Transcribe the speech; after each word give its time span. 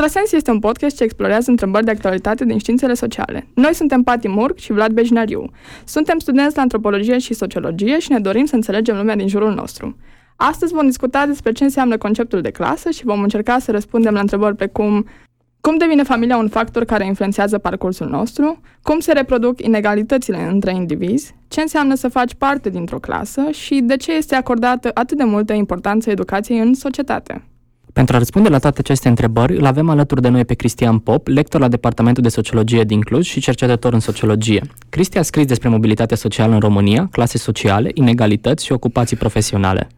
Contrasens 0.00 0.32
este 0.32 0.50
un 0.50 0.58
podcast 0.58 0.96
ce 0.96 1.04
explorează 1.04 1.50
întrebări 1.50 1.84
de 1.84 1.90
actualitate 1.90 2.44
din 2.44 2.58
științele 2.58 2.94
sociale. 2.94 3.46
Noi 3.54 3.74
suntem 3.74 4.02
Pati 4.02 4.28
Murg 4.28 4.56
și 4.56 4.72
Vlad 4.72 4.92
Bejnariu. 4.92 5.50
Suntem 5.84 6.18
studenți 6.18 6.56
la 6.56 6.62
antropologie 6.62 7.18
și 7.18 7.34
sociologie 7.34 7.98
și 7.98 8.12
ne 8.12 8.18
dorim 8.18 8.44
să 8.44 8.54
înțelegem 8.54 8.96
lumea 8.96 9.16
din 9.16 9.28
jurul 9.28 9.54
nostru. 9.54 9.96
Astăzi 10.36 10.72
vom 10.72 10.86
discuta 10.86 11.26
despre 11.26 11.52
ce 11.52 11.64
înseamnă 11.64 11.98
conceptul 11.98 12.40
de 12.40 12.50
clasă 12.50 12.90
și 12.90 13.04
vom 13.04 13.22
încerca 13.22 13.58
să 13.58 13.70
răspundem 13.70 14.14
la 14.14 14.20
întrebări 14.20 14.56
pe 14.56 14.66
cum 14.66 15.06
cum 15.60 15.76
devine 15.76 16.02
familia 16.02 16.36
un 16.36 16.48
factor 16.48 16.84
care 16.84 17.06
influențează 17.06 17.58
parcursul 17.58 18.08
nostru? 18.08 18.60
Cum 18.82 18.98
se 18.98 19.12
reproduc 19.12 19.62
inegalitățile 19.62 20.48
între 20.50 20.74
indivizi? 20.74 21.34
Ce 21.48 21.60
înseamnă 21.60 21.94
să 21.94 22.08
faci 22.08 22.34
parte 22.34 22.70
dintr-o 22.70 22.98
clasă? 22.98 23.50
Și 23.50 23.80
de 23.80 23.96
ce 23.96 24.12
este 24.12 24.34
acordată 24.34 24.90
atât 24.94 25.16
de 25.16 25.24
multă 25.24 25.52
importanță 25.52 26.10
educației 26.10 26.58
în 26.58 26.74
societate? 26.74 27.44
Pentru 27.92 28.14
a 28.14 28.18
răspunde 28.18 28.48
la 28.48 28.58
toate 28.58 28.78
aceste 28.80 29.08
întrebări, 29.08 29.56
îl 29.56 29.64
avem 29.64 29.88
alături 29.88 30.22
de 30.22 30.28
noi 30.28 30.44
pe 30.44 30.54
Cristian 30.54 30.98
Pop, 30.98 31.26
lector 31.26 31.60
la 31.60 31.68
Departamentul 31.68 32.22
de 32.22 32.28
Sociologie 32.28 32.84
din 32.84 33.00
Cluj 33.00 33.26
și 33.26 33.40
cercetător 33.40 33.92
în 33.92 34.00
sociologie. 34.00 34.62
Cristi 34.88 35.18
a 35.18 35.22
scris 35.22 35.46
despre 35.46 35.68
mobilitatea 35.68 36.16
socială 36.16 36.54
în 36.54 36.60
România, 36.60 37.08
clase 37.10 37.38
sociale, 37.38 37.90
inegalități 37.94 38.64
și 38.64 38.72
ocupații 38.72 39.16
profesionale. 39.16 39.88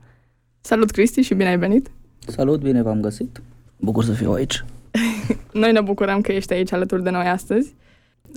Salut, 0.60 0.91
Cristi, 0.91 1.20
și 1.20 1.34
bine 1.34 1.48
ai 1.48 1.59
venit! 1.59 1.91
Salut, 2.27 2.60
bine 2.60 2.83
v-am 2.83 3.00
găsit! 3.00 3.42
Bucur 3.77 4.05
să 4.05 4.12
fiu 4.12 4.33
aici! 4.33 4.64
Noi 5.52 5.72
ne 5.72 5.80
bucurăm 5.80 6.20
că 6.20 6.33
ești 6.33 6.53
aici 6.53 6.72
alături 6.72 7.03
de 7.03 7.11
noi 7.11 7.27
astăzi. 7.27 7.75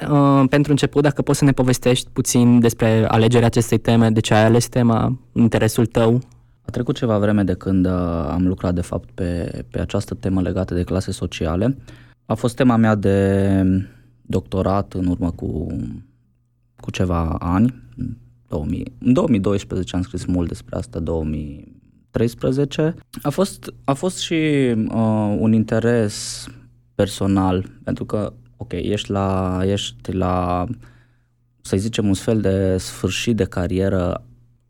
Uh, 0.09 0.43
pentru 0.49 0.71
început, 0.71 1.03
dacă 1.03 1.21
poți 1.21 1.37
să 1.37 1.45
ne 1.45 1.51
povestești 1.51 2.09
puțin 2.13 2.59
despre 2.59 3.05
alegerea 3.07 3.47
acestei 3.47 3.77
teme, 3.77 4.09
de 4.09 4.19
ce 4.19 4.33
ai 4.33 4.43
ales 4.43 4.67
tema, 4.67 5.17
interesul 5.33 5.85
tău? 5.85 6.21
A 6.65 6.71
trecut 6.71 6.95
ceva 6.95 7.17
vreme 7.17 7.43
de 7.43 7.53
când 7.53 7.85
uh, 7.85 7.91
am 8.29 8.47
lucrat, 8.47 8.73
de 8.73 8.81
fapt, 8.81 9.09
pe, 9.13 9.63
pe 9.71 9.79
această 9.79 10.13
temă 10.13 10.41
legată 10.41 10.73
de 10.73 10.83
clase 10.83 11.11
sociale. 11.11 11.77
A 12.25 12.33
fost 12.33 12.55
tema 12.55 12.75
mea 12.75 12.95
de 12.95 13.63
doctorat 14.21 14.93
în 14.93 15.07
urmă 15.07 15.31
cu, 15.31 15.67
cu 16.75 16.91
ceva 16.91 17.35
ani. 17.39 17.83
2000, 18.47 18.93
în 18.99 19.13
2012 19.13 19.95
am 19.95 20.01
scris 20.01 20.25
mult 20.25 20.47
despre 20.47 20.75
asta, 20.75 20.99
2013. 20.99 22.95
A 23.21 23.29
fost, 23.29 23.73
a 23.83 23.93
fost 23.93 24.17
și 24.17 24.33
uh, 24.87 25.35
un 25.39 25.53
interes 25.53 26.47
personal, 26.95 27.65
pentru 27.83 28.05
că, 28.05 28.33
ok, 28.57 28.71
ești 28.71 29.11
la, 29.11 29.59
ești 29.63 30.11
la, 30.11 30.65
să 31.61 31.77
zicem, 31.77 32.07
un 32.07 32.13
fel 32.13 32.41
de 32.41 32.77
sfârșit 32.77 33.35
de 33.35 33.43
carieră 33.43 34.25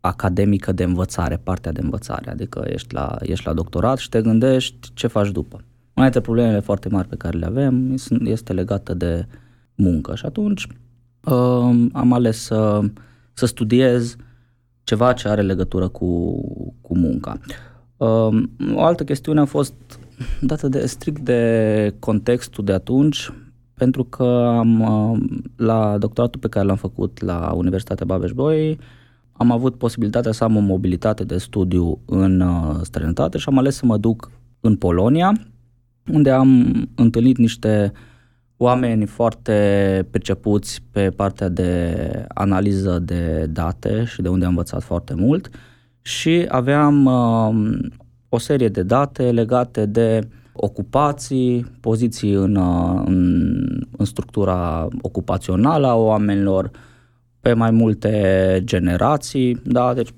academică 0.06 0.72
de 0.72 0.82
învățare, 0.82 1.40
partea 1.42 1.72
de 1.72 1.80
învățare, 1.82 2.30
adică 2.30 2.64
ești 2.68 2.94
la, 2.94 3.16
ești 3.20 3.46
la 3.46 3.52
doctorat 3.52 3.98
și 3.98 4.08
te 4.08 4.22
gândești 4.22 4.90
ce 4.94 5.06
faci 5.06 5.30
după. 5.30 5.56
Una 5.94 6.04
dintre 6.04 6.20
problemele 6.20 6.60
foarte 6.60 6.88
mari 6.88 7.08
pe 7.08 7.16
care 7.16 7.38
le 7.38 7.46
avem 7.46 7.94
este 8.24 8.52
legată 8.52 8.94
de 8.94 9.26
muncă 9.74 10.14
și 10.14 10.26
atunci 10.26 10.66
uh, 11.24 11.86
am 11.92 12.12
ales 12.12 12.42
să, 12.42 12.80
să 13.32 13.46
studiez 13.46 14.16
ceva 14.84 15.12
ce 15.12 15.28
are 15.28 15.42
legătură 15.42 15.88
cu, 15.88 16.40
cu 16.80 16.96
munca. 16.98 17.38
Uh, 17.96 18.42
o 18.74 18.82
altă 18.82 19.04
chestiune 19.04 19.40
a 19.40 19.44
fost 19.44 19.74
dată 20.40 20.68
de 20.68 20.86
strict 20.86 21.20
de 21.20 21.94
contextul 21.98 22.64
de 22.64 22.72
atunci, 22.72 23.32
pentru 23.74 24.04
că 24.04 24.24
am, 24.58 24.80
uh, 24.80 25.18
la 25.56 25.98
doctoratul 25.98 26.40
pe 26.40 26.48
care 26.48 26.66
l-am 26.66 26.76
făcut 26.76 27.22
la 27.22 27.52
Universitatea 27.54 28.06
Babeș-Bolyai, 28.06 28.78
am 29.36 29.50
avut 29.50 29.74
posibilitatea 29.74 30.32
să 30.32 30.44
am 30.44 30.56
o 30.56 30.60
mobilitate 30.60 31.24
de 31.24 31.38
studiu 31.38 31.98
în 32.04 32.40
uh, 32.40 32.76
străinătate 32.82 33.38
și 33.38 33.48
am 33.48 33.58
ales 33.58 33.76
să 33.76 33.86
mă 33.86 33.96
duc 33.96 34.30
în 34.60 34.76
Polonia, 34.76 35.32
unde 36.12 36.30
am 36.30 36.72
întâlnit 36.94 37.36
niște 37.36 37.92
oameni 38.56 39.06
foarte 39.06 40.08
percepuți 40.10 40.82
pe 40.90 41.10
partea 41.10 41.48
de 41.48 42.24
analiză 42.28 42.98
de 42.98 43.46
date 43.50 44.04
și 44.04 44.22
de 44.22 44.28
unde 44.28 44.44
am 44.44 44.50
învățat 44.50 44.82
foarte 44.82 45.14
mult 45.14 45.50
și 46.02 46.44
aveam 46.48 47.04
uh, 47.04 47.78
o 48.28 48.38
serie 48.38 48.68
de 48.68 48.82
date 48.82 49.30
legate 49.30 49.86
de 49.86 50.28
ocupații, 50.52 51.66
poziții 51.80 52.32
în, 52.32 52.56
uh, 52.56 53.02
în, 53.04 53.86
în 53.96 54.04
structura 54.04 54.88
ocupațională 55.00 55.86
a 55.86 55.94
oamenilor, 55.94 56.70
pe 57.46 57.52
mai 57.52 57.70
multe 57.70 58.60
generații, 58.64 59.60
da, 59.64 59.94
deci 59.94 60.08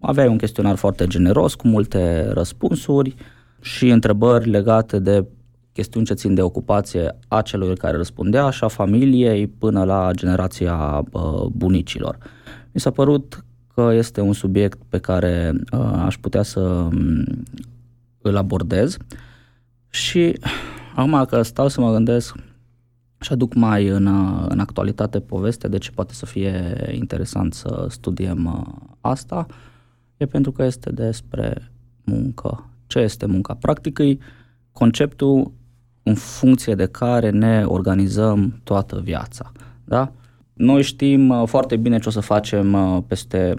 aveai 0.00 0.28
un 0.28 0.36
chestionar 0.36 0.74
foarte 0.74 1.06
generos 1.06 1.54
cu 1.54 1.68
multe 1.68 2.28
răspunsuri 2.32 3.14
și 3.60 3.88
întrebări 3.88 4.50
legate 4.50 4.98
de 4.98 5.26
chestiuni 5.72 6.06
ce 6.06 6.14
țin 6.14 6.34
de 6.34 6.42
ocupație 6.42 7.18
a 7.28 7.42
celor 7.42 7.74
care 7.74 7.96
răspundea 7.96 8.50
și 8.50 8.64
a 8.64 8.68
familiei 8.68 9.46
până 9.46 9.84
la 9.84 10.10
generația 10.12 11.04
uh, 11.12 11.46
bunicilor. 11.52 12.18
Mi 12.72 12.80
s-a 12.80 12.90
părut 12.90 13.44
că 13.74 13.90
este 13.94 14.20
un 14.20 14.32
subiect 14.32 14.78
pe 14.88 14.98
care 14.98 15.52
uh, 15.72 16.02
aș 16.04 16.16
putea 16.18 16.42
să 16.42 16.60
um, 16.60 17.24
îl 18.20 18.36
abordez 18.36 18.96
și 19.88 20.38
acum 20.94 21.24
că 21.24 21.42
stau 21.42 21.68
să 21.68 21.80
mă 21.80 21.92
gândesc 21.92 22.36
și 23.20 23.32
aduc 23.32 23.54
mai 23.54 23.86
în, 23.86 24.06
în 24.48 24.58
actualitate 24.58 25.20
povestea 25.20 25.68
de 25.68 25.78
ce 25.78 25.90
poate 25.90 26.14
să 26.14 26.26
fie 26.26 26.88
interesant 26.92 27.54
să 27.54 27.86
studiem 27.88 28.44
uh, 28.44 28.74
asta, 29.00 29.46
e 30.16 30.26
pentru 30.26 30.52
că 30.52 30.62
este 30.64 30.90
despre 30.90 31.70
muncă. 32.04 32.70
Ce 32.86 32.98
este 32.98 33.26
munca? 33.26 33.54
Practic 33.54 33.98
e 33.98 34.18
conceptul 34.72 35.52
în 36.02 36.14
funcție 36.14 36.74
de 36.74 36.86
care 36.86 37.30
ne 37.30 37.64
organizăm 37.66 38.60
toată 38.64 39.00
viața. 39.04 39.52
Da? 39.84 40.12
Noi 40.52 40.82
știm 40.82 41.28
uh, 41.28 41.42
foarte 41.46 41.76
bine 41.76 41.98
ce 41.98 42.08
o 42.08 42.12
să 42.12 42.20
facem 42.20 42.72
uh, 42.72 43.02
peste 43.06 43.54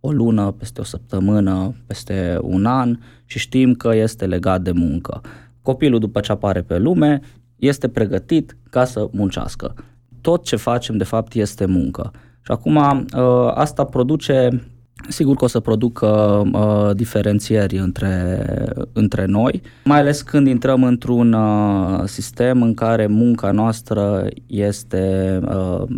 o 0.00 0.12
lună, 0.12 0.50
peste 0.50 0.80
o 0.80 0.84
săptămână, 0.84 1.74
peste 1.86 2.38
un 2.42 2.66
an 2.66 2.98
și 3.24 3.38
știm 3.38 3.74
că 3.74 3.94
este 3.94 4.26
legat 4.26 4.62
de 4.62 4.72
muncă. 4.72 5.20
Copilul 5.62 5.98
după 5.98 6.20
ce 6.20 6.32
apare 6.32 6.62
pe 6.62 6.78
lume 6.78 7.20
este 7.58 7.88
pregătit 7.88 8.56
ca 8.70 8.84
să 8.84 9.08
muncească. 9.10 9.74
Tot 10.20 10.44
ce 10.44 10.56
facem, 10.56 10.96
de 10.96 11.04
fapt, 11.04 11.34
este 11.34 11.66
muncă. 11.66 12.10
Și 12.40 12.50
acum 12.50 12.76
uh, 12.76 13.50
asta 13.54 13.84
produce, 13.84 14.62
sigur 15.08 15.36
că 15.36 15.44
o 15.44 15.48
să 15.48 15.60
producă 15.60 16.06
uh, 16.52 16.96
diferențieri 16.96 17.78
între, 17.78 18.44
între 18.92 19.24
noi, 19.24 19.62
mai 19.84 19.98
ales 19.98 20.22
când 20.22 20.46
intrăm 20.46 20.82
într-un 20.82 21.32
uh, 21.32 22.02
sistem 22.04 22.62
în 22.62 22.74
care 22.74 23.06
munca 23.06 23.50
noastră 23.50 24.26
este 24.46 25.40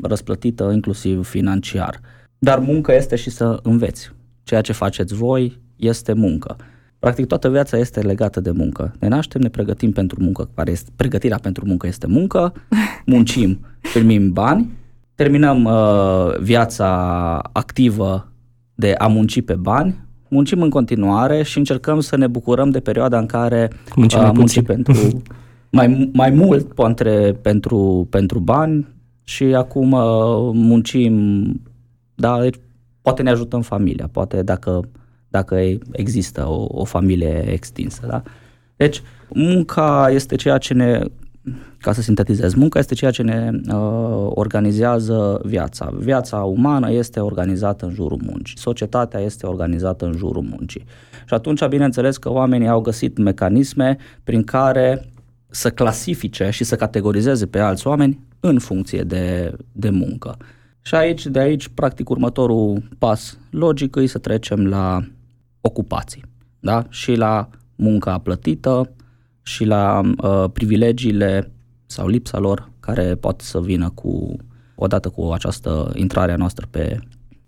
răsplătită 0.02 0.70
inclusiv 0.74 1.28
financiar. 1.28 2.00
Dar 2.38 2.58
muncă 2.58 2.94
este 2.94 3.16
și 3.16 3.30
să 3.30 3.58
înveți. 3.62 4.12
Ceea 4.42 4.60
ce 4.60 4.72
faceți 4.72 5.14
voi 5.14 5.60
este 5.76 6.12
muncă. 6.12 6.56
Practic 7.00 7.26
toată 7.26 7.50
viața 7.50 7.76
este 7.76 8.00
legată 8.00 8.40
de 8.40 8.50
muncă. 8.50 8.92
Ne 8.98 9.08
naștem, 9.08 9.40
ne 9.40 9.48
pregătim 9.48 9.92
pentru 9.92 10.22
muncă, 10.22 10.50
care 10.54 10.70
este, 10.70 10.90
pregătirea 10.96 11.38
pentru 11.42 11.66
muncă 11.66 11.86
este 11.86 12.06
muncă, 12.06 12.52
muncim, 13.06 13.60
primim 13.92 14.32
bani, 14.32 14.70
terminăm 15.14 15.64
uh, 15.64 16.38
viața 16.40 16.88
activă 17.52 18.32
de 18.74 18.94
a 18.98 19.06
munci 19.06 19.42
pe 19.42 19.54
bani, 19.54 20.04
muncim 20.28 20.62
în 20.62 20.70
continuare 20.70 21.42
și 21.42 21.58
încercăm 21.58 22.00
să 22.00 22.16
ne 22.16 22.26
bucurăm 22.26 22.70
de 22.70 22.80
perioada 22.80 23.18
în 23.18 23.26
care 23.26 23.70
muncim 23.96 24.20
uh, 24.20 24.30
muncim 24.34 24.62
pentru 24.62 25.22
mai, 25.78 26.10
mai 26.12 26.30
mult 26.30 26.72
poate 26.72 27.38
pentru, 27.42 28.06
pentru 28.10 28.38
bani 28.38 28.86
și 29.24 29.44
acum 29.44 29.92
uh, 29.92 30.50
muncim, 30.52 31.44
da, 32.14 32.40
deci 32.40 32.56
poate 33.00 33.22
ne 33.22 33.30
ajutăm 33.30 33.60
familia, 33.60 34.08
poate 34.12 34.42
dacă 34.42 34.88
dacă 35.30 35.56
există 35.92 36.46
o, 36.48 36.66
o 36.68 36.84
familie 36.84 37.44
extinsă. 37.52 38.06
Da? 38.06 38.22
Deci, 38.76 39.02
munca 39.28 40.10
este 40.10 40.36
ceea 40.36 40.58
ce 40.58 40.74
ne, 40.74 41.00
ca 41.78 41.92
să 41.92 42.02
sintetizez, 42.02 42.54
munca 42.54 42.78
este 42.78 42.94
ceea 42.94 43.10
ce 43.10 43.22
ne 43.22 43.50
uh, 43.52 44.26
organizează 44.28 45.40
viața. 45.44 45.92
Viața 45.98 46.36
umană 46.36 46.92
este 46.92 47.20
organizată 47.20 47.84
în 47.84 47.92
jurul 47.94 48.20
muncii, 48.26 48.58
societatea 48.58 49.20
este 49.20 49.46
organizată 49.46 50.04
în 50.04 50.12
jurul 50.12 50.42
muncii. 50.42 50.84
Și 51.26 51.34
atunci, 51.34 51.66
bineînțeles 51.66 52.16
că 52.16 52.30
oamenii 52.30 52.68
au 52.68 52.80
găsit 52.80 53.18
mecanisme 53.18 53.96
prin 54.24 54.44
care 54.44 55.10
să 55.48 55.70
clasifice 55.70 56.50
și 56.50 56.64
să 56.64 56.76
categorizeze 56.76 57.46
pe 57.46 57.58
alți 57.58 57.86
oameni 57.86 58.18
în 58.40 58.58
funcție 58.58 59.02
de, 59.02 59.52
de 59.72 59.90
muncă. 59.90 60.36
Și 60.82 60.94
aici, 60.94 61.26
de 61.26 61.38
aici, 61.38 61.68
practic, 61.68 62.10
următorul 62.10 62.82
pas 62.98 63.38
logic 63.50 63.96
e 63.96 64.06
să 64.06 64.18
trecem 64.18 64.66
la 64.66 65.04
ocupații 65.60 66.24
da? 66.60 66.84
și 66.88 67.14
la 67.14 67.48
munca 67.76 68.18
plătită 68.18 68.92
și 69.42 69.64
la 69.64 70.00
uh, 70.22 70.44
privilegiile 70.52 71.52
sau 71.86 72.08
lipsa 72.08 72.38
lor 72.38 72.70
care 72.80 73.14
pot 73.14 73.40
să 73.40 73.60
vină 73.60 73.90
cu 73.94 74.36
odată 74.74 75.08
cu 75.08 75.30
această 75.32 75.90
intrare 75.94 76.32
a 76.32 76.36
noastră 76.36 76.66
pe, 76.70 76.98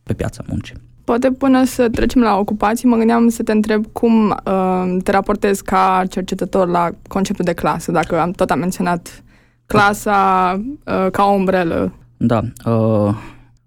pe 0.02 0.12
piața 0.12 0.42
muncii. 0.46 0.76
Poate 1.04 1.32
până 1.32 1.64
să 1.64 1.88
trecem 1.88 2.22
la 2.22 2.38
ocupații, 2.38 2.88
mă 2.88 2.96
gândeam 2.96 3.28
să 3.28 3.42
te 3.42 3.52
întreb 3.52 3.86
cum 3.92 4.28
uh, 4.30 4.96
te 5.02 5.10
raportezi 5.10 5.62
ca 5.62 6.02
cercetător 6.08 6.68
la 6.68 6.90
conceptul 7.08 7.44
de 7.44 7.52
clasă, 7.52 7.92
dacă 7.92 8.20
am 8.20 8.30
tot 8.30 8.50
am 8.50 8.58
menționat 8.58 9.22
clasa 9.66 10.52
uh, 10.84 11.06
ca 11.10 11.24
o 11.24 11.30
umbrelă. 11.30 11.92
Da. 12.16 12.40
Uh, 12.64 13.14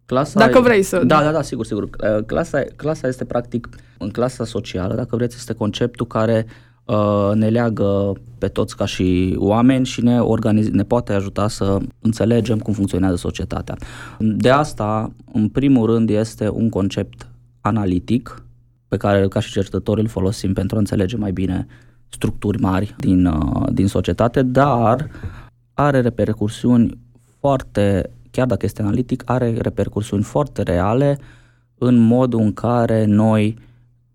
clasa 0.05 0.39
dacă 0.39 0.59
vrei 0.59 0.83
să... 0.83 1.03
Da, 1.03 1.23
da, 1.23 1.31
da, 1.31 1.41
sigur, 1.41 1.65
sigur. 1.65 1.83
Uh, 1.83 2.23
clasa, 2.25 2.63
clasa 2.75 3.07
este 3.07 3.25
practic, 3.25 3.69
în 3.97 4.09
clasa 4.09 4.45
socială, 4.45 4.95
dacă 4.95 5.15
vreți, 5.15 5.35
este 5.35 5.53
conceptul 5.53 6.05
care 6.05 6.45
uh, 6.85 7.31
ne 7.33 7.47
leagă 7.49 8.13
pe 8.37 8.47
toți 8.47 8.75
ca 8.75 8.85
și 8.85 9.35
oameni 9.37 9.85
și 9.85 10.03
ne, 10.03 10.19
organiz- 10.19 10.71
ne 10.71 10.83
poate 10.83 11.13
ajuta 11.13 11.47
să 11.47 11.77
înțelegem 12.01 12.59
cum 12.59 12.73
funcționează 12.73 13.15
societatea. 13.15 13.75
De 14.19 14.49
asta, 14.49 15.11
în 15.33 15.49
primul 15.49 15.85
rând, 15.85 16.09
este 16.09 16.49
un 16.49 16.69
concept 16.69 17.27
analitic 17.61 18.43
pe 18.87 18.97
care 18.97 19.27
ca 19.27 19.39
și 19.39 19.51
cercetători 19.51 20.01
îl 20.01 20.07
folosim 20.07 20.53
pentru 20.53 20.75
a 20.75 20.79
înțelege 20.79 21.17
mai 21.17 21.31
bine 21.31 21.67
structuri 22.07 22.61
mari 22.61 22.95
din, 22.97 23.25
uh, 23.25 23.67
din 23.71 23.87
societate, 23.87 24.41
dar 24.41 25.09
are 25.73 26.01
repercursiuni 26.01 26.97
foarte, 27.39 28.09
chiar 28.31 28.47
dacă 28.47 28.65
este 28.65 28.81
analitic, 28.81 29.23
are 29.25 29.57
repercursiuni 29.57 30.23
foarte 30.23 30.61
reale 30.61 31.19
în 31.77 31.95
modul 31.95 32.39
în 32.39 32.53
care 32.53 33.05
noi 33.05 33.57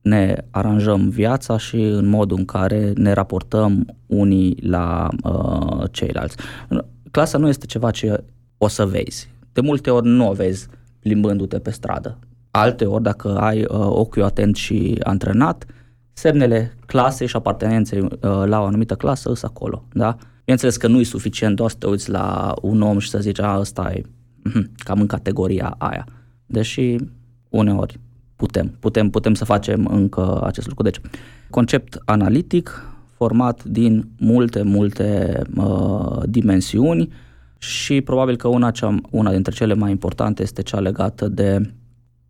ne 0.00 0.44
aranjăm 0.50 1.08
viața 1.08 1.58
și 1.58 1.76
în 1.76 2.08
modul 2.08 2.38
în 2.38 2.44
care 2.44 2.92
ne 2.96 3.12
raportăm 3.12 3.96
unii 4.06 4.56
la 4.60 5.08
uh, 5.24 5.84
ceilalți. 5.90 6.36
Clasa 7.10 7.38
nu 7.38 7.48
este 7.48 7.66
ceva 7.66 7.90
ce 7.90 8.24
o 8.58 8.68
să 8.68 8.86
vezi. 8.86 9.30
De 9.52 9.60
multe 9.60 9.90
ori 9.90 10.06
nu 10.06 10.28
o 10.28 10.32
vezi 10.32 10.68
plimbându-te 10.98 11.58
pe 11.58 11.70
stradă. 11.70 12.18
Alte 12.50 12.84
ori, 12.84 13.02
dacă 13.02 13.38
ai 13.38 13.60
uh, 13.60 13.66
ochiul 13.70 14.22
atent 14.22 14.56
și 14.56 14.96
antrenat, 15.02 15.66
semnele 16.12 16.76
clasei 16.86 17.26
și 17.26 17.36
apartenenței 17.36 18.00
uh, 18.00 18.08
la 18.20 18.60
o 18.60 18.64
anumită 18.64 18.94
clasă 18.94 19.22
sunt 19.22 19.52
acolo. 19.52 19.84
Da? 19.92 20.16
Bineînțeles 20.38 20.76
că 20.76 20.86
nu 20.86 21.00
e 21.00 21.04
suficient 21.04 21.56
doar 21.56 21.70
să 21.70 21.76
te 21.78 21.86
uiți 21.86 22.10
la 22.10 22.54
un 22.62 22.82
om 22.82 22.98
și 22.98 23.08
să 23.08 23.18
zici, 23.18 23.40
a, 23.40 23.58
ăsta 23.58 23.92
e 23.94 24.02
mhm, 24.42 24.70
cam 24.84 25.00
în 25.00 25.06
categoria 25.06 25.74
aia. 25.78 26.06
Deși 26.46 26.96
uneori 27.48 28.00
putem, 28.40 28.76
putem, 28.78 29.10
putem 29.10 29.34
să 29.34 29.44
facem 29.44 29.86
încă 29.86 30.40
acest 30.44 30.68
lucru. 30.68 30.82
Deci, 30.82 31.00
concept 31.50 31.98
analitic 32.04 32.84
format 33.16 33.64
din 33.64 34.08
multe, 34.18 34.62
multe 34.62 35.40
uh, 35.56 36.22
dimensiuni 36.24 37.08
și 37.58 38.00
probabil 38.00 38.36
că 38.36 38.48
una, 38.48 38.70
cea, 38.70 38.94
una 39.10 39.30
dintre 39.30 39.52
cele 39.52 39.74
mai 39.74 39.90
importante 39.90 40.42
este 40.42 40.62
cea 40.62 40.80
legată 40.80 41.28
de 41.28 41.74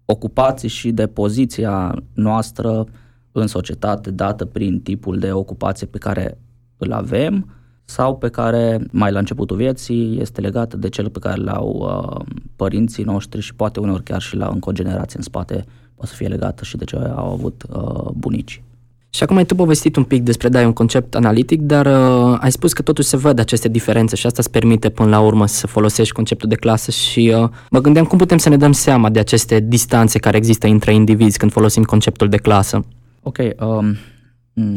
ocupații 0.04 0.68
și 0.68 0.90
de 0.90 1.06
poziția 1.06 1.94
noastră 2.14 2.84
în 3.32 3.46
societate 3.46 4.10
dată 4.10 4.44
prin 4.44 4.80
tipul 4.80 5.18
de 5.18 5.32
ocupație 5.32 5.86
pe 5.86 5.98
care 5.98 6.38
îl 6.76 6.92
avem 6.92 7.54
sau 7.84 8.16
pe 8.16 8.28
care 8.28 8.80
mai 8.92 9.12
la 9.12 9.18
începutul 9.18 9.56
vieții 9.56 10.20
este 10.20 10.40
legată 10.40 10.76
de 10.76 10.88
cel 10.88 11.10
pe 11.10 11.18
care 11.18 11.40
l-au 11.40 11.68
uh, 11.68 12.34
părinții 12.56 13.04
noștri 13.04 13.40
și 13.40 13.54
poate 13.54 13.80
uneori 13.80 14.02
chiar 14.02 14.20
și 14.20 14.36
la 14.36 14.46
încă 14.46 14.68
o 14.68 14.72
generație 14.72 15.18
în 15.18 15.24
spate 15.24 15.64
poate 16.00 16.14
să 16.14 16.22
fie 16.22 16.28
legată 16.28 16.64
și 16.64 16.76
de 16.76 16.84
ce 16.84 16.96
au 16.96 17.32
avut 17.32 17.62
uh, 17.70 18.10
bunicii. 18.14 18.62
Și 19.10 19.22
acum 19.22 19.36
ai 19.36 19.44
tu 19.44 19.54
povestit 19.54 19.96
un 19.96 20.04
pic 20.04 20.22
despre, 20.22 20.48
da, 20.48 20.66
un 20.66 20.72
concept 20.72 21.14
analitic, 21.14 21.60
dar 21.60 21.86
uh, 21.86 22.38
ai 22.40 22.52
spus 22.52 22.72
că 22.72 22.82
totuși 22.82 23.08
se 23.08 23.16
văd 23.16 23.38
aceste 23.38 23.68
diferențe 23.68 24.16
și 24.16 24.26
asta 24.26 24.38
îți 24.40 24.50
permite 24.50 24.88
până 24.88 25.08
la 25.08 25.20
urmă 25.20 25.46
să 25.46 25.66
folosești 25.66 26.12
conceptul 26.12 26.48
de 26.48 26.54
clasă 26.54 26.90
și 26.90 27.32
uh, 27.34 27.48
mă 27.70 27.80
gândeam 27.80 28.04
cum 28.04 28.18
putem 28.18 28.38
să 28.38 28.48
ne 28.48 28.56
dăm 28.56 28.72
seama 28.72 29.10
de 29.10 29.18
aceste 29.18 29.60
distanțe 29.60 30.18
care 30.18 30.36
există 30.36 30.66
între 30.66 30.94
indivizi 30.94 31.38
când 31.38 31.52
folosim 31.52 31.82
conceptul 31.82 32.28
de 32.28 32.36
clasă. 32.36 32.84
Ok, 33.22 33.38
um, 33.60 33.96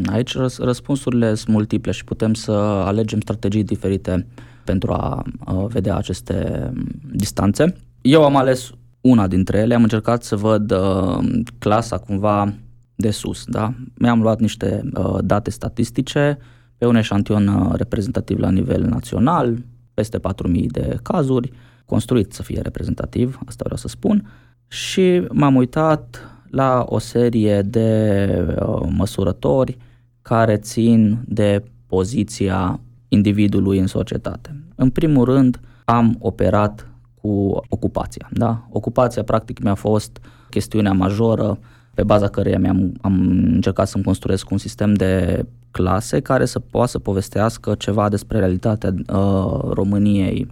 aici 0.06 0.34
răs- 0.34 0.58
răspunsurile 0.58 1.34
sunt 1.34 1.54
multiple 1.54 1.92
și 1.92 2.04
putem 2.04 2.34
să 2.34 2.52
alegem 2.86 3.20
strategii 3.20 3.64
diferite 3.64 4.26
pentru 4.64 4.92
a 4.92 5.22
uh, 5.46 5.64
vedea 5.68 5.96
aceste 5.96 6.68
um, 6.74 6.86
distanțe. 7.12 7.76
Eu 8.00 8.24
am 8.24 8.36
ales 8.36 8.70
una 9.04 9.26
dintre 9.26 9.58
ele, 9.58 9.74
am 9.74 9.82
încercat 9.82 10.22
să 10.22 10.36
văd 10.36 10.70
uh, 10.70 11.18
clasa 11.58 11.98
cumva 11.98 12.54
de 12.94 13.10
sus. 13.10 13.44
Da? 13.44 13.74
Mi-am 13.94 14.22
luat 14.22 14.40
niște 14.40 14.90
uh, 14.94 15.18
date 15.20 15.50
statistice 15.50 16.38
pe 16.78 16.86
un 16.86 16.96
eșantion 16.96 17.46
uh, 17.46 17.74
reprezentativ 17.76 18.38
la 18.38 18.50
nivel 18.50 18.82
național, 18.82 19.64
peste 19.94 20.18
4.000 20.18 20.66
de 20.66 20.98
cazuri, 21.02 21.52
construit 21.84 22.32
să 22.32 22.42
fie 22.42 22.60
reprezentativ, 22.60 23.38
asta 23.46 23.62
vreau 23.64 23.78
să 23.78 23.88
spun, 23.88 24.30
și 24.68 25.26
m-am 25.30 25.54
uitat 25.54 26.28
la 26.50 26.84
o 26.88 26.98
serie 26.98 27.62
de 27.62 28.28
uh, 28.48 28.88
măsurători 28.96 29.76
care 30.22 30.56
țin 30.56 31.18
de 31.24 31.64
poziția 31.86 32.80
individului 33.08 33.78
în 33.78 33.86
societate. 33.86 34.64
În 34.74 34.90
primul 34.90 35.24
rând, 35.24 35.60
am 35.84 36.16
operat 36.18 36.88
cu 37.24 37.60
ocupația. 37.68 38.28
Da? 38.30 38.66
Ocupația, 38.70 39.22
practic, 39.22 39.62
mi-a 39.62 39.74
fost 39.74 40.20
chestiunea 40.50 40.92
majoră 40.92 41.58
pe 41.94 42.02
baza 42.02 42.28
căreia 42.28 42.58
mi-am 42.58 42.92
am 43.00 43.20
încercat 43.54 43.88
să-mi 43.88 44.04
construiesc 44.04 44.50
un 44.50 44.58
sistem 44.58 44.94
de 44.94 45.44
clase 45.70 46.20
care 46.20 46.44
să 46.44 46.58
poată 46.58 46.90
să 46.90 46.98
povestească 46.98 47.74
ceva 47.74 48.08
despre 48.08 48.38
realitatea 48.38 48.94
uh, 48.94 49.60
României 49.70 50.46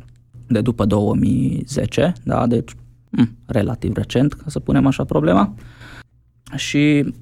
de 0.47 0.61
după 0.61 0.85
2010, 0.85 2.13
da? 2.25 2.47
deci 2.47 2.73
m- 2.73 2.77
hm, 3.11 3.37
relativ 3.47 3.97
recent, 3.97 4.33
ca 4.33 4.45
să 4.47 4.61
punem 4.61 4.87
așa 4.87 5.05
problema. 5.05 5.55
Și 6.57 7.15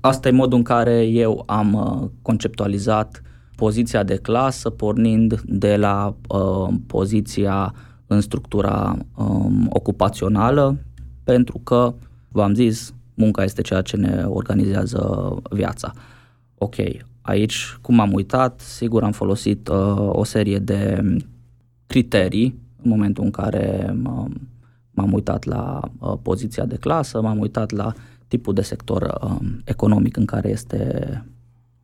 asta 0.00 0.28
e 0.28 0.32
modul 0.32 0.58
în 0.58 0.64
care 0.64 1.06
eu 1.06 1.42
am 1.46 1.72
uh, 1.72 2.08
conceptualizat 2.22 3.22
poziția 3.56 4.02
de 4.02 4.16
clasă, 4.16 4.70
pornind 4.70 5.40
de 5.40 5.76
la 5.76 6.14
uh, 6.28 6.74
poziția 6.86 7.74
în 8.12 8.20
structura 8.20 8.96
um, 9.16 9.66
ocupațională, 9.70 10.78
pentru 11.24 11.58
că, 11.58 11.94
v-am 12.28 12.54
zis, 12.54 12.94
munca 13.14 13.42
este 13.42 13.62
ceea 13.62 13.82
ce 13.82 13.96
ne 13.96 14.24
organizează 14.26 15.34
viața. 15.50 15.92
Ok, 16.54 16.74
aici, 17.20 17.78
cum 17.80 18.00
am 18.00 18.12
uitat, 18.12 18.60
sigur 18.60 19.02
am 19.02 19.12
folosit 19.12 19.68
uh, 19.68 19.96
o 19.96 20.24
serie 20.24 20.58
de 20.58 21.02
criterii 21.86 22.60
în 22.82 22.90
momentul 22.90 23.24
în 23.24 23.30
care 23.30 23.84
m- 23.86 24.50
m-am 24.90 25.12
uitat 25.12 25.44
la 25.44 25.80
uh, 25.98 26.14
poziția 26.22 26.64
de 26.64 26.76
clasă, 26.76 27.20
m-am 27.20 27.38
uitat 27.38 27.70
la 27.70 27.92
tipul 28.28 28.54
de 28.54 28.62
sector 28.62 29.18
uh, 29.22 29.48
economic 29.64 30.16
în 30.16 30.24
care 30.24 30.48
este 30.48 31.24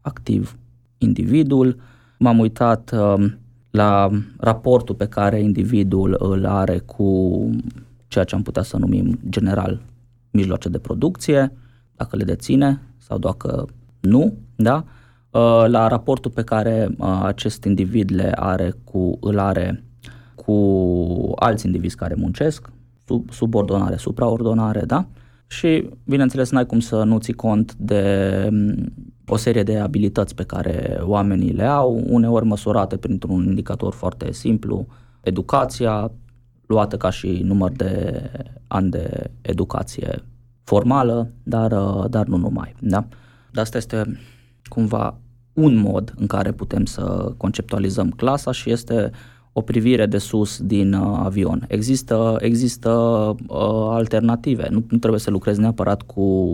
activ 0.00 0.58
individul, 0.98 1.76
m-am 2.18 2.38
uitat 2.38 2.90
uh, 2.94 3.32
la 3.78 4.10
raportul 4.36 4.94
pe 4.94 5.06
care 5.06 5.40
individul 5.40 6.16
îl 6.18 6.46
are 6.46 6.78
cu 6.78 7.10
ceea 8.08 8.24
ce 8.24 8.34
am 8.34 8.42
putea 8.42 8.62
să 8.62 8.76
numim 8.76 9.18
general 9.28 9.80
mijloace 10.30 10.68
de 10.68 10.78
producție, 10.78 11.52
dacă 11.96 12.16
le 12.16 12.24
deține 12.24 12.80
sau 12.96 13.18
dacă 13.18 13.66
nu, 14.00 14.34
da? 14.56 14.84
Uh, 15.30 15.64
la 15.66 15.86
raportul 15.88 16.30
pe 16.30 16.42
care 16.42 16.88
uh, 16.98 17.20
acest 17.22 17.64
individ 17.64 18.14
le 18.14 18.32
are 18.34 18.74
cu, 18.84 19.18
îl 19.20 19.38
are 19.38 19.84
cu 20.34 20.54
alți 21.36 21.66
indivizi 21.66 21.96
care 21.96 22.14
muncesc, 22.14 22.70
sub, 23.06 23.30
subordonare, 23.30 23.96
supraordonare, 23.96 24.80
da? 24.80 25.06
Și, 25.46 25.88
bineînțeles, 26.04 26.50
n-ai 26.50 26.66
cum 26.66 26.80
să 26.80 27.02
nu 27.02 27.18
ții 27.18 27.32
cont 27.32 27.74
de 27.74 28.02
mm, 28.50 28.92
o 29.28 29.36
serie 29.36 29.62
de 29.62 29.78
abilități 29.78 30.34
pe 30.34 30.42
care 30.42 31.00
oamenii 31.02 31.52
le 31.52 31.64
au, 31.64 32.02
uneori 32.06 32.44
măsurate 32.44 32.96
printr-un 32.96 33.46
indicator 33.46 33.92
foarte 33.92 34.32
simplu, 34.32 34.86
educația, 35.20 36.10
luată 36.66 36.96
ca 36.96 37.10
și 37.10 37.40
număr 37.44 37.70
de 37.70 38.22
ani 38.66 38.90
de 38.90 39.30
educație 39.40 40.24
formală, 40.64 41.30
dar, 41.42 41.72
dar 42.08 42.26
nu 42.26 42.36
numai. 42.36 42.74
Da? 42.80 43.06
Dar 43.50 43.64
asta 43.64 43.76
este 43.76 44.18
cumva 44.64 45.18
un 45.52 45.76
mod 45.76 46.14
în 46.16 46.26
care 46.26 46.52
putem 46.52 46.84
să 46.84 47.32
conceptualizăm 47.36 48.10
clasa 48.10 48.52
și 48.52 48.70
este 48.70 49.10
o 49.52 49.60
privire 49.60 50.06
de 50.06 50.18
sus 50.18 50.60
din 50.60 50.92
uh, 50.92 51.18
avion. 51.22 51.64
Există, 51.68 52.36
există 52.40 52.90
uh, 52.90 53.88
alternative, 53.90 54.68
nu, 54.70 54.84
nu 54.88 54.98
trebuie 54.98 55.20
să 55.20 55.30
lucrezi 55.30 55.60
neapărat 55.60 56.02
cu, 56.02 56.48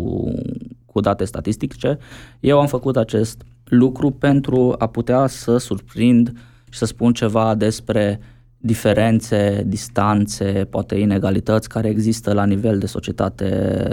cu 0.95 1.01
date 1.01 1.25
statistice. 1.25 1.99
Eu 2.41 2.61
am 2.61 2.67
făcut 2.67 2.97
acest 2.97 3.43
lucru 3.65 4.11
pentru 4.11 4.75
a 4.79 4.87
putea 4.87 5.27
să 5.27 5.57
surprind 5.57 6.33
și 6.71 6.79
să 6.79 6.85
spun 6.85 7.13
ceva 7.13 7.55
despre 7.55 8.21
diferențe, 8.59 9.65
distanțe, 9.67 10.67
poate 10.71 10.95
inegalități 10.95 11.69
care 11.69 11.89
există 11.89 12.33
la 12.33 12.45
nivel 12.45 12.79
de 12.79 12.87
societate 12.87 13.49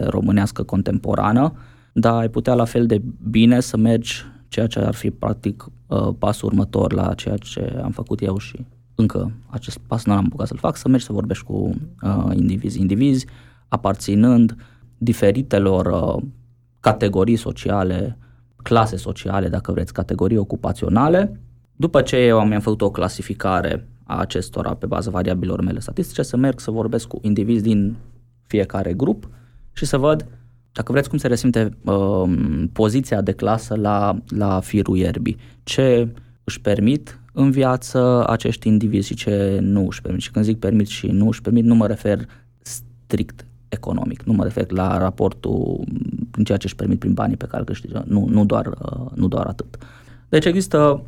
românească 0.07 0.63
contemporană, 0.63 1.53
dar 1.93 2.13
ai 2.13 2.29
putea 2.29 2.53
la 2.53 2.65
fel 2.65 2.85
de 2.85 3.01
bine 3.29 3.59
să 3.59 3.77
mergi 3.77 4.25
ceea 4.47 4.67
ce 4.67 4.79
ar 4.79 4.93
fi 4.93 5.11
practic 5.11 5.65
uh, 5.87 6.09
pasul 6.19 6.47
următor 6.47 6.93
la 6.93 7.13
ceea 7.13 7.37
ce 7.37 7.79
am 7.83 7.91
făcut 7.91 8.21
eu 8.21 8.37
și 8.37 8.65
încă 8.95 9.31
acest 9.47 9.77
pas 9.87 10.05
nu 10.05 10.13
am 10.13 10.25
apucat 10.25 10.47
să-l 10.47 10.57
fac, 10.57 10.75
să 10.75 10.87
mergi 10.87 11.05
să 11.05 11.13
vorbești 11.13 11.43
cu 11.43 11.73
uh, 12.01 12.31
indivizi, 12.33 12.79
indivizi 12.79 13.25
aparținând 13.67 14.55
diferitelor 14.97 15.85
uh, 15.85 16.23
categorii 16.81 17.35
sociale, 17.35 18.17
clase 18.63 18.95
sociale, 18.95 19.47
dacă 19.47 19.71
vreți, 19.71 19.93
categorii 19.93 20.37
ocupaționale. 20.37 21.39
După 21.75 22.01
ce 22.01 22.17
eu 22.17 22.39
am 22.39 22.59
făcut 22.59 22.81
o 22.81 22.91
clasificare 22.91 23.87
a 24.03 24.17
acestora 24.17 24.73
pe 24.73 24.85
baza 24.85 25.11
variabilor 25.11 25.61
mele 25.61 25.79
statistice, 25.79 26.21
să 26.21 26.37
merg 26.37 26.59
să 26.59 26.71
vorbesc 26.71 27.07
cu 27.07 27.19
indivizi 27.21 27.63
din 27.63 27.95
fiecare 28.47 28.93
grup 28.93 29.29
și 29.71 29.85
să 29.85 29.97
văd, 29.97 30.25
dacă 30.71 30.91
vreți, 30.91 31.09
cum 31.09 31.17
se 31.17 31.27
resimte 31.27 31.77
uh, 31.83 32.29
poziția 32.73 33.21
de 33.21 33.31
clasă 33.31 33.75
la, 33.75 34.17
la 34.27 34.59
firul 34.59 34.97
ierbii. 34.97 35.37
Ce 35.63 36.07
își 36.43 36.61
permit 36.61 37.19
în 37.33 37.51
viață 37.51 38.27
acești 38.27 38.67
indivizi 38.67 39.07
și 39.07 39.15
ce 39.15 39.57
nu 39.61 39.85
își 39.87 40.01
permit. 40.01 40.21
Și 40.21 40.31
când 40.31 40.45
zic 40.45 40.59
permit 40.59 40.87
și 40.87 41.07
nu 41.07 41.27
își 41.27 41.41
permit, 41.41 41.63
nu 41.63 41.75
mă 41.75 41.87
refer 41.87 42.25
strict 42.59 43.45
economic, 43.69 44.23
nu 44.23 44.33
mă 44.33 44.43
refer 44.43 44.71
la 44.71 44.97
raportul 44.97 45.83
prin 46.31 46.43
ceea 46.43 46.57
ce 46.57 46.65
își 46.65 46.75
permit 46.75 46.99
prin 46.99 47.13
banii 47.13 47.37
pe 47.37 47.45
care 47.45 47.57
îl 47.57 47.65
câștigă, 47.65 48.03
nu, 48.07 48.25
nu, 48.29 48.45
doar, 48.45 48.67
uh, 48.67 49.11
nu 49.15 49.27
doar 49.27 49.45
atât. 49.45 49.77
Deci 50.29 50.45
există 50.45 51.03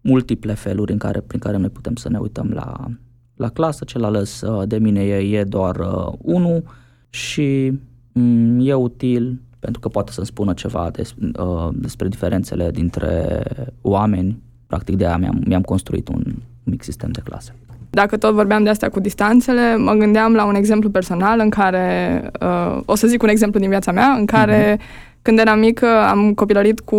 multiple 0.00 0.54
feluri 0.54 0.92
în 0.92 0.98
care, 0.98 1.20
prin 1.20 1.40
care 1.40 1.56
noi 1.56 1.68
putem 1.68 1.94
să 1.94 2.08
ne 2.08 2.18
uităm 2.18 2.50
la, 2.50 2.86
la 3.34 3.48
clasă, 3.48 3.84
cel 3.84 4.04
ales 4.04 4.40
uh, 4.40 4.68
de 4.68 4.78
mine 4.78 5.04
e, 5.04 5.38
e 5.38 5.44
doar 5.44 5.76
uh, 5.76 6.12
unul 6.18 6.62
și 7.10 7.72
mm, 8.12 8.60
e 8.66 8.74
util 8.74 9.40
pentru 9.58 9.80
că 9.80 9.88
poate 9.88 10.12
să-mi 10.12 10.26
spună 10.26 10.52
ceva 10.52 10.90
des, 10.90 11.14
uh, 11.38 11.68
despre 11.72 12.08
diferențele 12.08 12.70
dintre 12.70 13.42
oameni. 13.82 14.42
Practic 14.66 14.96
de 14.96 15.06
aia 15.06 15.16
mi-am, 15.16 15.42
mi-am 15.46 15.62
construit 15.62 16.08
un 16.08 16.22
mic 16.62 16.82
sistem 16.82 17.10
de 17.10 17.20
clase. 17.20 17.54
Dacă 17.90 18.16
tot 18.16 18.34
vorbeam 18.34 18.62
de 18.62 18.70
astea 18.70 18.88
cu 18.88 19.00
distanțele, 19.00 19.76
mă 19.76 19.92
gândeam 19.92 20.34
la 20.34 20.44
un 20.44 20.54
exemplu 20.54 20.90
personal 20.90 21.40
în 21.40 21.48
care, 21.48 22.22
uh, 22.40 22.80
o 22.84 22.94
să 22.94 23.06
zic 23.06 23.22
un 23.22 23.28
exemplu 23.28 23.60
din 23.60 23.68
viața 23.68 23.92
mea, 23.92 24.08
în 24.08 24.24
care 24.24 24.76
uh-huh 24.76 25.06
când 25.28 25.40
eram 25.40 25.58
mică, 25.58 25.86
am 25.86 26.34
copilărit 26.34 26.80
cu 26.80 26.96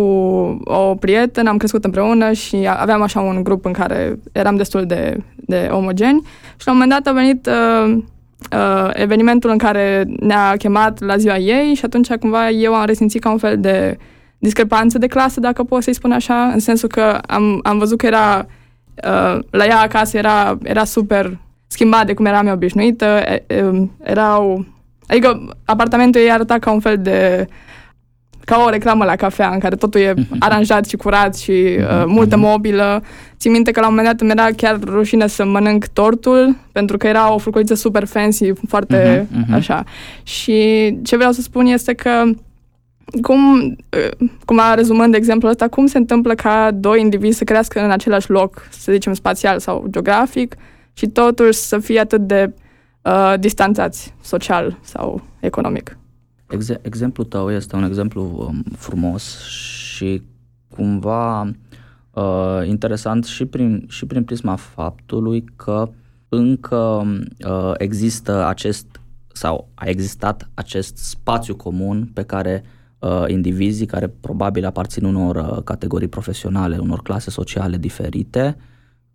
o 0.64 0.94
prietenă, 0.94 1.48
am 1.48 1.56
crescut 1.56 1.84
împreună 1.84 2.32
și 2.32 2.68
aveam 2.76 3.02
așa 3.02 3.20
un 3.20 3.42
grup 3.42 3.64
în 3.64 3.72
care 3.72 4.18
eram 4.32 4.56
destul 4.56 4.86
de, 4.86 5.16
de 5.34 5.68
omogeni 5.72 6.22
și 6.56 6.66
la 6.66 6.72
un 6.72 6.78
moment 6.78 6.90
dat 6.90 7.12
a 7.12 7.16
venit 7.16 7.46
uh, 7.46 7.96
uh, 8.52 8.90
evenimentul 8.92 9.50
în 9.50 9.58
care 9.58 10.04
ne-a 10.20 10.54
chemat 10.58 11.00
la 11.00 11.16
ziua 11.16 11.36
ei 11.36 11.74
și 11.74 11.84
atunci 11.84 12.12
cumva 12.12 12.50
eu 12.50 12.74
am 12.74 12.84
resimțit 12.84 13.22
ca 13.22 13.30
un 13.30 13.38
fel 13.38 13.56
de 13.58 13.98
discrepanță 14.38 14.98
de 14.98 15.06
clasă, 15.06 15.40
dacă 15.40 15.62
pot 15.62 15.82
să-i 15.82 15.94
spun 15.94 16.12
așa, 16.12 16.50
în 16.52 16.58
sensul 16.58 16.88
că 16.88 17.18
am, 17.26 17.60
am 17.62 17.78
văzut 17.78 17.98
că 17.98 18.06
era 18.06 18.46
uh, 18.46 18.59
la 19.50 19.64
ea 19.64 19.80
acasă 19.80 20.16
era, 20.16 20.58
era 20.62 20.84
super 20.84 21.38
schimbat 21.66 22.06
de 22.06 22.14
cum 22.14 22.24
eram 22.24 22.46
eu 22.46 22.52
obișnuită, 22.52 23.20
um, 23.62 23.92
erau 24.02 24.66
Adică 25.10 25.56
apartamentul 25.64 26.20
ei 26.20 26.30
arăta 26.30 26.58
ca 26.58 26.72
un 26.72 26.80
fel 26.80 26.96
de 26.98 27.46
ca 28.44 28.62
o 28.66 28.70
reclamă 28.70 29.04
la 29.04 29.16
cafea 29.16 29.48
în 29.48 29.58
care 29.58 29.76
totul 29.76 30.00
e 30.00 30.12
mhm. 30.12 30.36
aranjat 30.46 30.86
și 30.86 30.96
curat 30.96 31.36
și 31.36 31.50
uh, 31.50 32.02
mhm. 32.04 32.10
multă 32.10 32.36
mhm. 32.36 32.46
mobilă. 32.46 33.02
Țin 33.38 33.52
minte 33.52 33.70
că 33.70 33.80
la 33.80 33.88
un 33.88 33.94
moment 33.94 34.12
dat 34.12 34.20
îmi 34.20 34.30
era 34.30 34.48
chiar 34.56 34.78
rușine 34.84 35.26
să 35.26 35.44
mănânc 35.44 35.86
tortul 35.86 36.56
pentru 36.72 36.96
că 36.96 37.06
era 37.06 37.32
o 37.32 37.38
furculiță 37.38 37.74
super 37.74 38.04
fancy, 38.04 38.52
foarte 38.68 39.26
uh-huh, 39.26 39.44
uh-huh. 39.44 39.54
așa. 39.54 39.84
Și 40.22 40.98
ce 41.02 41.16
vreau 41.16 41.32
să 41.32 41.40
spun 41.40 41.66
este 41.66 41.94
că 41.94 42.22
cum, 43.22 43.60
uh, 43.60 44.28
cum 44.44 44.58
a 44.58 44.74
rezumând 44.74 45.14
exemplul 45.14 45.50
ăsta, 45.50 45.68
cum 45.68 45.86
se 45.86 45.98
întâmplă 45.98 46.34
ca 46.34 46.70
doi 46.70 47.00
indivizi 47.00 47.38
să 47.38 47.44
crească 47.44 47.84
în 47.84 47.90
același 47.90 48.30
loc, 48.30 48.68
să 48.70 48.92
zicem 48.92 49.12
spațial 49.12 49.58
sau 49.58 49.86
geografic, 49.90 50.56
și 50.92 51.06
totuși 51.06 51.58
să 51.58 51.78
fie 51.78 52.00
atât 52.00 52.26
de 52.26 52.54
uh, 53.02 53.34
distanțați 53.38 54.14
social 54.22 54.78
sau 54.80 55.22
economic? 55.40 55.98
Exe- 56.48 56.80
exemplul 56.82 57.26
tău 57.26 57.50
este 57.50 57.76
un 57.76 57.84
exemplu 57.84 58.46
um, 58.48 58.64
frumos 58.76 59.38
și 59.44 60.22
cumva 60.68 61.50
uh, 62.10 62.60
interesant 62.66 63.24
și 63.24 63.44
prin, 63.44 63.84
și 63.88 64.06
prin 64.06 64.24
prisma 64.24 64.56
faptului 64.56 65.44
că 65.56 65.88
încă 66.28 67.06
uh, 67.46 67.72
există 67.76 68.46
acest 68.46 68.86
sau 69.32 69.68
a 69.74 69.86
existat 69.86 70.50
acest 70.54 70.96
spațiu 70.96 71.56
comun 71.56 72.10
pe 72.14 72.22
care 72.22 72.62
uh, 72.64 72.79
indivizii 73.26 73.86
care 73.86 74.08
probabil 74.08 74.64
aparțin 74.66 75.04
unor 75.04 75.36
uh, 75.36 75.62
categorii 75.64 76.08
profesionale, 76.08 76.78
unor 76.78 77.02
clase 77.02 77.30
sociale 77.30 77.76
diferite, 77.76 78.56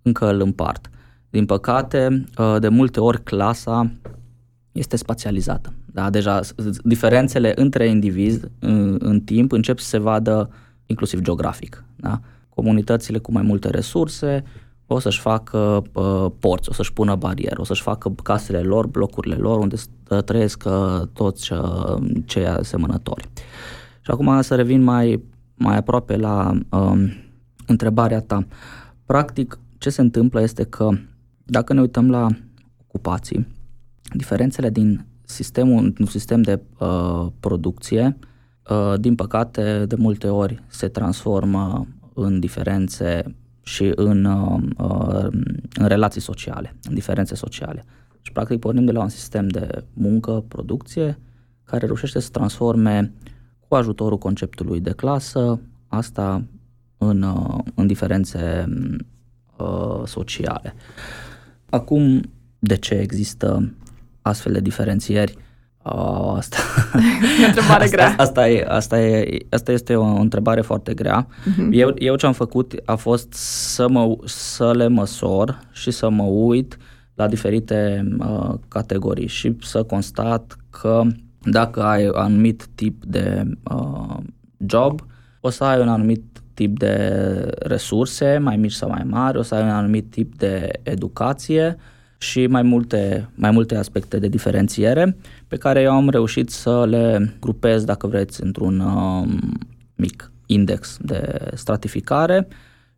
încă 0.02 0.30
îl 0.30 0.42
împart. 0.42 0.90
Din 1.30 1.46
păcate, 1.46 2.26
uh, 2.38 2.56
de 2.60 2.68
multe 2.68 3.00
ori 3.00 3.24
clasa 3.24 3.92
este 4.72 4.96
spațializată. 4.96 5.74
Da? 5.86 6.10
Deja 6.10 6.40
diferențele 6.84 7.52
între 7.56 7.88
indivizi 7.88 8.40
în, 8.60 8.96
în 9.00 9.20
timp 9.20 9.52
încep 9.52 9.80
să 9.80 9.88
se 9.88 9.98
vadă 9.98 10.50
inclusiv 10.86 11.22
geografic. 11.22 11.84
Da? 11.96 12.20
Comunitățile 12.50 13.18
cu 13.18 13.32
mai 13.32 13.44
multe 13.44 13.70
resurse 13.70 14.44
o 14.88 15.00
să-și 15.00 15.20
facă 15.20 15.82
uh, 15.94 16.26
porți, 16.40 16.70
o 16.70 16.74
să-și 16.74 16.94
pună 16.94 17.16
bariere, 17.16 17.56
o 17.60 17.64
să-și 17.64 17.82
facă 17.82 18.16
casele 18.24 18.60
lor, 18.62 18.88
blocurile 18.88 19.36
lor, 19.36 19.60
unde 19.60 19.76
trăiesc 20.26 20.64
uh, 20.66 21.08
toți 21.14 21.54
uh, 21.54 21.96
cei 22.26 22.48
asemănători. 22.48 23.30
Și 24.02 24.12
acum 24.12 24.42
să 24.42 24.56
revin 24.56 24.84
mai, 24.84 25.24
mai 25.56 25.78
aproape 25.78 26.16
la 26.16 26.58
uh, 26.70 27.16
întrebarea 27.66 28.20
ta. 28.20 28.48
Practic, 29.06 29.60
ce 29.78 29.90
se 29.90 30.02
întâmplă 30.02 30.42
este 30.42 30.64
că 30.64 30.90
dacă 31.44 31.74
ne 31.74 31.82
uităm 31.82 32.10
la 32.10 32.28
ocupații, 32.88 33.48
diferențele 34.14 34.70
din 34.70 35.06
sistemul, 35.24 35.94
un 36.00 36.06
sistem 36.06 36.42
de 36.42 36.62
uh, 36.80 37.28
producție, 37.40 38.18
uh, 38.70 39.00
din 39.00 39.16
păcate, 39.16 39.86
de 39.86 39.96
multe 39.96 40.28
ori 40.28 40.64
se 40.68 40.88
transformă 40.88 41.88
în 42.14 42.40
diferențe 42.40 43.36
și 43.66 43.92
în, 43.96 44.26
uh, 44.26 44.62
uh, 44.78 45.28
în 45.74 45.88
relații 45.88 46.22
sociale, 46.22 46.76
în 46.84 46.94
diferențe 46.94 47.36
sociale. 47.36 47.84
Și 48.22 48.32
practic 48.32 48.60
pornim 48.60 48.86
de 48.86 48.92
la 48.92 49.02
un 49.02 49.10
sistem 49.10 49.48
de 49.48 49.84
muncă, 49.94 50.44
producție, 50.48 51.20
care 51.64 51.86
reușește 51.86 52.20
să 52.20 52.30
transforme 52.32 53.14
cu 53.68 53.76
ajutorul 53.76 54.18
conceptului 54.18 54.80
de 54.80 54.92
clasă, 54.92 55.60
asta 55.88 56.44
în, 56.98 57.22
uh, 57.22 57.60
în 57.76 57.88
diferențe 57.88 58.66
uh, 59.58 60.02
sociale. 60.06 60.74
Acum, 61.70 62.22
de 62.60 62.76
ce 62.76 62.94
există 62.94 63.74
astfel 64.22 64.54
de 64.54 64.60
diferențieri? 64.60 65.38
Oh, 65.88 66.34
asta, 66.38 66.58
e 67.42 67.44
o 67.44 67.48
întrebare 67.48 67.88
grea. 67.90 68.08
Asta, 68.08 68.22
asta, 68.22 68.50
e, 68.50 68.66
asta, 68.68 69.00
e, 69.00 69.46
asta 69.50 69.72
este 69.72 69.96
o 69.96 70.04
întrebare 70.04 70.62
foarte 70.62 70.94
grea. 70.94 71.28
Uh-huh. 71.28 71.68
Eu, 71.72 71.92
eu 71.96 72.16
ce 72.16 72.26
am 72.26 72.34
făcut 72.34 72.74
a 72.86 72.96
fost 72.96 73.34
să, 73.34 73.90
mă, 73.90 74.16
să 74.26 74.72
le 74.72 74.88
măsor 74.88 75.60
și 75.72 75.92
să 75.92 76.10
mă 76.10 76.24
uit 76.24 76.78
la 77.14 77.28
diferite 77.28 78.08
uh, 78.20 78.54
categorii 78.68 79.28
și 79.28 79.56
să 79.62 79.84
constat 79.84 80.58
că 80.70 81.02
dacă 81.44 81.84
ai 81.84 82.08
un 82.08 82.16
anumit 82.16 82.68
tip 82.76 83.04
de 83.04 83.44
uh, 83.72 84.18
job, 84.68 85.06
o 85.40 85.50
să 85.50 85.64
ai 85.64 85.82
un 85.82 85.88
anumit 85.88 86.24
tip 86.54 86.78
de 86.78 86.96
resurse, 87.60 88.38
mai 88.38 88.58
mici 88.58 88.72
sau 88.72 88.90
mai 88.90 89.04
mari, 89.04 89.38
o 89.38 89.42
să 89.42 89.56
ai 89.56 89.64
un 89.64 89.70
anumit 89.70 90.10
tip 90.10 90.38
de 90.38 90.72
educație, 90.84 91.78
și 92.26 92.48
mai 92.48 92.62
multe, 92.62 93.30
mai 93.36 93.52
multe 93.52 93.76
aspecte 93.76 94.20
de 94.20 94.28
diferențiere 94.28 95.18
pe 95.48 95.58
care 95.58 95.82
eu 95.82 95.92
am 95.92 96.10
reușit 96.10 96.50
să 96.50 96.86
le 96.86 97.36
grupez, 97.40 97.84
dacă 97.84 98.08
vreți, 98.08 98.44
într-un 98.44 98.80
um, 98.80 99.40
mic 99.96 100.32
index 100.46 100.98
de 101.02 101.50
stratificare 101.54 102.48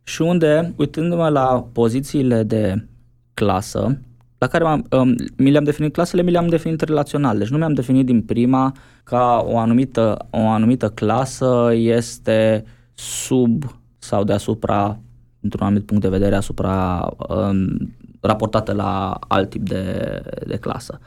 și 0.02 0.22
unde, 0.22 0.74
uitându-mă 0.76 1.28
la 1.28 1.68
pozițiile 1.72 2.42
de 2.42 2.86
clasă, 3.34 3.98
la 4.38 4.46
care 4.46 4.64
m-am, 4.64 4.86
um, 4.90 5.14
mi 5.36 5.50
le-am 5.50 5.64
definit 5.64 5.92
clasele, 5.92 6.22
mi 6.22 6.30
le-am 6.30 6.48
definit 6.48 6.80
relațional. 6.80 7.38
Deci 7.38 7.48
nu 7.48 7.56
mi-am 7.56 7.74
definit 7.74 8.06
din 8.06 8.22
prima 8.22 8.72
ca 9.04 9.44
o 9.48 9.58
anumită, 9.58 10.26
o 10.30 10.48
anumită 10.48 10.88
clasă 10.88 11.70
este 11.74 12.64
sub 12.94 13.64
sau 13.98 14.24
deasupra, 14.24 15.00
într-un 15.40 15.66
anumit 15.66 15.86
punct 15.86 16.02
de 16.02 16.08
vedere, 16.08 16.34
asupra 16.34 17.08
um, 17.28 17.96
raportate 18.20 18.72
la 18.72 19.18
alt 19.28 19.50
tip 19.50 19.62
de, 19.62 20.20
de 20.46 20.56
clasă. 20.56 20.98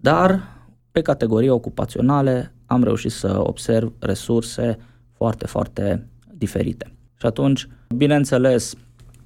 Dar 0.00 0.42
pe 0.90 1.02
categorii 1.02 1.48
ocupaționale 1.48 2.52
am 2.66 2.82
reușit 2.82 3.10
să 3.10 3.40
observ 3.40 3.92
resurse 3.98 4.78
foarte, 5.12 5.46
foarte 5.46 6.06
diferite. 6.34 6.92
Și 7.18 7.26
atunci, 7.26 7.68
bineînțeles 7.96 8.74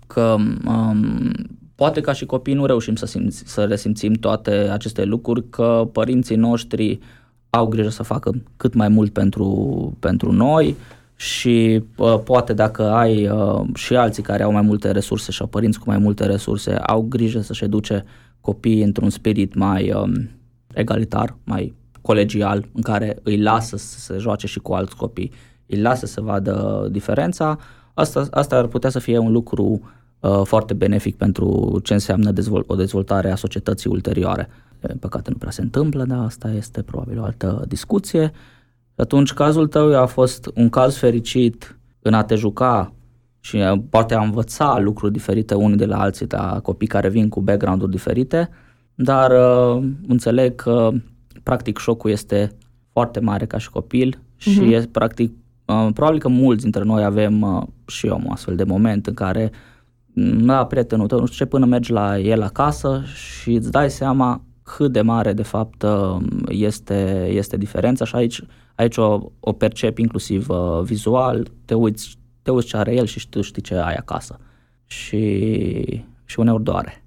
că 0.07 0.37
um, 0.67 1.33
poate 1.75 2.01
ca 2.01 2.13
și 2.13 2.27
copii 2.27 2.55
nu 2.55 2.67
reușim 2.67 2.95
să, 2.95 3.07
simți, 3.07 3.43
să 3.47 3.65
resimțim 3.65 4.13
toate 4.13 4.51
aceste 4.51 5.05
lucruri, 5.05 5.49
că 5.49 5.89
părinții 5.93 6.37
noștri 6.37 6.99
au 7.51 7.67
grijă 7.67 7.89
să 7.89 8.03
facă 8.03 8.43
cât 8.57 8.75
mai 8.75 8.89
mult 8.89 9.13
pentru, 9.13 9.97
pentru 9.99 10.33
noi, 10.33 10.77
și 11.23 11.85
uh, 11.97 12.21
poate 12.25 12.53
dacă 12.53 12.91
ai 12.91 13.29
uh, 13.29 13.61
și 13.75 13.97
alții 13.97 14.23
care 14.23 14.43
au 14.43 14.53
mai 14.53 14.63
multe 14.63 14.91
resurse 14.91 15.33
și 15.33 15.41
au 15.41 15.47
părinți 15.47 15.79
cu 15.79 15.85
mai 15.87 15.99
multe 15.99 16.27
resurse, 16.27 16.75
au 16.75 17.03
grijă 17.03 17.41
să-și 17.41 17.65
educe 17.65 18.05
copiii 18.41 18.83
într-un 18.83 19.11
spirit 19.11 19.55
mai 19.55 19.93
um, 19.93 20.31
egalitar, 20.75 21.37
mai 21.45 21.75
colegial 22.01 22.69
în 22.73 22.83
care 22.83 23.19
îi 23.23 23.41
lasă 23.41 23.77
să 23.77 23.99
se 23.99 24.19
joace 24.19 24.47
și 24.47 24.59
cu 24.59 24.73
alți 24.73 24.97
copii, 24.97 25.33
îi 25.67 25.81
lasă 25.81 26.07
să 26.07 26.21
vadă 26.21 26.87
diferența, 26.91 27.59
asta, 27.95 28.27
asta 28.31 28.57
ar 28.57 28.67
putea 28.67 28.91
să 28.91 28.99
fie 28.99 29.19
un 29.19 29.33
lucru 29.33 29.81
uh, 30.21 30.41
foarte 30.45 30.75
benefic 30.75 31.17
pentru 31.17 31.81
ce 31.83 31.93
înseamnă 31.93 32.31
dezvol- 32.31 32.65
o 32.67 32.75
dezvoltare 32.75 33.31
a 33.31 33.37
societății 33.37 33.91
ulterioare. 33.91 34.49
Pe 34.79 34.95
păcate 35.01 35.31
nu 35.31 35.37
prea 35.37 35.51
se 35.51 35.63
întâmplă, 35.63 36.05
dar 36.05 36.19
asta 36.19 36.51
este 36.51 36.83
probabil 36.83 37.21
o 37.21 37.25
altă 37.25 37.65
discuție. 37.69 38.33
Atunci 38.97 39.33
cazul 39.33 39.67
tău 39.67 40.01
a 40.01 40.07
fost 40.07 40.51
un 40.55 40.69
caz 40.69 40.97
fericit 40.97 41.79
în 42.01 42.15
a 42.15 42.23
te 42.23 42.35
juca 42.35 42.93
și 43.41 43.57
uh, 43.57 43.81
poate 43.91 44.15
a 44.15 44.23
învăța 44.23 44.79
lucruri 44.79 45.13
diferite 45.13 45.55
unii 45.55 45.77
de 45.77 45.87
la 45.87 46.01
alții, 46.01 46.27
la 46.29 46.61
copii 46.61 46.87
care 46.87 47.09
vin 47.09 47.29
cu 47.29 47.41
background-uri 47.41 47.91
diferite, 47.91 48.49
dar 48.95 49.31
uh, 49.31 49.85
înțeleg 50.07 50.55
că 50.55 50.91
practic 51.43 51.79
șocul 51.79 52.11
este 52.11 52.57
foarte 52.93 53.21
mare 53.21 53.47
ca 53.47 53.59
și 53.59 53.71
copil 53.71 54.19
și 54.37 54.61
uh-huh. 54.61 54.73
e 54.73 54.89
practic 54.93 55.33
uh, 55.65 55.89
probabil 55.95 56.19
că 56.19 56.29
mulți 56.29 56.63
dintre 56.63 56.83
noi 56.83 57.05
avem 57.05 57.41
uh, 57.41 57.63
și 57.87 58.07
eu 58.07 58.21
un 58.25 58.31
astfel 58.33 58.57
de 58.57 58.65
moment 58.65 59.07
în 59.07 59.15
care 59.15 59.51
mm, 60.07 60.39
da, 60.39 60.65
prietenul 60.65 61.07
tău, 61.07 61.19
nu 61.19 61.27
știu 61.27 61.45
ce, 61.45 61.51
până 61.51 61.67
mergi 61.67 61.93
la 61.93 62.19
el 62.19 62.43
acasă 62.43 63.03
și 63.05 63.53
îți 63.53 63.71
dai 63.71 63.91
seama 63.91 64.43
cât 64.63 64.93
de 64.93 65.01
mare 65.01 65.33
de 65.33 65.43
fapt 65.43 65.83
uh, 65.83 66.17
este, 66.49 67.29
este 67.31 67.57
diferența 67.57 68.05
și 68.05 68.15
aici, 68.15 68.43
aici 68.75 68.97
o, 68.97 69.21
o 69.41 69.53
percepi 69.53 70.01
inclusiv 70.01 70.49
uh, 70.49 70.81
vizual, 70.83 71.51
te 71.65 71.75
uiți, 71.75 72.19
te 72.43 72.51
uiți 72.51 72.67
ce 72.67 72.77
are 72.77 72.95
el 72.95 73.07
și 73.07 73.29
tu 73.29 73.41
știi 73.41 73.63
ce 73.63 73.75
ai 73.75 73.95
acasă 73.95 74.39
și, 74.87 76.05
și 76.25 76.41
uneori 76.41 76.63
doare. 76.63 77.03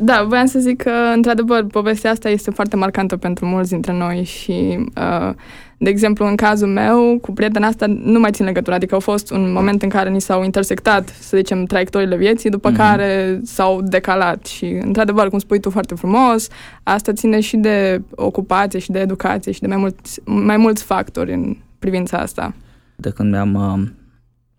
Da, 0.00 0.24
voiam 0.28 0.46
să 0.46 0.58
zic 0.58 0.82
că, 0.82 0.90
într-adevăr, 1.14 1.64
povestea 1.64 2.10
asta 2.10 2.28
este 2.28 2.50
foarte 2.50 2.76
marcantă 2.76 3.16
pentru 3.16 3.46
mulți 3.46 3.70
dintre 3.70 3.92
noi 3.92 4.24
și, 4.24 4.78
uh, 4.96 5.34
de 5.84 5.90
exemplu, 5.90 6.26
în 6.26 6.36
cazul 6.36 6.68
meu, 6.68 7.18
cu 7.20 7.32
prietena 7.32 7.66
asta 7.66 7.86
nu 7.86 8.18
mai 8.18 8.30
țin 8.30 8.44
legătura, 8.44 8.76
adică 8.76 8.94
au 8.94 9.00
fost 9.00 9.30
un 9.30 9.52
moment 9.52 9.82
în 9.82 9.88
care 9.88 10.10
ni 10.10 10.20
s-au 10.20 10.44
intersectat, 10.44 11.08
să 11.08 11.36
zicem, 11.36 11.64
traiectoriile 11.64 12.16
vieții, 12.16 12.50
după 12.50 12.70
mm-hmm. 12.70 12.76
care 12.76 13.40
s-au 13.42 13.82
decalat 13.82 14.46
și, 14.46 14.64
într-adevăr, 14.64 15.28
cum 15.28 15.38
spui 15.38 15.60
tu 15.60 15.70
foarte 15.70 15.94
frumos, 15.94 16.48
asta 16.82 17.12
ține 17.12 17.40
și 17.40 17.56
de 17.56 18.02
ocupație 18.14 18.78
și 18.78 18.90
de 18.90 18.98
educație 18.98 19.52
și 19.52 19.60
de 19.60 19.66
mai 19.66 19.76
mulți, 19.76 20.20
mai 20.24 20.56
mulți 20.56 20.82
factori 20.82 21.32
în 21.32 21.56
privința 21.78 22.18
asta. 22.18 22.54
De 22.96 23.10
când 23.10 23.30
mi-am 23.30 23.54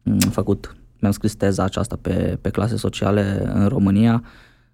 uh, 0.04 0.18
făcut, 0.32 0.76
mi-am 1.00 1.14
scris 1.14 1.36
teza 1.36 1.64
aceasta 1.64 1.98
pe, 2.02 2.38
pe 2.42 2.50
clase 2.50 2.78
sociale 2.78 3.52
în 3.54 3.68
România, 3.68 4.24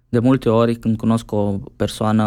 de 0.08 0.18
multe 0.18 0.48
ori 0.48 0.74
când 0.74 0.96
cunosc 0.96 1.32
o 1.32 1.58
persoană 1.76 2.26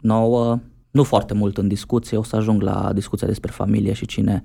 nouă, 0.00 0.58
nu 0.94 1.02
foarte 1.02 1.34
mult 1.34 1.58
în 1.58 1.68
discuție, 1.68 2.16
o 2.16 2.22
să 2.22 2.36
ajung 2.36 2.62
la 2.62 2.90
discuția 2.92 3.26
despre 3.26 3.50
familie 3.50 3.92
și 3.92 4.06
cine, 4.06 4.42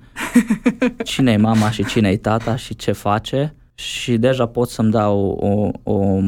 cine 1.04 1.32
e 1.32 1.36
mama 1.36 1.70
și 1.70 1.84
cine 1.84 2.08
e 2.08 2.16
tata 2.16 2.56
și 2.56 2.76
ce 2.76 2.92
face 2.92 3.54
și 3.74 4.18
deja 4.18 4.46
pot 4.46 4.68
să-mi 4.68 4.90
dau 4.90 5.18
o, 5.84 5.92
o 5.92 6.20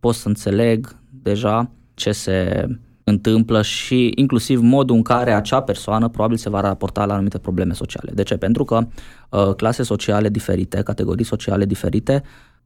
pot 0.00 0.14
să 0.14 0.28
înțeleg 0.28 0.96
deja 1.22 1.70
ce 1.94 2.12
se 2.12 2.66
întâmplă 3.04 3.62
și 3.62 4.12
inclusiv 4.14 4.60
modul 4.60 4.96
în 4.96 5.02
care 5.02 5.32
acea 5.32 5.62
persoană 5.62 6.08
probabil 6.08 6.36
se 6.36 6.50
va 6.50 6.60
raporta 6.60 7.04
la 7.04 7.12
anumite 7.12 7.38
probleme 7.38 7.72
sociale. 7.72 8.10
De 8.14 8.22
ce? 8.22 8.36
Pentru 8.36 8.64
că 8.64 8.86
uh, 9.30 9.54
clase 9.54 9.82
sociale 9.82 10.28
diferite, 10.28 10.82
categorii 10.82 11.24
sociale 11.24 11.64
diferite 11.64 12.22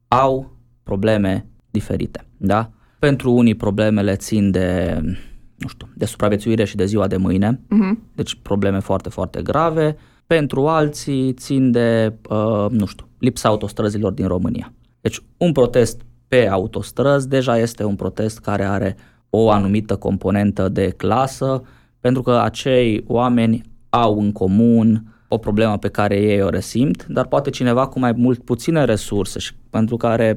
au 0.09 0.57
probleme 0.83 1.47
diferite. 1.71 2.27
Da? 2.37 2.71
Pentru 2.99 3.33
unii 3.33 3.55
problemele 3.55 4.17
țin 4.17 4.51
de, 4.51 5.01
nu 5.63 5.69
știu, 5.69 5.89
de 5.95 6.05
supraviețuire 6.05 6.65
și 6.65 6.77
de 6.77 6.85
ziua 6.85 7.07
de 7.07 7.17
mâine, 7.17 7.61
uh-huh. 7.61 8.15
deci 8.15 8.35
probleme 8.43 8.79
foarte, 8.79 9.09
foarte 9.09 9.43
grave. 9.43 9.97
Pentru 10.27 10.67
alții 10.67 11.33
țin 11.33 11.71
de, 11.71 12.13
uh, 12.29 12.67
nu 12.71 12.87
știu, 12.87 13.09
lipsa 13.19 13.49
autostrăzilor 13.49 14.13
din 14.13 14.27
România. 14.27 14.73
Deci 15.01 15.23
un 15.37 15.53
protest 15.53 16.01
pe 16.29 16.49
autostrăzi 16.49 17.29
deja 17.29 17.59
este 17.59 17.85
un 17.85 17.97
protest 17.97 18.39
care 18.39 18.65
are 18.65 18.97
o 19.31 19.51
anumită 19.51 19.97
componentă 19.97 20.69
de 20.69 20.89
clasă, 20.89 21.63
pentru 22.01 22.23
că 22.23 22.31
acei 22.31 23.05
oameni 23.07 23.63
au 23.89 24.21
în 24.21 24.33
comun 24.33 25.15
o 25.29 25.39
problemă 25.39 25.79
pe 25.79 25.89
care 25.89 26.21
ei 26.21 26.43
o 26.43 26.49
resimt, 26.49 27.07
dar 27.07 27.27
poate 27.27 27.51
cineva 27.51 27.87
cu 27.87 27.99
mai 27.99 28.13
mult 28.13 28.45
puține 28.45 28.85
resurse 28.85 29.39
și 29.39 29.53
pentru 29.71 29.97
care 29.97 30.37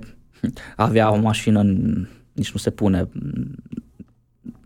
avea 0.76 1.12
o 1.12 1.20
mașină, 1.20 1.64
nici 2.32 2.52
nu 2.52 2.60
se 2.60 2.70
pune, 2.70 3.08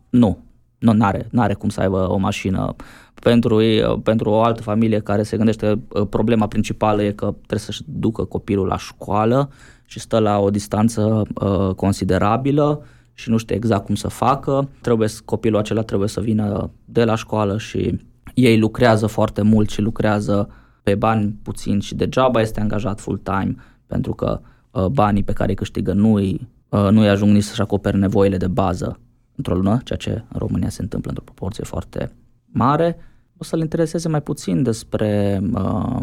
nu, 0.10 0.38
nu 0.80 1.06
are 1.06 1.28
n-are 1.32 1.54
cum 1.54 1.70
să 1.70 1.82
aibă 1.82 2.10
o 2.10 2.18
mașină. 2.18 2.76
Pentru, 3.14 3.62
pentru 4.04 4.30
o 4.30 4.42
altă 4.42 4.62
familie 4.62 5.00
care 5.00 5.24
se 5.24 5.38
gândește, 5.38 5.80
ă, 5.94 6.06
problema 6.06 6.48
principală 6.48 7.04
e 7.04 7.12
că 7.12 7.26
trebuie 7.26 7.60
să-și 7.60 7.82
ducă 7.86 8.24
copilul 8.24 8.68
la 8.68 8.78
școală 8.78 9.50
și 9.86 10.00
stă 10.00 10.20
la 10.20 10.40
o 10.40 10.50
distanță 10.50 11.24
uh, 11.34 11.74
considerabilă 11.76 12.86
și 13.14 13.30
nu 13.30 13.38
știe 13.38 13.56
exact 13.56 13.86
cum 13.86 13.96
să 13.96 14.08
facă. 14.08 14.70
Trebuie, 14.82 15.08
copilul 15.26 15.60
acela 15.60 15.82
trebuie 15.82 16.10
să 16.10 16.22
vină 16.22 16.72
de 16.86 17.04
la 17.04 17.16
școală 17.16 17.58
și 17.58 18.00
ei 18.34 18.60
lucrează 18.60 19.08
foarte 19.08 19.42
mult 19.42 19.70
și 19.70 19.82
lucrează 19.82 20.50
pe 20.84 20.96
bani 20.96 21.36
puțin 21.44 21.80
și 21.80 21.96
degeaba 21.96 22.42
este 22.42 22.60
angajat 22.60 23.00
full-time 23.00 23.56
pentru 23.88 24.14
că 24.14 24.42
Uh, 24.72 24.86
banii 24.86 25.24
pe 25.24 25.34
care 25.34 25.50
îi 25.50 25.56
câștigă 25.56 25.94
nu 25.94 26.14
îi, 26.14 26.48
uh, 26.70 26.88
nu 26.92 27.02
îi 27.02 27.10
ajung 27.10 27.34
nici 27.34 27.44
să-și 27.44 27.62
acopere 27.62 27.98
nevoile 27.98 28.38
de 28.38 28.48
bază 28.48 29.00
într-o 29.40 29.56
lună, 29.56 29.80
ceea 29.84 29.98
ce 29.98 30.10
în 30.10 30.40
România 30.40 30.70
se 30.70 30.82
întâmplă 30.82 31.10
într-o 31.10 31.26
proporție 31.26 31.64
foarte 31.64 32.12
mare, 32.46 32.98
o 33.38 33.44
să-l 33.44 33.60
intereseze 33.60 34.08
mai 34.08 34.22
puțin 34.22 34.64
despre 34.64 35.42
uh, 35.54 35.98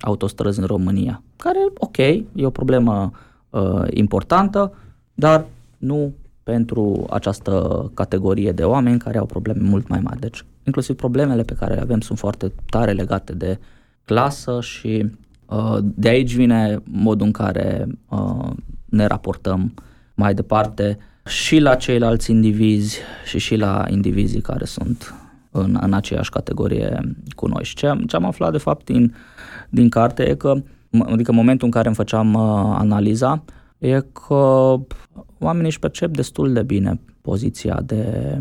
autostrăzi 0.00 0.60
în 0.60 0.66
România, 0.66 1.22
care, 1.36 1.58
ok, 1.74 1.96
e 1.96 2.46
o 2.46 2.50
problemă 2.50 3.10
uh, 3.50 3.84
importantă, 3.90 4.72
dar 5.14 5.44
nu 5.78 6.12
pentru 6.42 7.06
această 7.10 7.90
categorie 7.94 8.52
de 8.52 8.64
oameni 8.64 8.98
care 8.98 9.18
au 9.18 9.26
probleme 9.26 9.62
mult 9.62 9.88
mai 9.88 10.00
mari. 10.00 10.20
Deci, 10.20 10.44
inclusiv 10.62 10.96
problemele 10.96 11.42
pe 11.42 11.54
care 11.54 11.74
le 11.74 11.80
avem 11.80 12.00
sunt 12.00 12.18
foarte 12.18 12.52
tare 12.70 12.92
legate 12.92 13.32
de 13.32 13.58
clasă 14.04 14.60
și 14.60 15.10
Uh, 15.48 15.78
de 15.80 16.08
aici 16.08 16.34
vine 16.34 16.82
modul 16.84 17.26
în 17.26 17.32
care 17.32 17.86
uh, 18.08 18.50
ne 18.84 19.06
raportăm 19.06 19.74
mai 20.14 20.34
departe 20.34 20.98
și 21.28 21.58
la 21.58 21.74
ceilalți 21.74 22.30
indivizi 22.30 22.98
și 23.24 23.38
și 23.38 23.56
la 23.56 23.84
indivizii 23.88 24.40
care 24.40 24.64
sunt 24.64 25.14
în, 25.50 25.78
în 25.80 25.92
aceeași 25.92 26.30
categorie 26.30 27.16
cu 27.34 27.46
noi. 27.46 27.64
Și 27.64 27.74
ce, 27.74 27.92
ce 28.06 28.16
am 28.16 28.24
aflat 28.24 28.52
de 28.52 28.58
fapt 28.58 28.84
din, 28.84 29.14
din 29.68 29.88
carte 29.88 30.28
e 30.28 30.34
că, 30.34 30.54
adică 31.00 31.30
în 31.30 31.36
momentul 31.36 31.66
în 31.66 31.72
care 31.72 31.86
îmi 31.86 31.96
făceam 31.96 32.34
uh, 32.34 32.76
analiza, 32.78 33.44
e 33.78 34.00
că 34.12 34.74
oamenii 35.38 35.66
își 35.66 35.78
percep 35.78 36.10
destul 36.10 36.52
de 36.52 36.62
bine 36.62 37.00
poziția 37.20 37.80
de, 37.84 38.38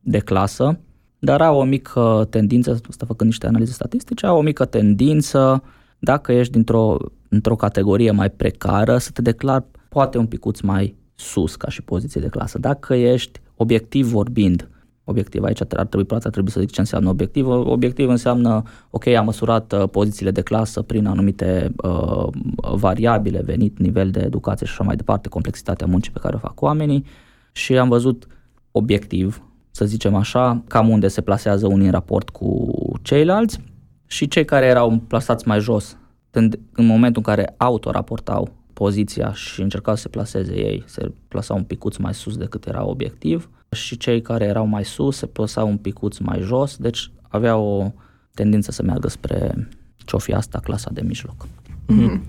de 0.00 0.18
clasă, 0.18 0.78
dar 1.18 1.40
au 1.40 1.58
o 1.58 1.64
mică 1.64 2.26
tendință, 2.30 2.80
asta 2.88 3.06
făcând 3.06 3.30
niște 3.30 3.46
analize 3.46 3.72
statistice, 3.72 4.26
au 4.26 4.38
o 4.38 4.42
mică 4.42 4.64
tendință 4.64 5.62
dacă 5.98 6.32
ești 6.32 6.52
dintr-o, 6.52 6.96
într-o 7.28 7.56
categorie 7.56 8.10
mai 8.10 8.30
precară, 8.30 8.98
să 8.98 9.10
te 9.10 9.22
declar 9.22 9.64
poate 9.88 10.18
un 10.18 10.26
picuț 10.26 10.60
mai 10.60 10.96
sus 11.22 11.56
ca 11.56 11.68
și 11.68 11.82
poziție 11.82 12.20
de 12.20 12.28
clasă. 12.28 12.58
Dacă 12.58 12.94
ești 12.94 13.40
obiectiv 13.56 14.06
vorbind, 14.06 14.68
obiectiv 15.04 15.42
aici 15.42 15.60
ar 15.60 15.86
trebui, 15.86 16.04
poate 16.06 16.26
ar 16.26 16.32
trebui 16.32 16.50
să 16.50 16.60
zic 16.60 16.70
ce 16.70 16.80
înseamnă 16.80 17.08
obiectiv. 17.08 17.46
Obiectiv 17.46 18.08
înseamnă, 18.08 18.62
ok, 18.90 19.06
am 19.06 19.24
măsurat 19.24 19.72
uh, 19.72 19.88
pozițiile 19.88 20.30
de 20.30 20.40
clasă 20.40 20.82
prin 20.82 21.06
anumite 21.06 21.72
uh, 21.76 22.26
variabile, 22.74 23.42
venit, 23.44 23.78
nivel 23.78 24.10
de 24.10 24.20
educație 24.20 24.66
și 24.66 24.72
așa 24.72 24.84
mai 24.84 24.96
departe, 24.96 25.28
complexitatea 25.28 25.86
muncii 25.86 26.12
pe 26.12 26.18
care 26.18 26.34
o 26.34 26.38
fac 26.38 26.60
oamenii 26.60 27.04
și 27.52 27.78
am 27.78 27.88
văzut 27.88 28.26
obiectiv, 28.70 29.42
să 29.70 29.84
zicem 29.84 30.14
așa, 30.14 30.62
cam 30.68 30.88
unde 30.88 31.08
se 31.08 31.20
plasează 31.20 31.66
unii 31.66 31.86
în 31.86 31.92
raport 31.92 32.30
cu 32.30 32.70
ceilalți 33.02 33.60
și 34.06 34.28
cei 34.28 34.44
care 34.44 34.66
erau 34.66 35.02
plasați 35.06 35.48
mai 35.48 35.60
jos, 35.60 35.96
în, 36.30 36.50
în 36.72 36.86
momentul 36.86 37.22
în 37.26 37.34
care 37.34 37.54
autoraportau 37.56 38.52
poziția 38.72 39.32
și 39.32 39.60
încercau 39.60 39.94
să 39.94 40.00
se 40.00 40.08
placeze 40.08 40.58
ei, 40.58 40.82
se 40.86 41.12
plasau 41.28 41.56
un 41.56 41.62
picuț 41.62 41.96
mai 41.96 42.14
sus 42.14 42.36
decât 42.36 42.66
era 42.66 42.84
obiectiv 42.84 43.50
și 43.70 43.96
cei 43.96 44.20
care 44.20 44.44
erau 44.44 44.66
mai 44.66 44.84
sus 44.84 45.16
se 45.16 45.26
plasau 45.26 45.68
un 45.68 45.76
picuț 45.76 46.18
mai 46.18 46.40
jos, 46.40 46.76
deci 46.76 47.10
aveau 47.28 47.64
o 47.64 47.92
tendință 48.34 48.70
să 48.70 48.82
meargă 48.82 49.08
spre 49.08 49.68
ce-o 49.96 50.18
fi 50.18 50.32
asta, 50.32 50.58
clasa 50.58 50.90
de 50.92 51.00
mijloc. 51.00 51.46
Mm-hmm. 51.46 52.20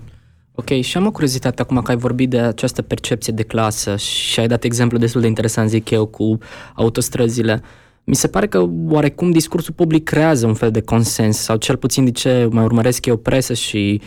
Ok, 0.54 0.80
și 0.80 0.96
am 0.96 1.06
o 1.06 1.10
curiozitate 1.10 1.62
acum 1.62 1.82
că 1.82 1.90
ai 1.90 1.96
vorbit 1.96 2.30
de 2.30 2.38
această 2.38 2.82
percepție 2.82 3.32
de 3.32 3.42
clasă 3.42 3.96
și 3.96 4.40
ai 4.40 4.46
dat 4.46 4.64
exemplu 4.64 4.98
destul 4.98 5.20
de 5.20 5.26
interesant, 5.26 5.68
zic 5.68 5.90
eu, 5.90 6.06
cu 6.06 6.38
autostrăzile. 6.74 7.62
Uh, 7.62 7.68
mi 8.04 8.14
se 8.14 8.28
pare 8.28 8.46
că 8.46 8.68
oarecum 8.88 9.30
discursul 9.30 9.74
public 9.74 10.04
creează 10.04 10.46
un 10.46 10.54
fel 10.54 10.70
de 10.70 10.80
consens 10.80 11.36
sau 11.36 11.56
cel 11.56 11.76
puțin 11.76 12.04
de 12.04 12.10
ce 12.10 12.48
mai 12.50 12.64
urmăresc 12.64 13.06
eu 13.06 13.16
presă 13.16 13.54
și 13.54 14.00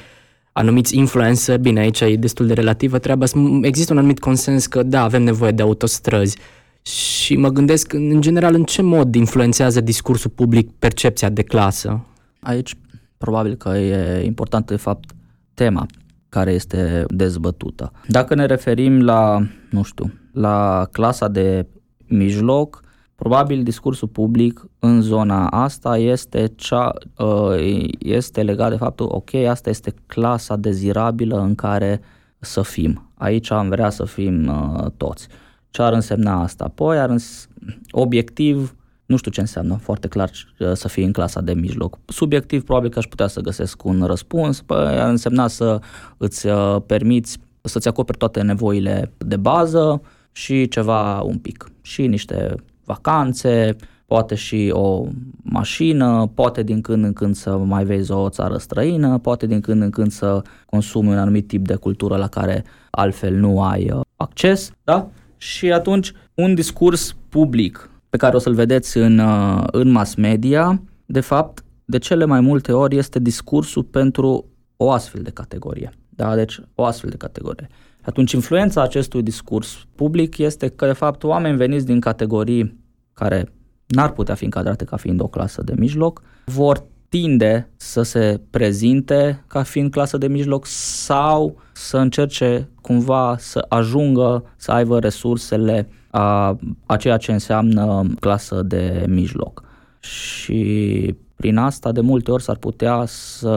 anumiți 0.58 0.98
influencer, 0.98 1.60
bine, 1.60 1.80
aici 1.80 2.00
e 2.00 2.16
destul 2.16 2.48
de 2.48 2.54
relativă 2.54 2.98
treaba, 2.98 3.26
există 3.62 3.94
un 3.94 3.98
anumit 3.98 4.20
consens 4.20 4.66
că 4.66 4.84
da, 4.84 5.04
avem 5.04 5.24
nevoie 5.24 5.52
de 5.52 5.62
autostrăzi 5.62 6.38
Și 6.82 7.36
mă 7.36 7.50
gândesc, 7.50 7.94
în 7.94 8.22
general, 8.22 8.54
în 8.54 8.64
ce 8.64 8.82
mod 8.82 9.16
influențează 9.16 9.82
discursul 9.82 10.32
public 10.32 10.72
percepția 10.80 11.30
de 11.30 11.42
clasă? 11.42 12.06
Aici, 12.40 12.76
probabil 13.18 13.56
că 13.56 13.70
e 13.70 14.24
importantă, 14.26 14.74
de 14.74 14.80
fapt, 14.80 15.12
tema 15.54 15.86
care 16.30 16.52
este 16.52 17.06
dezbătută. 17.08 17.92
Dacă 18.08 18.36
ne 18.36 18.46
referim 18.46 19.02
la, 19.02 19.48
nu 19.70 19.84
știu, 19.84 20.14
la 20.34 20.88
clasa 20.92 21.28
de 21.28 21.66
mijloc, 22.08 22.82
probabil 23.18 23.64
discursul 23.64 24.08
public 24.08 24.66
în 24.80 25.02
zona 25.02 25.48
asta 25.48 25.98
este, 25.98 26.54
cea, 26.56 26.94
uh, 27.18 27.86
este 28.00 28.44
legat 28.44 28.70
de 28.70 28.76
faptul, 28.76 29.08
ok, 29.12 29.34
asta 29.34 29.70
este 29.70 29.94
clasa 30.06 30.56
dezirabilă 30.56 31.40
în 31.40 31.56
care 31.56 32.02
să 32.40 32.62
fim. 32.62 33.12
Aici 33.14 33.52
am 33.52 33.70
vrea 33.70 33.90
să 33.90 34.06
fim 34.06 34.48
uh, 34.48 34.92
toți. 34.98 35.28
Ce 35.70 35.82
ar 35.82 35.94
însemna 35.94 36.42
asta? 36.42 36.64
Apoi, 36.64 37.00
ar 37.00 37.10
îns- 37.10 37.48
obiectiv, 37.92 38.76
nu 39.06 39.18
știu 39.18 39.32
ce 39.32 39.40
înseamnă 39.40 39.76
foarte 39.76 40.08
clar 40.08 40.32
uh, 40.60 40.72
să 40.74 40.88
fii 40.88 41.04
în 41.04 41.12
clasa 41.12 41.42
de 41.42 41.54
mijloc. 41.54 42.00
Subiectiv, 42.06 42.64
probabil 42.64 42.90
că 42.90 43.00
aș 43.00 43.06
putea 43.06 43.28
să 43.28 43.42
găsesc 43.42 43.84
un 43.84 44.04
răspuns, 44.04 44.62
păi 44.62 44.78
ar 44.78 45.10
însemna 45.10 45.48
să 45.48 45.80
îți 46.18 46.48
permiți 46.86 47.38
să-ți 47.62 47.88
acoperi 47.88 48.18
toate 48.18 48.42
nevoile 48.42 49.12
de 49.18 49.38
bază 49.38 50.02
și 50.32 50.68
ceva 50.68 51.22
un 51.22 51.38
pic. 51.38 51.72
Și 51.82 52.08
niște 52.08 52.56
vacanțe, 52.88 53.76
poate 54.06 54.36
și 54.36 54.70
o 54.74 55.06
mașină, 55.44 56.32
poate 56.34 56.64
din 56.64 56.82
când 56.82 57.04
în 57.04 57.14
când 57.14 57.36
să 57.36 57.58
mai 57.58 57.86
vezi 57.86 58.12
o 58.12 58.30
țară 58.30 58.58
străină, 58.58 59.18
poate 59.18 59.46
din 59.46 59.62
când 59.62 59.82
în 59.82 59.90
când 59.90 60.12
să 60.12 60.42
consumi 60.66 61.10
un 61.10 61.18
anumit 61.18 61.48
tip 61.48 61.68
de 61.68 61.76
cultură 61.76 62.18
la 62.18 62.28
care 62.28 62.64
altfel 62.90 63.34
nu 63.34 63.62
ai 63.62 63.92
uh, 63.92 64.02
acces, 64.16 64.72
da? 64.84 65.08
Și 65.38 65.72
atunci 65.72 66.12
un 66.34 66.56
discurs 66.56 67.16
public 67.30 67.90
pe 68.10 68.18
care 68.18 68.36
o 68.36 68.40
să-l 68.40 68.54
vedeți 68.54 68.98
în, 68.98 69.20
uh, 69.20 69.64
în 69.72 69.92
mass 69.92 70.16
media, 70.16 70.82
de 71.06 71.20
fapt, 71.20 71.64
de 71.86 71.98
cele 71.98 72.26
mai 72.26 72.42
multe 72.42 72.72
ori 72.72 72.98
este 72.98 73.20
discursul 73.20 73.84
pentru 73.84 74.46
o 74.78 74.92
astfel 74.92 75.22
de 75.22 75.30
categorie. 75.30 75.92
Da? 76.10 76.36
Deci 76.36 76.60
o 76.76 76.84
astfel 76.84 77.10
de 77.10 77.18
categorie. 77.18 77.68
Atunci 78.08 78.32
influența 78.32 78.82
acestui 78.82 79.24
discurs 79.24 79.86
public 79.96 80.38
este 80.38 80.68
că 80.68 80.86
de 80.86 80.94
fapt 80.94 81.24
oameni 81.24 81.58
veniți 81.58 81.86
din 81.86 82.00
categorii 82.00 82.80
care 83.14 83.54
n-ar 83.88 84.12
putea 84.12 84.36
fi 84.36 84.44
încadrate 84.44 84.86
ca 84.86 84.96
fiind 84.96 85.22
o 85.22 85.28
clasă 85.28 85.62
de 85.64 85.74
mijloc, 85.78 86.22
vor 86.46 86.84
tinde 87.10 87.70
să 87.76 88.02
se 88.02 88.42
prezinte 88.50 89.44
ca 89.48 89.64
fiind 89.64 89.92
clasă 89.92 90.18
de 90.18 90.28
mijloc 90.28 90.66
sau 90.66 91.60
să 91.74 91.98
încerce 91.98 92.70
cumva 92.82 93.36
să 93.40 93.66
ajungă 93.70 94.44
să 94.56 94.72
aibă 94.72 95.00
resursele 95.00 95.90
a, 96.10 96.58
a 96.86 96.96
ceea 96.98 97.18
ce 97.18 97.32
înseamnă 97.32 98.06
clasă 98.20 98.62
de 98.62 99.06
mijloc. 99.08 99.64
Și 100.00 101.16
prin 101.36 101.58
asta 101.58 101.92
de 101.92 102.02
multe 102.02 102.32
ori 102.32 102.44
s-ar 102.44 102.58
putea 102.58 103.04
să 103.06 103.48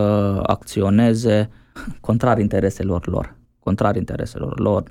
acționeze 0.42 1.50
contrar 2.00 2.38
intereselor 2.38 3.08
lor, 3.08 3.38
contrar 3.70 3.96
intereselor 3.96 4.59
lor 4.59 4.83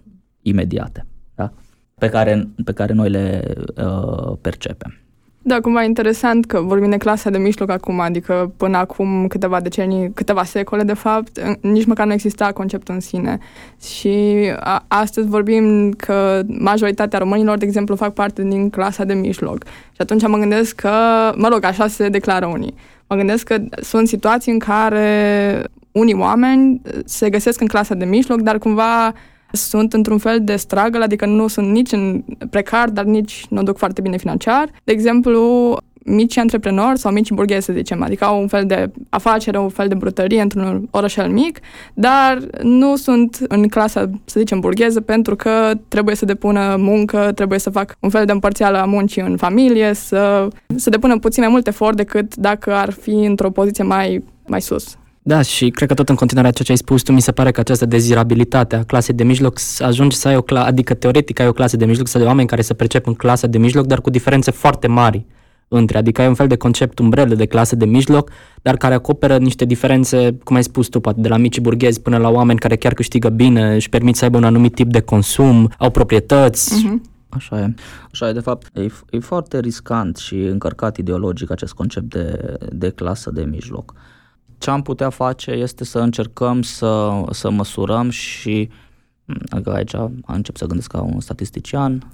imediate, 0.42 1.06
da? 1.36 1.52
pe, 1.98 2.10
care, 2.10 2.48
pe 2.65 2.74
care 2.74 2.94
noi 2.94 3.10
le 3.10 3.54
uh, 3.76 4.38
percepem. 4.42 4.94
Da, 5.42 5.60
cumva 5.60 5.84
interesant 5.84 6.46
că 6.46 6.62
vorbim 6.62 6.89
de 6.89 6.98
clasa 6.98 7.30
de 7.30 7.38
mijloc 7.38 7.70
acum, 7.70 8.00
adică 8.00 8.54
până 8.58 8.78
acum 8.78 9.28
câteva 9.28 9.60
decenii, 9.60 10.12
câteva 10.13 10.44
secole 10.44 10.84
de 10.84 10.94
fapt, 10.94 11.39
nici 11.62 11.86
măcar 11.86 12.06
nu 12.06 12.13
exista 12.13 12.52
conceptul 12.52 12.94
în 12.94 13.00
sine. 13.00 13.38
Și 13.82 14.15
a, 14.60 14.86
astăzi 14.88 15.28
vorbim 15.28 15.92
că 15.92 16.42
majoritatea 16.48 17.20
românilor, 17.20 17.58
de 17.58 17.65
exemplu, 17.65 17.96
fac 17.96 18.13
parte 18.13 18.44
din 18.44 18.70
clasa 18.70 19.04
de 19.04 19.13
mijloc. 19.13 19.63
Și 19.65 20.02
atunci 20.02 20.28
mă 20.28 20.38
gândesc 20.38 20.76
că, 20.76 20.92
mă 21.36 21.48
rog, 21.48 21.63
așa 21.63 21.88
se 21.88 22.10
declară 22.10 22.46
unii. 22.46 22.74
Mă 23.08 23.15
gândesc 23.15 23.44
că 23.44 23.58
sunt 23.82 24.08
situații 24.08 24.52
în 24.52 24.60
care 24.60 25.63
unii 26.00 26.14
oameni 26.14 26.82
se 27.06 27.30
găsesc 27.30 27.62
în 27.62 27.68
clasa 27.68 27.96
de 27.96 28.06
mijloc, 28.06 28.42
dar 28.42 28.58
cumva 28.58 29.14
sunt 29.52 29.94
într-un 29.94 30.18
fel 30.18 30.40
de 30.44 30.56
struggle, 30.56 31.04
adică 31.04 31.26
nu 31.26 31.48
sunt 31.48 31.72
nici 31.72 31.92
în 31.92 32.24
precar, 32.50 32.90
dar 32.90 33.06
nici 33.06 33.46
nu 33.50 33.64
duc 33.64 33.78
foarte 33.78 34.02
bine 34.02 34.18
financiar. 34.18 34.70
De 34.84 34.92
exemplu, 34.92 35.78
mici 36.04 36.38
antreprenori 36.38 37.00
sau 37.00 37.12
mici 37.12 37.32
burghezi, 37.32 37.66
să 37.66 37.74
zicem, 37.74 38.04
adică 38.04 38.26
au 38.26 38.42
un 38.42 38.48
fel 38.48 38.66
de 38.66 38.92
afacere, 39.10 39.58
un 39.58 39.70
fel 39.70 39.88
de 39.88 39.96
brutărie 39.96 40.42
într-un 40.42 40.88
orășel 40.92 41.30
mic, 41.30 41.60
dar 41.94 42.40
nu 42.62 42.96
sunt 42.96 43.40
în 43.48 43.68
clasa, 43.68 44.10
să 44.26 44.40
zicem, 44.40 44.60
burgheză 44.60 45.02
pentru 45.02 45.36
că 45.36 45.72
trebuie 45.88 46.16
să 46.16 46.26
depună 46.26 46.76
muncă, 46.80 47.32
trebuie 47.36 47.60
să 47.60 47.70
fac 47.70 47.96
un 48.00 48.10
fel 48.10 48.26
de 48.26 48.32
împărțeală 48.32 48.78
a 48.78 48.86
muncii 48.86 49.22
în 49.22 49.38
familie, 49.38 49.94
să, 49.94 50.48
să 50.76 50.90
depună 50.90 51.20
puțin 51.20 51.44
mai 51.44 51.52
mult 51.52 51.68
efort 51.68 51.96
decât 51.96 52.36
dacă 52.36 52.74
ar 52.74 52.92
fi 52.92 53.12
într-o 53.12 53.50
poziție 53.50 53.84
mai, 53.84 54.24
mai 54.48 54.62
sus. 54.62 54.99
Da, 55.30 55.42
și 55.42 55.70
cred 55.70 55.88
că 55.88 55.94
tot 55.94 56.10
în 56.10 56.15
continuare 56.15 56.50
ceea 56.50 56.63
ce 56.63 56.72
ai 56.72 56.78
spus 56.78 57.02
tu, 57.02 57.12
mi 57.12 57.22
se 57.22 57.32
pare 57.32 57.52
că 57.52 57.60
această 57.60 57.86
dezirabilitate 57.86 58.76
a 58.76 58.84
clasei 58.84 59.13
de 59.13 59.24
mijloc 59.24 59.58
ajunge 59.80 60.15
să 60.15 60.28
ai 60.28 60.36
o 60.36 60.42
clasă, 60.42 60.65
adică 60.65 60.94
teoretic 60.94 61.39
ai 61.39 61.48
o 61.48 61.52
clasă 61.52 61.78
de 61.78 61.86
mijloc, 61.86 62.08
să 62.08 62.18
ai 62.18 62.24
oameni 62.24 62.48
care 62.48 62.62
se 62.62 62.74
percep 62.74 63.08
în 63.08 63.13
clasa 63.13 63.48
de 63.48 63.58
mijloc, 63.58 63.86
dar 63.86 64.02
cu 64.02 64.10
diferențe 64.10 64.52
foarte 64.52 64.88
mari 64.88 65.26
între, 65.68 65.98
adică 65.98 66.22
ai 66.22 66.28
un 66.28 66.34
fel 66.34 66.48
de 66.48 66.56
concept 66.56 67.00
umbrelă 67.00 67.36
de 67.36 67.46
clasă 67.46 67.76
de 67.76 67.86
mijloc, 67.86 68.32
dar 68.62 68.78
care 68.78 68.94
acoperă 68.94 69.38
niște 69.38 69.65
diferențe, 69.65 70.38
cum 70.44 70.56
ai 70.56 70.63
spus 70.63 70.88
tu, 70.88 71.00
poate 71.00 71.22
de 71.22 71.28
la 71.28 71.38
mici 71.38 71.60
burghezi 71.60 72.02
până 72.02 72.18
la 72.18 72.30
oameni 72.30 72.60
care 72.60 72.76
chiar 72.76 72.94
câștigă 72.94 73.30
bine, 73.30 73.74
își 73.74 73.89
permit 73.89 74.15
să 74.15 74.24
aibă 74.24 74.38
un 74.38 74.44
anumit 74.44 74.76
tip 74.76 74.92
de 74.92 75.00
consum, 75.00 75.74
au 75.78 75.89
proprietăți. 75.89 76.74
Uh-huh. 76.74 77.02
Așa 77.30 77.60
e. 77.60 77.74
Așa 78.12 78.30
e, 78.30 78.34
de 78.34 78.39
fapt, 78.39 78.78
e, 78.78 78.88
e 79.10 79.20
foarte 79.20 79.60
riscant 79.60 80.18
și 80.18 80.36
încărcat 80.36 80.98
ideologic 80.98 81.52
acest 81.52 81.74
concept 81.74 82.10
de, 82.10 82.58
de 82.70 82.89
clasă 82.89 83.32
de 83.32 83.42
mijloc 83.42 83.94
ce 84.60 84.69
am 84.69 84.82
putea 84.82 85.10
face 85.10 85.52
este 85.52 85.84
să 85.84 86.00
încercăm 86.00 86.62
să, 86.62 87.24
să 87.32 87.50
măsurăm 87.50 88.10
și 88.10 88.69
adică 89.50 89.74
aici 89.74 89.95
încep 90.26 90.58
să 90.58 90.65
gândesc 90.65 90.91
ca 90.91 91.02
un 91.02 91.19
statistician, 91.19 92.12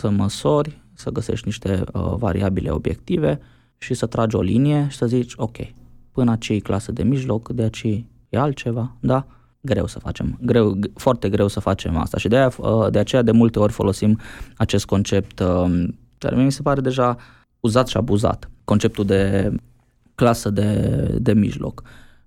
să 0.00 0.10
măsori, 0.10 0.82
să 0.94 1.10
găsești 1.10 1.46
niște 1.46 1.84
uh, 1.92 2.14
variabile 2.16 2.70
obiective 2.70 3.40
și 3.78 3.94
să 3.94 4.06
tragi 4.06 4.36
o 4.36 4.40
linie 4.40 4.86
și 4.90 4.96
să 4.96 5.06
zici, 5.06 5.32
ok, 5.36 5.56
până 6.12 6.30
aici 6.30 6.62
clasă 6.62 6.92
de 6.92 7.02
mijloc, 7.02 7.52
de 7.52 7.62
aici 7.62 7.84
e 8.28 8.38
altceva, 8.38 8.96
da? 9.00 9.26
Greu 9.60 9.86
să 9.86 9.98
facem, 9.98 10.38
greu, 10.42 10.78
foarte 10.94 11.28
greu 11.28 11.48
să 11.48 11.60
facem 11.60 11.96
asta 11.96 12.18
și 12.18 12.28
de, 12.28 12.36
aia, 12.36 12.52
uh, 12.58 12.90
de 12.90 12.98
aceea 12.98 13.22
de 13.22 13.30
multe 13.30 13.58
ori 13.58 13.72
folosim 13.72 14.18
acest 14.56 14.84
concept 14.84 15.40
uh, 15.40 15.88
care 16.18 16.42
mi 16.42 16.52
se 16.52 16.62
pare 16.62 16.80
deja 16.80 17.16
uzat 17.60 17.86
și 17.86 17.96
abuzat. 17.96 18.50
Conceptul 18.64 19.04
de 19.04 19.52
clasă 20.20 20.50
de, 20.50 20.70
de 21.20 21.32
mijloc. 21.32 21.82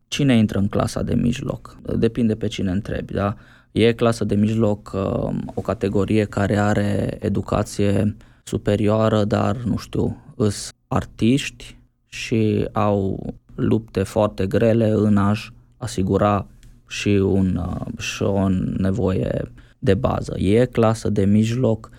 Cine 0.08 0.38
intră 0.38 0.60
în 0.60 0.68
clasa 0.68 1.02
de 1.02 1.16
mijloc? 1.16 1.78
Depinde 1.98 2.36
pe 2.36 2.48
cine 2.48 2.72
întrebi, 2.72 3.14
da? 3.14 3.36
E 3.72 3.94
clasă 3.94 4.24
de 4.24 4.36
mijloc 4.36 4.92
uh, 4.94 5.36
o 5.54 5.62
categorie 5.62 6.24
care 6.26 6.58
are 6.58 7.18
educație 7.20 8.16
superioară, 8.44 9.24
dar, 9.24 9.56
nu 9.56 9.78
știu, 9.78 10.18
îs 10.36 10.72
artiști 10.88 11.78
și 12.08 12.68
au 12.72 13.34
lupte 13.56 14.04
foarte 14.04 14.48
grele 14.48 14.90
în 14.90 15.18
a-și 15.18 15.52
asigura 15.78 16.48
și, 16.88 17.10
un, 17.10 17.56
uh, 17.56 18.00
și 18.00 18.24
o 18.24 18.48
nevoie 18.78 19.52
de 19.80 19.94
bază. 19.94 20.40
E 20.40 20.66
clasă 20.66 21.10
de 21.10 21.26
mijloc 21.26 21.90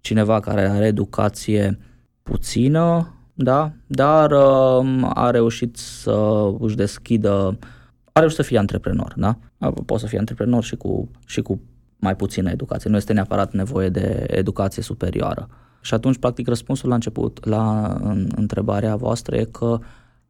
cineva 0.00 0.40
care 0.40 0.68
are 0.68 0.86
educație 0.86 1.78
puțină, 2.22 3.14
da? 3.42 3.72
dar 3.86 4.30
uh, 4.30 5.10
a 5.14 5.30
reușit 5.30 5.76
să 5.76 6.46
își 6.58 6.76
deschidă, 6.76 7.58
a 8.12 8.18
reușit 8.18 8.38
să 8.38 8.44
fie 8.44 8.58
antreprenor. 8.58 9.14
Da? 9.16 9.38
Poți 9.86 10.00
să 10.00 10.06
fii 10.06 10.18
antreprenor 10.18 10.62
și 10.62 10.76
cu, 10.76 11.10
și 11.26 11.40
cu 11.40 11.60
mai 11.96 12.16
puțină 12.16 12.50
educație. 12.50 12.90
Nu 12.90 12.96
este 12.96 13.12
neapărat 13.12 13.52
nevoie 13.52 13.88
de 13.88 14.24
educație 14.28 14.82
superioară. 14.82 15.48
Și 15.80 15.94
atunci, 15.94 16.18
practic, 16.18 16.48
răspunsul 16.48 16.88
la 16.88 16.94
început, 16.94 17.44
la 17.44 17.96
în, 18.02 18.28
întrebarea 18.36 18.96
voastră 18.96 19.36
e 19.36 19.44
că 19.44 19.78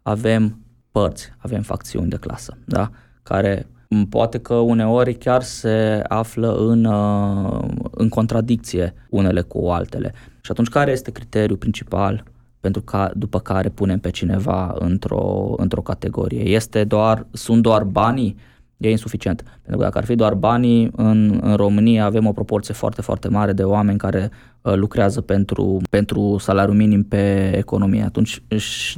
avem 0.03 0.59
părți, 0.91 1.33
avem 1.37 1.63
facțiuni 1.63 2.09
de 2.09 2.17
clasă, 2.17 2.57
da? 2.65 2.91
care 3.23 3.67
poate 4.09 4.39
că 4.39 4.55
uneori 4.55 5.15
chiar 5.15 5.43
se 5.43 6.03
află 6.09 6.55
în, 6.55 6.85
uh, 6.85 7.69
în 7.91 8.09
contradicție 8.09 8.95
unele 9.09 9.41
cu 9.41 9.69
altele. 9.69 10.13
Și 10.41 10.51
atunci, 10.51 10.69
care 10.69 10.91
este 10.91 11.11
criteriul 11.11 11.59
principal 11.59 12.25
pentru 12.61 12.83
ca 12.83 13.11
după 13.15 13.39
care 13.39 13.69
punem 13.69 13.99
pe 13.99 14.11
cineva 14.11 14.75
într-o, 14.79 15.55
într-o 15.57 15.81
categorie. 15.81 16.49
Este 16.49 16.85
doar, 16.85 17.27
sunt 17.33 17.63
doar 17.63 17.85
banii, 17.85 18.37
e 18.77 18.91
insuficient. 18.91 19.43
Pentru 19.43 19.77
că 19.77 19.83
dacă 19.83 19.99
ar 19.99 20.05
fi 20.05 20.15
doar 20.15 20.35
banii, 20.35 20.91
în, 20.97 21.39
în 21.43 21.55
România 21.57 22.05
avem 22.05 22.27
o 22.27 22.33
proporție 22.33 22.75
foarte, 22.75 23.03
foarte 23.03 23.29
mare 23.29 23.53
de 23.53 23.63
oameni 23.63 23.99
care 23.99 24.31
uh, 24.61 24.75
lucrează 24.75 25.21
pentru, 25.21 25.81
pentru 25.91 26.37
salariul 26.39 26.77
minim 26.77 27.03
pe 27.05 27.53
economie. 27.57 28.03
Atunci, 28.03 28.43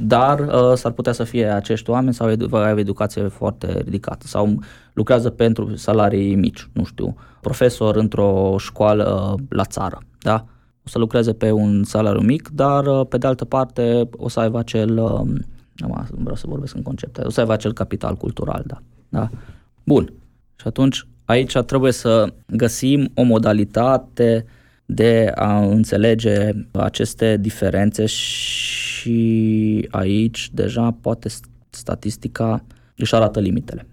dar 0.01 0.39
uh, 0.39 0.73
s-ar 0.73 0.91
putea 0.91 1.11
să 1.11 1.23
fie 1.23 1.45
acești 1.45 1.89
oameni 1.89 2.13
sau 2.13 2.27
au 2.51 2.77
educație 2.77 3.27
foarte 3.27 3.81
ridicată 3.83 4.27
sau 4.27 4.59
lucrează 4.93 5.29
pentru 5.29 5.75
salarii 5.75 6.35
mici, 6.35 6.69
nu 6.73 6.83
știu, 6.83 7.15
profesor 7.41 7.95
într-o 7.95 8.55
școală 8.57 9.33
uh, 9.33 9.43
la 9.49 9.63
țară, 9.65 10.01
da? 10.19 10.45
O 10.85 10.89
să 10.89 10.97
lucreze 10.97 11.33
pe 11.33 11.51
un 11.51 11.83
salariu 11.83 12.21
mic, 12.21 12.49
dar 12.49 12.85
uh, 12.85 13.07
pe 13.09 13.17
de 13.17 13.27
altă 13.27 13.45
parte 13.45 14.09
o 14.17 14.29
să 14.29 14.39
aibă 14.39 14.59
acel, 14.59 14.97
um, 14.97 15.27
nu 15.75 16.17
vreau 16.17 16.35
să 16.35 16.45
vorbesc 16.47 16.75
în 16.75 16.81
concepte, 16.81 17.21
o 17.21 17.29
să 17.29 17.39
aibă 17.39 17.53
acel 17.53 17.73
capital 17.73 18.15
cultural, 18.15 18.63
da. 18.67 18.81
da. 19.09 19.29
Bun. 19.83 20.13
Și 20.55 20.67
atunci 20.67 21.07
aici 21.25 21.57
trebuie 21.57 21.91
să 21.91 22.33
găsim 22.47 23.11
o 23.15 23.23
modalitate 23.23 24.45
de 24.85 25.31
a 25.35 25.59
înțelege 25.59 26.49
aceste 26.71 27.37
diferențe 27.37 28.05
și 28.05 29.87
aici 29.91 30.49
deja 30.53 30.97
poate 31.01 31.29
statistica 31.69 32.65
își 32.95 33.15
arată 33.15 33.39
limitele. 33.39 33.87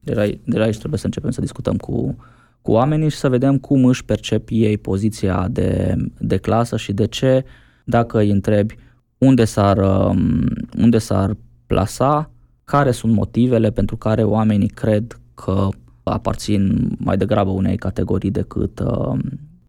Deja, 0.00 0.26
deja 0.44 0.62
aici 0.62 0.78
trebuie 0.78 0.98
să 0.98 1.06
începem 1.06 1.30
să 1.30 1.40
discutăm 1.40 1.76
cu, 1.76 2.16
cu 2.62 2.72
oamenii 2.72 3.08
și 3.08 3.16
să 3.16 3.28
vedem 3.28 3.58
cum 3.58 3.84
își 3.84 4.04
percep 4.04 4.48
ei 4.50 4.78
poziția 4.78 5.48
de, 5.50 5.94
de 6.18 6.36
clasă 6.36 6.76
și 6.76 6.92
de 6.92 7.06
ce, 7.06 7.44
dacă 7.84 8.18
îi 8.18 8.30
întrebi 8.30 8.74
unde 9.18 9.44
s-ar, 9.44 9.78
um, 9.78 10.46
unde 10.78 10.98
s-ar 10.98 11.36
plasa, 11.66 12.30
care 12.64 12.90
sunt 12.90 13.12
motivele 13.12 13.70
pentru 13.70 13.96
care 13.96 14.22
oamenii 14.22 14.68
cred 14.68 15.20
că 15.34 15.68
aparțin 16.02 16.92
mai 16.98 17.16
degrabă 17.16 17.50
unei 17.50 17.76
categorii 17.76 18.30
decât 18.30 18.78
uh, 18.78 19.18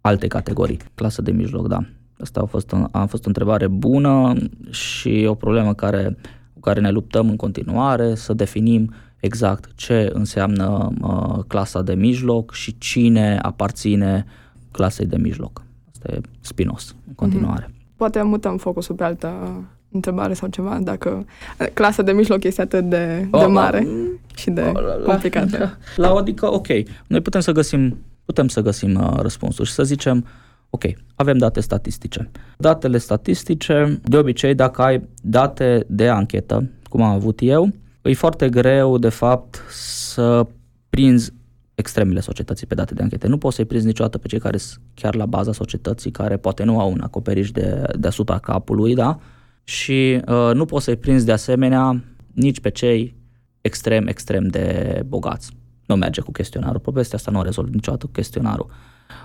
alte 0.01 0.27
categorii. 0.27 0.79
Clasă 0.95 1.21
de 1.21 1.31
mijloc, 1.31 1.67
da. 1.67 1.85
Asta 2.19 2.39
a 2.39 2.45
fost, 2.45 2.75
a 2.91 3.05
fost 3.05 3.23
o 3.23 3.27
întrebare 3.27 3.67
bună 3.67 4.33
și 4.69 5.25
o 5.27 5.33
problemă 5.33 5.73
care, 5.73 6.17
cu 6.53 6.59
care 6.59 6.79
ne 6.79 6.91
luptăm 6.91 7.29
în 7.29 7.35
continuare, 7.35 8.15
să 8.15 8.33
definim 8.33 8.93
exact 9.21 9.71
ce 9.75 10.09
înseamnă 10.13 10.91
uh, 11.01 11.43
clasa 11.47 11.81
de 11.81 11.93
mijloc 11.93 12.53
și 12.53 12.77
cine 12.77 13.39
aparține 13.41 14.25
clasei 14.71 15.05
de 15.05 15.17
mijloc. 15.17 15.63
Asta 15.91 16.11
e 16.13 16.21
spinos 16.39 16.95
în 17.07 17.13
continuare. 17.13 17.65
Mm-hmm. 17.65 17.95
Poate 17.95 18.21
mutăm 18.21 18.57
focusul 18.57 18.95
pe 18.95 19.03
altă 19.03 19.63
întrebare 19.91 20.33
sau 20.33 20.47
ceva, 20.47 20.79
dacă 20.81 21.25
clasa 21.73 22.01
de 22.01 22.11
mijloc 22.11 22.43
este 22.43 22.61
atât 22.61 22.89
de, 22.89 23.27
de 23.31 23.45
mare 23.45 23.79
la, 23.79 23.89
și 24.35 24.49
de 24.49 24.61
la, 24.61 25.03
complicată. 25.05 25.57
La, 25.95 26.11
la 26.11 26.19
adică, 26.19 26.53
ok, 26.53 26.67
noi 27.07 27.21
putem 27.21 27.41
să 27.41 27.51
găsim, 27.51 27.97
putem 28.25 28.47
să 28.47 28.61
găsim 28.61 28.95
uh, 28.95 29.19
răspunsuri 29.19 29.67
și 29.67 29.73
să 29.73 29.83
zicem, 29.83 30.25
ok, 30.69 30.83
avem 31.15 31.37
date 31.37 31.59
statistice. 31.59 32.29
Datele 32.57 32.97
statistice, 32.97 33.99
de 34.03 34.17
obicei, 34.17 34.55
dacă 34.55 34.81
ai 34.81 35.07
date 35.21 35.85
de 35.87 36.09
anchetă, 36.09 36.69
cum 36.89 37.01
am 37.01 37.13
avut 37.13 37.39
eu, 37.41 37.71
e 38.01 38.13
foarte 38.13 38.49
greu, 38.49 38.97
de 38.97 39.09
fapt, 39.09 39.61
să 39.69 40.47
prinzi 40.89 41.33
extremele 41.75 42.19
societății 42.19 42.67
pe 42.67 42.75
date 42.75 42.93
de 42.93 43.01
anchete. 43.01 43.27
Nu 43.27 43.37
poți 43.37 43.55
să-i 43.55 43.65
prinzi 43.65 43.85
niciodată 43.85 44.17
pe 44.17 44.27
cei 44.27 44.39
care 44.39 44.57
sunt 44.57 44.81
chiar 44.93 45.15
la 45.15 45.25
baza 45.25 45.53
societății, 45.53 46.11
care 46.11 46.37
poate 46.37 46.63
nu 46.63 46.79
au 46.79 46.91
un 46.91 47.01
acoperiș 47.01 47.51
de, 47.51 47.81
deasupra 47.99 48.37
capului, 48.37 48.95
da? 48.95 49.19
Și 49.63 50.21
uh, 50.27 50.51
nu 50.53 50.65
poți 50.65 50.83
să-i 50.83 50.95
prinzi 50.95 51.25
de 51.25 51.31
asemenea 51.31 52.03
nici 52.33 52.59
pe 52.59 52.69
cei 52.69 53.15
extrem, 53.61 54.07
extrem 54.07 54.47
de 54.47 55.01
bogați. 55.07 55.51
Nu 55.85 55.95
merge 55.95 56.21
cu 56.21 56.31
chestionarul. 56.31 56.79
Povestea 56.79 57.17
asta 57.17 57.31
nu 57.31 57.39
o 57.39 57.43
rezolvă 57.43 57.69
niciodată 57.73 58.05
cu 58.05 58.11
chestionarul. 58.11 58.69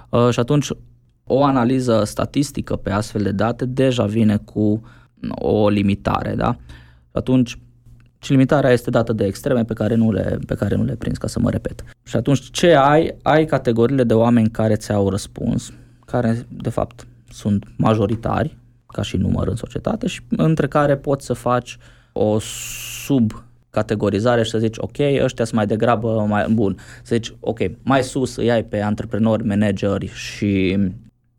Uh, 0.09 0.29
și 0.31 0.41
atunci 0.41 0.69
o 1.25 1.45
analiză 1.45 2.05
statistică 2.05 2.77
pe 2.77 2.91
astfel 2.91 3.23
de 3.23 3.33
date 3.33 3.65
deja 3.65 4.05
vine 4.05 4.37
cu 4.37 4.83
o 5.31 5.69
limitare, 5.69 6.35
da? 6.35 6.57
Atunci 7.13 7.59
și 8.19 8.31
limitarea 8.31 8.71
este 8.71 8.91
dată 8.91 9.13
de 9.13 9.25
extreme 9.25 9.65
pe 9.65 9.75
care 9.75 9.95
nu 9.95 10.13
le, 10.13 10.39
pe 10.47 10.55
care 10.55 10.75
nu 10.75 10.85
le 10.85 10.95
prins, 10.95 11.17
ca 11.19 11.27
să 11.27 11.41
mă 11.41 11.51
repet. 11.51 11.85
Și 12.03 12.17
atunci 12.17 12.51
ce 12.51 12.75
ai? 12.75 13.17
Ai 13.23 13.45
categoriile 13.45 14.05
de 14.05 14.15
oameni 14.15 14.51
care 14.51 14.75
ți-au 14.75 15.11
răspuns, 15.11 15.73
care 16.05 16.47
de 16.49 16.71
fapt 16.71 17.07
sunt 17.31 17.67
majoritari, 17.77 18.57
ca 18.87 19.03
și 19.03 19.17
număr 19.17 19.49
în 19.49 19.57
societate 19.57 20.07
și 20.07 20.21
între 20.29 20.69
care 20.69 20.97
poți 20.97 21.27
să 21.27 21.33
faci 21.33 21.79
o 22.13 22.39
sub 23.05 23.45
categorizare 23.71 24.43
și 24.43 24.51
să 24.51 24.59
zici, 24.59 24.77
ok, 24.79 24.99
ăștia 25.23 25.45
sunt 25.45 25.57
mai 25.57 25.67
degrabă 25.67 26.27
mai 26.29 26.47
bun. 26.51 26.77
Să 27.03 27.15
zici, 27.15 27.35
ok, 27.41 27.59
mai 27.83 28.03
sus 28.03 28.37
îi 28.37 28.51
ai 28.51 28.65
pe 28.65 28.81
antreprenori, 28.81 29.45
manageri 29.47 30.07
și, 30.07 30.77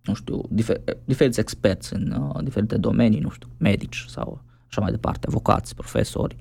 nu 0.03 0.13
știu, 0.13 0.41
difer- 0.49 0.97
diferiți 1.05 1.39
experți 1.39 1.93
în 1.93 2.11
uh, 2.11 2.43
diferite 2.43 2.77
domenii, 2.77 3.19
nu 3.19 3.29
știu, 3.29 3.47
medici 3.57 4.05
sau 4.07 4.41
așa 4.69 4.81
mai 4.81 4.91
departe, 4.91 5.27
avocați, 5.27 5.75
profesori, 5.75 6.35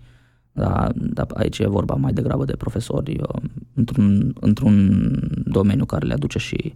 da, 0.56 0.88
dar 0.94 1.26
aici 1.34 1.58
e 1.58 1.66
vorba 1.66 1.94
mai 1.94 2.12
degrabă 2.12 2.44
de 2.44 2.56
profesori 2.56 3.18
uh, 3.20 3.42
într-un, 3.74 4.34
într-un 4.40 5.00
domeniu 5.44 5.84
care 5.84 6.06
le 6.06 6.12
aduce 6.12 6.38
și, 6.38 6.74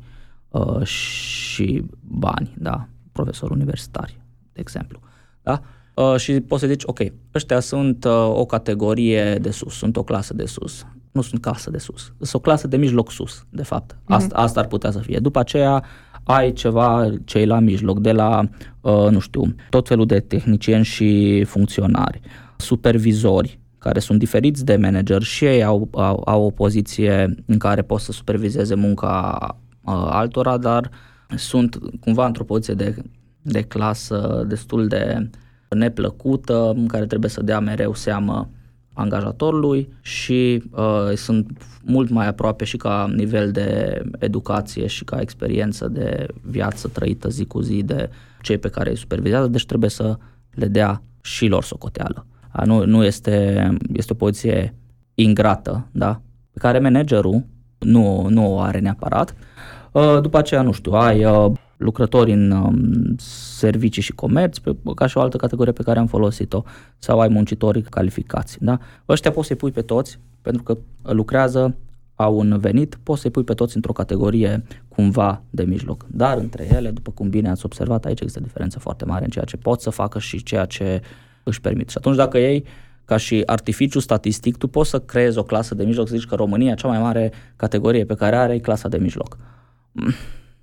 uh, 0.49 0.83
și 0.85 1.85
bani, 2.01 2.55
da, 2.59 2.89
profesori 3.13 3.53
universitari, 3.53 4.21
de 4.53 4.61
exemplu. 4.61 5.01
Da? 5.43 5.63
Uh, 5.95 6.17
și 6.17 6.41
poți 6.41 6.61
să 6.61 6.67
zici, 6.67 6.83
ok, 6.87 7.01
ăștia 7.35 7.61
sunt 7.61 8.05
uh, 8.05 8.13
o 8.13 8.45
categorie 8.45 9.35
de 9.35 9.51
sus, 9.51 9.75
sunt 9.75 9.97
o 9.97 10.03
clasă 10.03 10.35
de 10.35 10.47
sus. 10.47 10.87
Nu 11.13 11.21
sunt 11.21 11.41
clasă 11.41 11.71
de 11.71 11.79
sus, 11.79 12.13
sunt 12.19 12.35
o 12.35 12.39
clasă 12.39 12.67
de 12.67 12.77
mijloc 12.77 13.11
sus, 13.11 13.47
de 13.51 13.63
fapt. 13.63 13.97
Mhm. 14.03 14.13
Asta, 14.13 14.35
mm-hmm. 14.35 14.43
asta 14.43 14.61
ar 14.61 14.67
putea 14.67 14.91
să 14.91 14.99
fie. 14.99 15.19
După 15.19 15.39
aceea 15.39 15.85
ai 16.25 16.53
ceva 16.53 17.11
cei 17.25 17.47
la 17.47 17.59
mijloc, 17.59 18.01
de 18.01 18.13
la, 18.13 18.49
uh, 18.81 19.09
nu 19.11 19.19
știu, 19.19 19.55
tot 19.71 19.89
felul 19.89 20.07
de 20.07 20.21
tehnicieni 20.21 20.85
și 20.85 21.43
funcționari, 21.45 22.21
supervizori, 22.57 23.60
care 23.81 23.99
sunt 23.99 24.19
diferiți 24.19 24.65
de 24.65 24.77
manager 24.77 25.23
și 25.23 25.45
ei 25.45 25.65
au, 25.65 25.89
au, 25.93 26.23
au 26.25 26.43
o 26.43 26.51
poziție 26.51 27.35
în 27.47 27.59
care 27.59 27.83
pot 27.83 28.01
să 28.01 28.13
supervizeze 28.13 28.75
munca 28.75 29.39
uh, 29.85 30.07
altora, 30.11 30.59
dar 30.59 30.91
sunt 31.37 31.79
cumva 32.01 32.27
într-o 32.27 32.45
poziție 32.45 32.75
de, 32.75 32.95
de 33.43 33.63
clasă 33.63 34.45
destul 34.49 34.87
de 34.87 35.31
neplăcută, 35.69 36.73
în 36.77 36.87
care 36.87 37.07
trebuie 37.07 37.31
să 37.31 37.43
dea 37.43 37.61
mereu 37.61 37.95
seamă 37.95 38.51
angajatorului 38.93 39.93
și 40.01 40.63
uh, 40.71 41.13
sunt 41.15 41.63
mult 41.83 42.11
mai 42.11 42.27
aproape 42.27 42.65
și 42.65 42.77
ca 42.77 43.11
nivel 43.15 43.51
de 43.51 44.03
educație 44.19 44.87
și 44.87 45.05
ca 45.05 45.21
experiență 45.21 45.89
de 45.89 46.27
viață 46.43 46.89
trăită 46.89 47.29
zi 47.29 47.45
cu 47.45 47.61
zi 47.61 47.83
de 47.83 48.11
cei 48.43 48.59
pe 48.59 48.69
care 48.69 48.91
îi 48.91 48.97
supervizează, 48.97 49.47
deci 49.47 49.67
trebuie 49.67 49.91
să 49.91 50.17
le 50.51 50.67
dea 50.67 51.03
și 51.21 51.47
lor 51.47 51.65
socoteală 51.65 52.27
nu, 52.65 52.85
nu 52.85 53.05
este, 53.05 53.69
este 53.93 54.13
o 54.13 54.17
poziție 54.17 54.75
ingrată, 55.15 55.89
da? 55.93 56.21
pe 56.53 56.59
care 56.59 56.79
managerul 56.79 57.45
nu, 57.79 58.27
nu 58.29 58.55
o 58.55 58.61
are 58.61 58.79
neapărat. 58.79 59.35
După 60.23 60.39
aceea, 60.39 60.63
nu 60.63 60.73
știu, 60.73 60.93
ai 60.93 61.25
lucrători 61.77 62.33
în 62.33 62.51
um, 62.51 63.15
servicii 63.59 64.03
și 64.03 64.13
comerț, 64.13 64.59
pe, 64.59 64.77
ca 64.95 65.07
și 65.07 65.17
o 65.17 65.21
altă 65.21 65.37
categorie 65.37 65.73
pe 65.73 65.83
care 65.83 65.99
am 65.99 66.07
folosit-o, 66.07 66.63
sau 66.99 67.21
ai 67.21 67.29
muncitori 67.29 67.83
calificați. 67.83 68.57
Da? 68.61 68.79
Ăștia 69.09 69.31
poți 69.31 69.47
să-i 69.47 69.57
pui 69.57 69.71
pe 69.71 69.83
toți, 69.83 70.19
pentru 70.43 70.63
că 70.63 70.79
lucrează, 71.03 71.77
au 72.15 72.39
un 72.39 72.59
venit, 72.59 72.99
poți 73.03 73.21
să-i 73.21 73.31
pui 73.31 73.45
pe 73.45 73.55
toți 73.55 73.77
într-o 73.77 73.93
categorie 73.93 74.65
cumva 74.89 75.43
de 75.51 75.63
mijloc. 75.63 76.07
Dar 76.11 76.39
între 76.39 76.69
ele, 76.73 76.91
după 76.91 77.11
cum 77.11 77.29
bine 77.29 77.51
ați 77.51 77.65
observat, 77.65 78.05
aici 78.05 78.21
există 78.21 78.43
diferență 78.43 78.79
foarte 78.79 79.05
mare 79.05 79.25
în 79.25 79.31
ceea 79.31 79.45
ce 79.45 79.57
pot 79.57 79.81
să 79.81 79.91
facă 79.91 80.19
și 80.19 80.43
ceea 80.43 80.65
ce 80.65 81.03
își 81.43 81.61
permit. 81.61 81.89
Și 81.89 81.97
atunci 81.99 82.17
dacă 82.17 82.39
ei 82.39 82.65
ca 83.05 83.17
și 83.17 83.43
artificiu 83.47 83.99
statistic, 83.99 84.57
tu 84.57 84.67
poți 84.67 84.91
să 84.91 84.99
creezi 84.99 85.39
o 85.39 85.43
clasă 85.43 85.75
de 85.75 85.85
mijloc, 85.85 86.09
să 86.09 86.15
zici 86.17 86.27
că 86.27 86.35
România, 86.35 86.75
cea 86.75 86.89
mai 86.89 86.99
mare 86.99 87.33
categorie 87.57 88.05
pe 88.05 88.15
care 88.15 88.37
are 88.37 88.55
e 88.55 88.59
clasa 88.59 88.89
de 88.89 88.97
mijloc. 88.97 89.37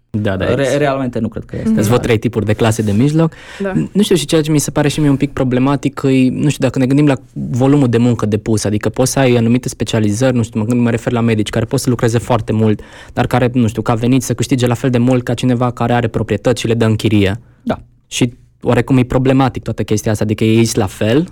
Da, 0.09 0.37
da. 0.37 0.55
Re- 0.55 0.77
realmente 0.77 1.19
nu 1.19 1.27
cred 1.27 1.45
că 1.45 1.57
este. 1.65 1.81
Sunt 1.81 2.01
trei 2.01 2.17
tipuri 2.17 2.45
de 2.45 2.53
clase 2.53 2.81
de 2.81 2.91
mijloc. 2.91 3.33
Da. 3.59 3.73
Nu 3.91 4.01
știu 4.01 4.15
și 4.15 4.25
ceea 4.25 4.41
ce 4.41 4.51
mi 4.51 4.59
se 4.59 4.71
pare 4.71 4.87
și 4.87 4.99
mie 4.99 5.09
un 5.09 5.15
pic 5.15 5.33
problematic, 5.33 6.01
e, 6.03 6.29
nu 6.29 6.49
știu, 6.49 6.63
dacă 6.63 6.79
ne 6.79 6.85
gândim 6.85 7.07
la 7.07 7.15
volumul 7.33 7.87
de 7.87 7.97
muncă 7.97 8.25
depus, 8.25 8.63
adică 8.63 8.89
poți 8.89 9.11
să 9.11 9.19
ai 9.19 9.35
anumite 9.35 9.69
specializări, 9.69 10.35
nu 10.35 10.43
știu, 10.43 10.65
mă, 10.67 10.73
mă 10.73 10.89
refer 10.89 11.11
la 11.11 11.21
medici, 11.21 11.49
care 11.49 11.65
pot 11.65 11.79
să 11.79 11.89
lucreze 11.89 12.17
foarte 12.17 12.51
mult, 12.51 12.81
dar 13.13 13.27
care, 13.27 13.49
nu 13.53 13.67
știu, 13.67 13.81
ca 13.81 13.93
venit 13.93 14.23
să 14.23 14.33
câștige 14.33 14.67
la 14.67 14.73
fel 14.73 14.89
de 14.89 14.97
mult 14.97 15.23
ca 15.23 15.33
cineva 15.33 15.71
care 15.71 15.93
are 15.93 16.07
proprietăți 16.07 16.61
și 16.61 16.67
le 16.67 16.73
dă 16.73 16.85
în 16.85 16.95
chirie. 16.95 17.39
Da. 17.63 17.79
Și 18.07 18.33
oarecum 18.67 18.97
e 18.97 19.03
problematic 19.03 19.63
toată 19.63 19.83
chestia 19.83 20.11
asta, 20.11 20.23
adică 20.23 20.43
ei 20.43 20.65
sunt 20.65 20.75
la 20.75 20.85
fel? 20.85 21.27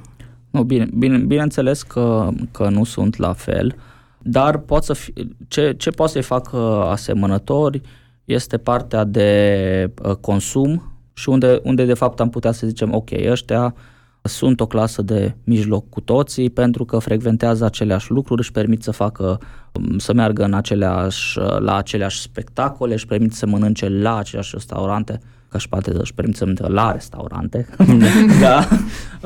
Nu, 0.49 0.63
bine, 0.63 0.87
bine, 0.93 1.17
bineînțeles 1.17 1.83
că, 1.83 2.29
că 2.51 2.69
nu 2.69 2.83
sunt 2.83 3.17
la 3.17 3.33
fel, 3.33 3.75
dar 4.21 4.57
pot 4.57 4.83
să 4.83 4.93
fi, 4.93 5.13
ce, 5.47 5.73
ce 5.77 5.89
poate 5.89 6.11
să-i 6.11 6.21
facă 6.21 6.57
asemănători 6.89 7.81
este 8.25 8.57
partea 8.57 9.03
de 9.03 9.91
uh, 10.03 10.15
consum 10.15 10.91
și 11.13 11.29
unde, 11.29 11.59
unde 11.63 11.85
de 11.85 11.93
fapt 11.93 12.19
am 12.19 12.29
putea 12.29 12.51
să 12.51 12.67
zicem, 12.67 12.93
ok, 12.93 13.09
ăștia 13.29 13.75
sunt 14.21 14.59
o 14.59 14.67
clasă 14.67 15.01
de 15.01 15.35
mijloc 15.43 15.89
cu 15.89 16.01
toții 16.01 16.49
pentru 16.49 16.85
că 16.85 16.99
frecventează 16.99 17.65
aceleași 17.65 18.11
lucruri, 18.11 18.41
își 18.41 18.51
permit 18.51 18.83
să 18.83 18.91
facă, 18.91 19.39
um, 19.71 19.97
să 19.97 20.13
meargă 20.13 20.43
în 20.43 20.53
aceleași, 20.53 21.39
la 21.57 21.75
aceleași 21.75 22.19
spectacole, 22.19 22.93
își 22.93 23.05
permit 23.05 23.33
să 23.33 23.45
mănânce 23.45 23.89
la 23.89 24.17
aceleași 24.17 24.51
restaurante 24.53 25.19
că 25.55 25.61
își 25.61 25.69
poate 25.69 25.91
își 25.99 26.13
permit 26.13 26.35
să 26.35 26.45
meargă 26.45 26.67
la 26.67 26.91
restaurante, 26.91 27.67
da. 28.41 28.67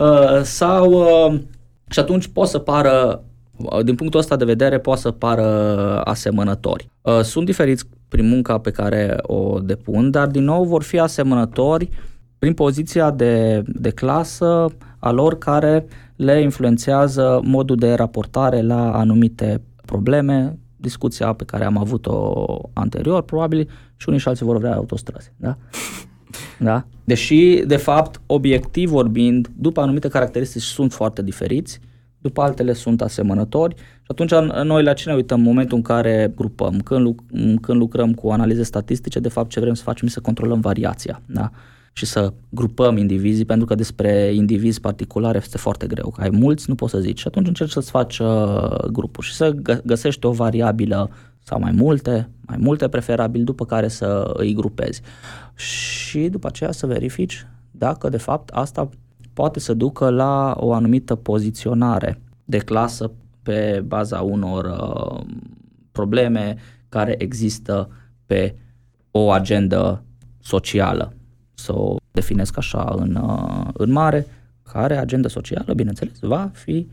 Uh, 0.03 0.41
sau 0.43 0.91
uh, 0.91 1.39
și 1.89 1.99
atunci 1.99 2.27
poate 2.27 2.49
să 2.49 2.57
pară, 2.57 3.23
uh, 3.57 3.83
din 3.83 3.95
punctul 3.95 4.19
ăsta 4.19 4.35
de 4.35 4.45
vedere, 4.45 4.79
poate 4.79 5.01
să 5.01 5.11
pară 5.11 5.45
asemănători. 6.03 6.89
Uh, 7.01 7.21
sunt 7.21 7.45
diferiți 7.45 7.85
prin 8.07 8.27
munca 8.27 8.57
pe 8.57 8.71
care 8.71 9.17
o 9.21 9.59
depun, 9.59 10.11
dar 10.11 10.27
din 10.27 10.43
nou 10.43 10.63
vor 10.63 10.83
fi 10.83 10.99
asemănători 10.99 11.89
prin 12.39 12.53
poziția 12.53 13.11
de, 13.11 13.63
de 13.65 13.89
clasă 13.89 14.65
a 14.99 15.11
lor 15.11 15.37
care 15.37 15.85
le 16.15 16.41
influențează 16.41 17.39
modul 17.43 17.75
de 17.75 17.93
raportare 17.93 18.61
la 18.61 18.93
anumite 18.93 19.61
probleme, 19.85 20.57
discuția 20.75 21.33
pe 21.33 21.43
care 21.43 21.65
am 21.65 21.77
avut-o 21.77 22.33
anterior, 22.73 23.21
probabil 23.21 23.69
și 23.95 24.07
unii 24.07 24.19
și 24.19 24.27
alții 24.27 24.45
vor 24.45 24.57
vrea 24.57 24.75
autostrăzi. 24.75 25.31
Da? 25.37 25.57
Da? 26.59 26.85
Deși, 27.03 27.63
de 27.67 27.77
fapt, 27.77 28.21
obiectiv 28.25 28.89
vorbind, 28.89 29.49
după 29.55 29.81
anumite 29.81 30.07
caracteristici 30.07 30.61
sunt 30.61 30.93
foarte 30.93 31.21
diferiți, 31.21 31.79
după 32.21 32.41
altele 32.41 32.73
sunt 32.73 33.01
asemănători 33.01 33.75
și 33.77 34.07
atunci 34.07 34.33
noi 34.63 34.83
la 34.83 34.93
ce 34.93 35.09
ne 35.09 35.15
uităm 35.15 35.37
în 35.37 35.45
momentul 35.45 35.77
în 35.77 35.83
care 35.83 36.33
grupăm? 36.35 36.79
Când, 36.79 37.15
când 37.61 37.77
lucrăm 37.79 38.13
cu 38.13 38.29
analize 38.29 38.63
statistice, 38.63 39.19
de 39.19 39.29
fapt 39.29 39.49
ce 39.49 39.59
vrem 39.59 39.73
să 39.73 39.83
facem 39.83 40.07
este 40.07 40.19
să 40.19 40.25
controlăm 40.25 40.59
variația. 40.59 41.21
Da? 41.25 41.51
și 41.93 42.05
să 42.05 42.33
grupăm 42.49 42.97
indivizii, 42.97 43.45
pentru 43.45 43.65
că 43.65 43.75
despre 43.75 44.31
indivizi 44.33 44.79
particulare 44.79 45.37
este 45.37 45.57
foarte 45.57 45.87
greu. 45.87 46.09
Că 46.09 46.21
ai 46.21 46.29
mulți, 46.29 46.69
nu 46.69 46.75
poți 46.75 46.91
să 46.91 46.99
zici. 46.99 47.19
Și 47.19 47.27
atunci 47.27 47.47
încerci 47.47 47.71
să-ți 47.71 47.89
faci 47.89 48.19
uh, 48.19 48.85
grupuri 48.91 49.27
și 49.27 49.33
să 49.33 49.51
găsești 49.83 50.25
o 50.25 50.31
variabilă 50.31 51.09
sau 51.49 51.59
mai 51.59 51.71
multe, 51.71 52.29
mai 52.41 52.57
multe 52.59 52.87
preferabil, 52.87 53.43
după 53.43 53.65
care 53.65 53.87
să 53.87 54.31
îi 54.33 54.53
grupezi. 54.53 55.01
Și 55.55 56.27
după 56.29 56.47
aceea 56.47 56.71
să 56.71 56.87
verifici 56.87 57.47
dacă 57.71 58.09
de 58.09 58.17
fapt 58.17 58.49
asta 58.49 58.89
poate 59.33 59.59
să 59.59 59.73
ducă 59.73 60.09
la 60.09 60.55
o 60.57 60.73
anumită 60.73 61.15
poziționare 61.15 62.21
de 62.45 62.57
clasă 62.57 63.11
pe 63.43 63.83
baza 63.85 64.21
unor 64.21 64.65
uh, 64.65 65.25
probleme 65.91 66.55
care 66.89 67.15
există 67.17 67.89
pe 68.25 68.55
o 69.11 69.31
agendă 69.31 70.03
socială 70.39 71.13
să 71.53 71.73
o 71.75 71.95
definesc 72.11 72.57
așa 72.57 72.95
în, 72.97 73.15
uh, 73.15 73.67
în 73.73 73.91
mare, 73.91 74.25
care 74.63 74.97
agenda 74.97 75.27
socială, 75.27 75.73
bineînțeles, 75.73 76.19
va 76.19 76.49
fi 76.53 76.87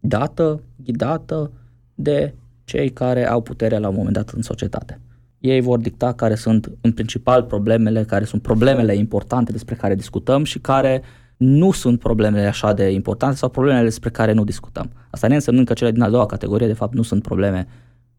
dată, 0.00 0.60
ghidată 0.76 1.50
de 1.94 2.34
cei 2.64 2.90
care 2.90 3.28
au 3.28 3.40
puterea 3.40 3.78
la 3.78 3.88
un 3.88 3.94
moment 3.96 4.14
dat 4.14 4.30
în 4.30 4.42
societate. 4.42 5.00
Ei 5.38 5.60
vor 5.60 5.78
dicta 5.78 6.12
care 6.12 6.34
sunt 6.34 6.72
în 6.80 6.92
principal 6.92 7.42
problemele, 7.42 8.04
care 8.04 8.24
sunt 8.24 8.42
problemele 8.42 8.94
importante 8.94 9.52
despre 9.52 9.74
care 9.74 9.94
discutăm 9.94 10.44
și 10.44 10.58
care 10.58 11.02
nu 11.36 11.70
sunt 11.70 11.98
problemele 11.98 12.46
așa 12.46 12.72
de 12.72 12.90
importante 12.90 13.36
sau 13.36 13.48
problemele 13.48 13.84
despre 13.84 14.10
care 14.10 14.32
nu 14.32 14.44
discutăm. 14.44 14.90
Asta 15.10 15.26
ne 15.26 15.34
însemnând 15.34 15.66
că 15.66 15.72
cele 15.72 15.90
din 15.90 16.02
a 16.02 16.08
doua 16.08 16.26
categorie, 16.26 16.66
de 16.66 16.72
fapt, 16.72 16.94
nu 16.94 17.02
sunt 17.02 17.22
probleme 17.22 17.66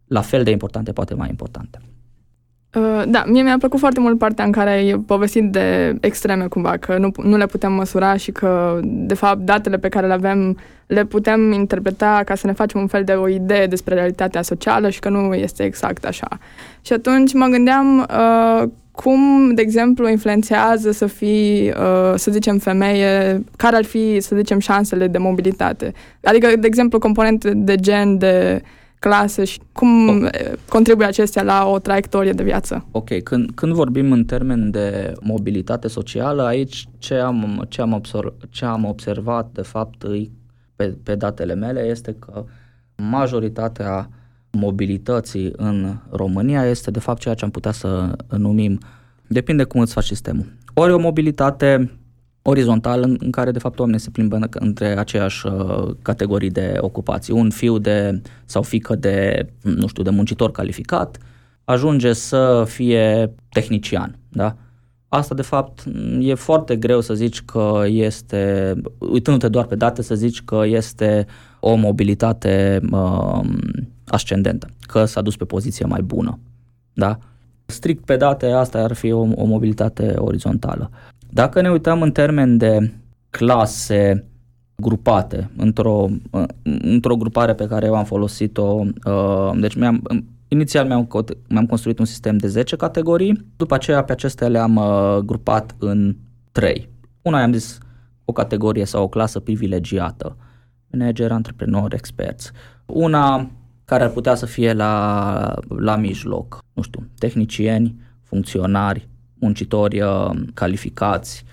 la 0.08 0.22
fel 0.22 0.44
de 0.44 0.52
importante, 0.52 0.92
poate 0.92 1.14
mai 1.14 1.30
importante. 1.30 1.82
Uh, 2.76 3.04
da, 3.08 3.24
mie 3.28 3.42
mi-a 3.42 3.58
plăcut 3.58 3.80
foarte 3.80 4.00
mult 4.00 4.18
partea 4.18 4.46
în 4.46 4.52
care 4.52 4.70
ai 4.70 5.04
povestit 5.06 5.52
de 5.52 5.96
extreme 6.02 6.48
cumva, 6.48 6.78
că 6.78 6.98
nu, 6.98 7.12
nu 7.24 7.38
le 7.38 7.46
putem 7.46 7.74
măsura 7.74 8.16
și 8.18 8.32
că, 8.32 8.80
de 8.84 9.14
fapt, 9.14 9.40
datele 9.40 9.78
pe 9.78 9.90
care 9.90 10.08
le 10.08 10.14
avem 10.14 10.58
le 10.88 11.06
putem 11.06 11.52
interpreta 11.52 12.22
ca 12.26 12.36
să 12.36 12.48
ne 12.48 12.54
facem 12.54 12.80
un 12.80 12.88
fel 12.88 13.04
de 13.04 13.12
o 13.12 13.28
idee 13.28 13.66
despre 13.66 13.94
realitatea 13.94 14.42
socială 14.42 14.90
și 14.90 15.00
că 15.00 15.10
nu 15.10 15.34
este 15.34 15.64
exact 15.64 16.06
așa. 16.06 16.28
Și 16.82 16.94
atunci 16.94 17.34
mă 17.34 17.46
gândeam 17.46 18.00
uh, 18.00 18.70
cum, 18.92 19.54
de 19.54 19.62
exemplu, 19.62 20.10
influențează 20.10 20.92
să 20.92 21.06
fii, 21.06 21.70
uh, 21.70 22.14
să 22.16 22.32
zicem, 22.32 22.58
femeie, 22.58 23.44
care 23.58 23.76
ar 23.76 23.84
fi, 23.84 24.20
să 24.20 24.36
zicem, 24.36 24.60
șansele 24.60 25.08
de 25.08 25.18
mobilitate. 25.18 25.94
Adică, 26.24 26.48
de 26.60 26.68
exemplu, 26.68 27.00
componente 27.00 27.52
de 27.56 27.76
gen, 27.76 28.18
de 28.18 28.62
uh, 28.62 28.68
clasă 29.04 29.44
și 29.44 29.60
cum 29.72 30.08
oh. 30.08 30.30
contribuie 30.70 31.08
acestea 31.08 31.44
la 31.44 31.66
o 31.68 31.80
traiectorie 31.80 32.32
de 32.32 32.44
viață. 32.44 32.86
Ok, 32.92 33.22
când, 33.24 33.52
când 33.56 33.74
vorbim 33.74 34.12
în 34.12 34.26
termen 34.26 34.72
de 34.72 35.14
mobilitate 35.22 35.88
socială, 35.88 36.44
aici 36.44 36.88
ce 36.98 37.16
am, 37.16 37.66
ce 37.70 37.82
am, 37.82 37.94
observ, 37.94 38.34
ce 38.50 38.66
am 38.66 38.86
observat 38.86 39.50
de 39.54 39.62
fapt 39.62 40.06
pe, 40.76 40.98
pe 41.04 41.16
datele 41.16 41.54
mele 41.54 41.82
este 41.82 42.16
că 42.20 42.44
majoritatea 42.96 44.10
mobilității 44.52 45.54
în 45.56 45.96
România 46.10 46.66
este 46.66 46.92
de 46.92 47.00
fapt 47.00 47.20
ceea 47.20 47.34
ce 47.34 47.46
am 47.46 47.52
putea 47.52 47.72
să 47.72 48.12
numim, 48.38 48.80
depinde 49.28 49.64
cum 49.64 49.82
îți 49.82 49.94
faci 49.94 50.04
sistemul. 50.06 50.46
Ori 50.74 50.94
o 50.94 51.00
mobilitate 51.00 51.92
orizontal 52.44 53.02
în, 53.02 53.18
în 53.20 53.32
care 53.32 53.52
de 53.52 53.60
fapt 53.60 53.80
oamenii 53.80 54.00
se 54.00 54.10
plimbă 54.10 54.40
între 54.52 54.98
aceeași 55.00 55.48
uh, 55.48 55.96
categorii 56.02 56.50
de 56.50 56.78
ocupații. 56.80 57.34
Un 57.34 57.50
fiu 57.50 57.78
de 57.78 58.22
sau 58.46 58.62
fică 58.62 58.96
de, 58.96 59.46
nu 59.62 59.88
știu, 59.88 60.04
de 60.04 60.10
muncitor 60.10 60.52
calificat 60.52 61.18
ajunge 61.64 62.14
să 62.14 62.64
fie 62.68 63.34
tehnician, 63.50 64.18
da? 64.30 64.56
Asta 65.08 65.36
de 65.36 65.42
fapt 65.42 65.84
e 66.20 66.34
foarte 66.34 66.76
greu 66.76 67.02
să 67.02 67.14
zici 67.14 67.42
că 67.42 67.82
este, 67.86 68.74
uitându-te 68.98 69.48
doar 69.48 69.66
pe 69.66 69.76
date, 69.76 70.02
să 70.02 70.16
zici 70.16 70.42
că 70.42 70.62
este 70.66 71.26
o 71.60 71.76
mobilitate 71.76 72.80
uh, 72.92 73.42
ascendentă, 74.08 74.68
că 74.82 75.06
s-a 75.06 75.22
dus 75.22 75.36
pe 75.36 75.46
poziție 75.46 75.86
mai 75.86 76.02
bună, 76.02 76.40
da? 76.94 77.18
Strict 77.66 78.06
pe 78.06 78.16
date, 78.16 78.46
asta 78.46 78.80
ar 78.80 78.94
fi 78.94 79.12
o, 79.12 79.20
o 79.20 79.46
mobilitate 79.46 80.14
orizontală. 80.18 80.90
Dacă 81.34 81.62
ne 81.62 81.72
uităm 81.72 82.02
în 82.02 82.12
termen 82.12 82.58
de 82.58 82.94
clase 83.30 84.26
grupate 84.76 85.52
într-o, 85.58 86.10
într-o 86.64 87.16
grupare 87.16 87.54
pe 87.54 87.68
care 87.68 87.86
eu 87.86 87.96
am 87.96 88.04
folosit-o, 88.04 88.84
uh, 89.06 89.52
deci 89.60 89.76
mi-am, 89.76 90.02
inițial 90.48 90.86
mi-am, 90.86 91.08
mi-am 91.50 91.66
construit 91.66 92.00
un 92.00 92.06
sistem 92.06 92.38
de 92.38 92.48
10 92.48 92.76
categorii, 92.76 93.46
după 93.56 93.74
aceea 93.74 94.04
pe 94.04 94.12
acestea 94.12 94.48
le-am 94.48 94.76
uh, 94.76 95.18
grupat 95.18 95.76
în 95.78 96.16
3. 96.52 96.90
Una 97.22 97.40
i-am 97.40 97.54
zis 97.54 97.78
o 98.26 98.32
categorie 98.32 98.86
sau 98.86 99.04
o 99.04 99.08
clasă 99.08 99.40
privilegiată, 99.40 100.38
manager, 100.92 101.32
antreprenor, 101.32 101.94
experți. 101.94 102.52
Una 102.86 103.52
care 103.86 104.04
ar 104.04 104.10
putea 104.10 104.36
să 104.36 104.46
fie 104.46 104.74
la, 104.74 105.56
la 105.68 105.96
mijloc, 105.96 106.60
nu 106.74 106.82
știu, 106.82 107.08
tehnicieni, 107.18 107.96
funcționari, 108.22 109.08
muncitori 109.44 110.02
uh, 110.02 110.30
calificați, 110.54 111.44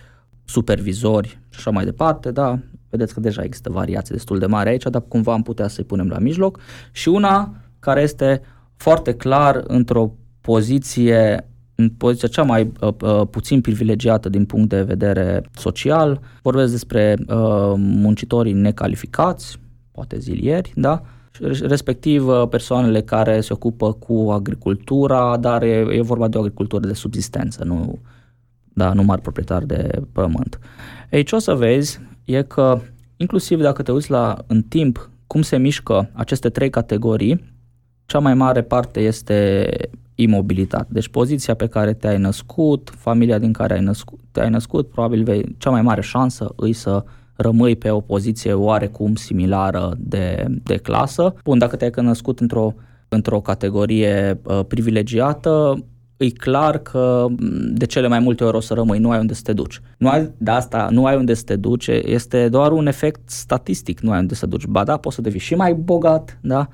supervizori 0.44 1.28
și 1.28 1.58
așa 1.58 1.70
mai 1.70 1.84
departe, 1.84 2.30
da, 2.30 2.58
vedeți 2.88 3.14
că 3.14 3.20
deja 3.20 3.42
există 3.42 3.70
variații 3.70 4.14
destul 4.14 4.38
de 4.38 4.46
mari 4.46 4.68
aici, 4.68 4.82
dar 4.82 5.02
cumva 5.08 5.32
am 5.32 5.42
putea 5.42 5.68
să-i 5.68 5.84
punem 5.84 6.08
la 6.08 6.18
mijloc 6.18 6.60
și 6.92 7.08
una 7.08 7.54
care 7.78 8.02
este 8.02 8.42
foarte 8.76 9.14
clar 9.14 9.64
într-o 9.66 10.12
poziție 10.40 11.44
în 11.74 11.88
poziția 11.88 12.28
cea 12.28 12.42
mai 12.42 12.72
uh, 12.80 12.94
uh, 13.02 13.22
puțin 13.30 13.60
privilegiată 13.60 14.28
din 14.28 14.44
punct 14.44 14.68
de 14.68 14.82
vedere 14.82 15.42
social. 15.54 16.20
Vorbesc 16.42 16.70
despre 16.70 17.16
uh, 17.18 17.72
muncitorii 17.76 18.52
necalificați, 18.52 19.60
poate 19.92 20.18
zilieri, 20.18 20.72
da? 20.74 21.02
Respectiv 21.62 22.26
uh, 22.26 22.48
persoanele 22.48 23.02
care 23.02 23.40
se 23.40 23.52
ocupă 23.52 23.92
cu 23.92 24.28
agricultura, 24.30 25.36
dar 25.36 25.62
e, 25.62 25.86
e 25.90 26.02
vorba 26.02 26.28
de 26.28 26.36
o 26.36 26.40
agricultură 26.40 26.86
de 26.86 26.92
subsistență, 26.92 27.64
nu, 27.64 27.98
da, 28.72 28.92
nu 28.92 29.02
mari 29.02 29.20
proprietari 29.20 29.66
de 29.66 30.02
pământ. 30.12 30.58
Ei, 31.10 31.22
ce 31.22 31.34
o 31.34 31.38
să 31.38 31.54
vezi 31.54 32.00
e 32.24 32.42
că, 32.42 32.80
inclusiv 33.16 33.60
dacă 33.60 33.82
te 33.82 33.92
uiți 33.92 34.10
la 34.10 34.36
în 34.46 34.62
timp 34.62 35.10
cum 35.26 35.42
se 35.42 35.56
mișcă 35.56 36.10
aceste 36.12 36.48
trei 36.48 36.70
categorii, 36.70 37.44
cea 38.06 38.18
mai 38.18 38.34
mare 38.34 38.62
parte 38.62 39.00
este 39.00 39.68
imobilitate. 40.14 40.88
Deci 40.88 41.08
poziția 41.08 41.54
pe 41.54 41.66
care 41.66 41.92
te-ai 41.92 42.18
născut, 42.18 42.92
familia 42.96 43.38
din 43.38 43.52
care 43.52 43.74
ai 43.74 43.80
născut, 43.80 44.18
te-ai 44.32 44.50
născut, 44.50 44.88
probabil 44.88 45.22
vei, 45.22 45.54
cea 45.58 45.70
mai 45.70 45.82
mare 45.82 46.00
șansă 46.00 46.52
îi 46.56 46.72
să 46.72 47.04
rămâi 47.40 47.76
pe 47.76 47.90
o 47.90 48.00
poziție 48.00 48.52
oarecum 48.52 49.14
similară 49.14 49.96
de, 49.98 50.44
de 50.62 50.76
clasă. 50.76 51.34
Bun, 51.44 51.58
dacă 51.58 51.76
te-ai 51.76 51.90
născut 51.96 52.40
într-o, 52.40 52.74
într-o 53.08 53.40
categorie 53.40 54.40
uh, 54.42 54.60
privilegiată, 54.68 55.84
e 56.16 56.30
clar 56.30 56.78
că 56.78 57.26
de 57.72 57.86
cele 57.86 58.08
mai 58.08 58.18
multe 58.18 58.44
ori 58.44 58.56
o 58.56 58.60
să 58.60 58.74
rămâi, 58.74 58.98
nu 58.98 59.10
ai 59.10 59.18
unde 59.18 59.34
să 59.34 59.40
te 59.44 59.52
duci. 59.52 59.80
Nu 59.98 60.08
ai, 60.08 60.30
de 60.38 60.50
asta, 60.50 60.88
nu 60.90 61.06
ai 61.06 61.16
unde 61.16 61.34
să 61.34 61.42
te 61.44 61.56
duci, 61.56 61.86
este 61.86 62.48
doar 62.48 62.72
un 62.72 62.86
efect 62.86 63.30
statistic, 63.30 64.00
nu 64.00 64.10
ai 64.10 64.18
unde 64.18 64.34
să 64.34 64.44
te 64.44 64.50
duci. 64.50 64.66
Ba 64.66 64.84
da, 64.84 64.96
poți 64.96 65.14
să 65.14 65.20
devii 65.20 65.40
și 65.40 65.54
mai 65.54 65.74
bogat, 65.74 66.38
da? 66.40 66.68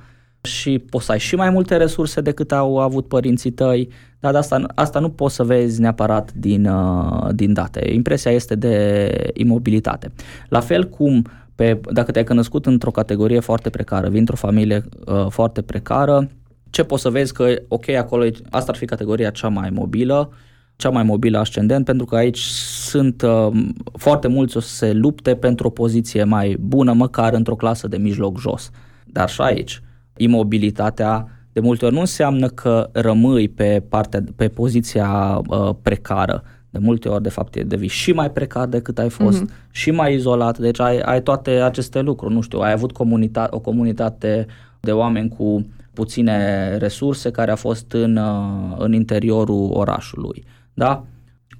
Și 0.46 0.78
poți 0.78 1.04
să 1.04 1.12
ai 1.12 1.18
și 1.18 1.34
mai 1.34 1.50
multe 1.50 1.76
resurse 1.76 2.20
decât 2.20 2.52
au 2.52 2.78
avut 2.78 3.08
părinții 3.08 3.50
tăi, 3.50 3.88
dar 4.20 4.32
de 4.32 4.38
asta, 4.38 4.64
asta 4.74 4.98
nu 4.98 5.10
poți 5.10 5.34
să 5.34 5.42
vezi 5.42 5.80
neapărat 5.80 6.32
din, 6.32 6.66
uh, 6.66 7.28
din 7.34 7.52
date. 7.52 7.90
Impresia 7.92 8.30
este 8.30 8.54
de 8.54 9.30
imobilitate. 9.34 10.12
La 10.48 10.60
fel 10.60 10.88
cum 10.88 11.26
pe, 11.54 11.80
dacă 11.92 12.10
te-ai 12.10 12.24
născut 12.28 12.66
într-o 12.66 12.90
categorie 12.90 13.40
foarte 13.40 13.70
precară, 13.70 14.08
vii 14.08 14.18
într-o 14.18 14.36
familie 14.36 14.84
uh, 15.06 15.26
foarte 15.28 15.62
precară, 15.62 16.28
ce 16.70 16.82
poți 16.82 17.02
să 17.02 17.10
vezi 17.10 17.32
că, 17.32 17.54
ok, 17.68 17.88
acolo 17.88 18.24
asta 18.50 18.70
ar 18.70 18.76
fi 18.76 18.84
categoria 18.84 19.30
cea 19.30 19.48
mai 19.48 19.70
mobilă, 19.70 20.30
cea 20.76 20.90
mai 20.90 21.02
mobilă 21.02 21.38
ascendent, 21.38 21.84
pentru 21.84 22.06
că 22.06 22.16
aici 22.16 22.38
sunt 22.38 23.22
uh, 23.22 23.48
foarte 23.92 24.28
mulți 24.28 24.56
o 24.56 24.60
să 24.60 24.68
se 24.68 24.92
lupte 24.92 25.34
pentru 25.34 25.66
o 25.66 25.70
poziție 25.70 26.24
mai 26.24 26.56
bună, 26.60 26.92
măcar 26.92 27.32
într-o 27.32 27.56
clasă 27.56 27.88
de 27.88 27.96
mijloc 27.96 28.38
jos. 28.38 28.70
Dar 29.04 29.28
și 29.28 29.40
aici, 29.40 29.82
imobilitatea 30.16 31.28
de 31.52 31.60
multe 31.60 31.84
ori 31.84 31.94
nu 31.94 32.00
înseamnă 32.00 32.48
că 32.48 32.88
rămâi 32.92 33.48
pe, 33.48 33.82
partea, 33.88 34.22
pe 34.36 34.48
poziția 34.48 35.40
uh, 35.46 35.70
precară. 35.82 36.42
De 36.70 36.78
multe 36.78 37.08
ori, 37.08 37.22
de 37.22 37.28
fapt, 37.28 37.56
devii 37.56 37.88
și 37.88 38.12
mai 38.12 38.30
precar 38.30 38.66
decât 38.66 38.98
ai 38.98 39.08
fost, 39.08 39.44
mm-hmm. 39.44 39.70
și 39.70 39.90
mai 39.90 40.14
izolat, 40.14 40.58
deci 40.58 40.80
ai, 40.80 40.98
ai 40.98 41.22
toate 41.22 41.50
aceste 41.50 42.00
lucruri. 42.00 42.34
Nu 42.34 42.40
știu, 42.40 42.58
ai 42.58 42.72
avut 42.72 42.92
comunita- 42.92 43.48
o 43.50 43.58
comunitate 43.58 44.46
de 44.80 44.92
oameni 44.92 45.28
cu 45.28 45.66
puține 45.92 46.68
resurse 46.76 47.30
care 47.30 47.50
a 47.50 47.54
fost 47.56 47.92
în, 47.92 48.16
uh, 48.16 48.76
în 48.78 48.92
interiorul 48.92 49.70
orașului. 49.72 50.44
Da? 50.74 51.04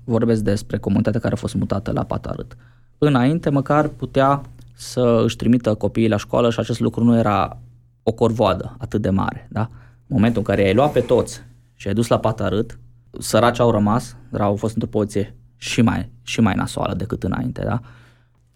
Vorbesc 0.05 0.43
despre 0.43 0.79
comunitatea 0.79 1.21
care 1.21 1.35
a 1.35 1.37
fost 1.37 1.55
mutată 1.55 1.93
la 1.93 2.05
Patarât. 2.05 2.57
Înainte, 2.99 3.51
măcar 3.51 3.89
putea 3.89 4.41
să 4.75 5.23
își 5.25 5.37
trimită 5.37 5.75
copiii 5.75 6.09
la 6.09 6.17
școală 6.17 6.51
și 6.51 6.61
acest 6.61 6.81
lucru 6.81 7.05
nu 7.05 7.19
era 7.19 7.59
o 8.09 8.13
corvoadă 8.13 8.77
atât 8.79 9.03
de 9.03 9.11
mare. 9.11 9.49
Da? 9.51 9.61
În 9.61 10.17
momentul 10.17 10.39
în 10.39 10.45
care 10.45 10.67
ai 10.67 10.75
luat 10.75 10.93
pe 10.93 11.01
toți 11.01 11.43
și 11.75 11.89
ai 11.89 11.95
dus 11.95 12.07
la 12.07 12.19
Patarât, 12.19 12.79
săraci 13.19 13.59
au 13.59 13.71
rămas, 13.71 14.17
dar 14.31 14.41
au 14.41 14.57
fost 14.57 14.75
într-o 14.75 14.91
poziție 14.91 15.37
și 15.57 15.83
mai, 15.83 16.11
și 16.23 16.41
mai 16.41 16.55
nasoală 16.55 16.95
decât 16.95 17.23
înainte. 17.23 17.63
Da? 17.65 17.81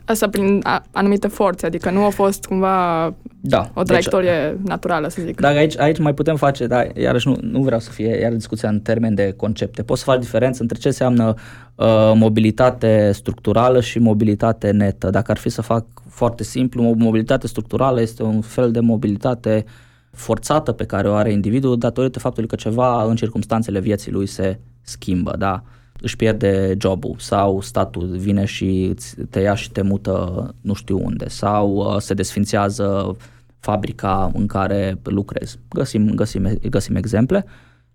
Asta 0.04 0.28
prin 0.28 0.62
anumite 0.92 1.28
forțe, 1.28 1.66
adică 1.66 1.90
nu 1.90 2.04
a 2.04 2.08
fost 2.08 2.44
cumva 2.44 3.14
da, 3.40 3.70
o 3.74 3.82
traiectorie 3.82 4.56
deci, 4.56 4.68
naturală, 4.68 5.08
să 5.08 5.22
zic. 5.24 5.40
Dar 5.40 5.56
aici, 5.56 5.78
aici 5.78 5.98
mai 5.98 6.14
putem 6.14 6.36
face, 6.36 6.66
dar 6.66 6.90
iarăși 6.96 7.28
nu, 7.28 7.36
nu 7.40 7.62
vreau 7.62 7.80
să 7.80 7.90
fie 7.90 8.18
iar 8.20 8.32
discuția 8.32 8.68
în 8.68 8.80
termen 8.80 9.14
de 9.14 9.34
concepte. 9.36 9.82
Poți 9.82 10.02
să 10.02 10.10
faci 10.10 10.20
diferență 10.20 10.62
între 10.62 10.78
ce 10.78 10.86
înseamnă 10.88 11.34
uh, 11.74 12.12
mobilitate 12.14 13.12
structurală 13.12 13.80
și 13.80 13.98
mobilitate 13.98 14.70
netă. 14.70 15.10
Dacă 15.10 15.30
ar 15.30 15.36
fi 15.36 15.48
să 15.48 15.62
fac 15.62 15.84
foarte 16.08 16.42
simplu, 16.42 16.82
mobilitate 16.96 17.46
structurală 17.46 18.00
este 18.00 18.22
un 18.22 18.40
fel 18.40 18.70
de 18.70 18.80
mobilitate 18.80 19.64
forțată 20.10 20.72
pe 20.72 20.84
care 20.84 21.08
o 21.08 21.14
are 21.14 21.32
individul 21.32 21.78
datorită 21.78 22.18
faptului 22.18 22.48
că 22.48 22.56
ceva 22.56 23.02
în 23.02 23.16
circunstanțele 23.16 23.80
vieții 23.80 24.12
lui 24.12 24.26
se 24.26 24.58
schimbă, 24.82 25.34
da? 25.38 25.62
Își 26.00 26.16
pierde 26.16 26.74
jobul 26.80 27.14
sau 27.18 27.60
statul 27.60 28.16
vine 28.16 28.44
și 28.44 28.94
te 29.30 29.40
ia 29.40 29.54
și 29.54 29.70
te 29.70 29.82
mută 29.82 30.54
nu 30.60 30.74
știu 30.74 31.04
unde 31.04 31.28
sau 31.28 31.74
uh, 31.74 31.96
se 31.98 32.14
desfințează 32.14 33.16
fabrica 33.58 34.30
în 34.34 34.46
care 34.46 34.98
lucrezi. 35.02 35.58
Găsim, 35.68 36.14
găsim, 36.14 36.58
găsim 36.70 36.96
exemple 36.96 37.44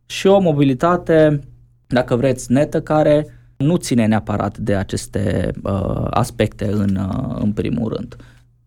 și 0.06 0.28
o 0.28 0.40
mobilitate, 0.40 1.40
dacă 1.88 2.16
vreți, 2.16 2.52
netă 2.52 2.82
care 2.82 3.28
nu 3.58 3.76
ține 3.76 4.06
neapărat 4.06 4.58
de 4.58 4.76
aceste 4.76 5.52
uh, 5.64 6.08
aspecte 6.10 6.72
în, 6.72 6.96
uh, 6.96 7.36
în 7.40 7.52
primul 7.52 7.94
rând. 7.94 8.16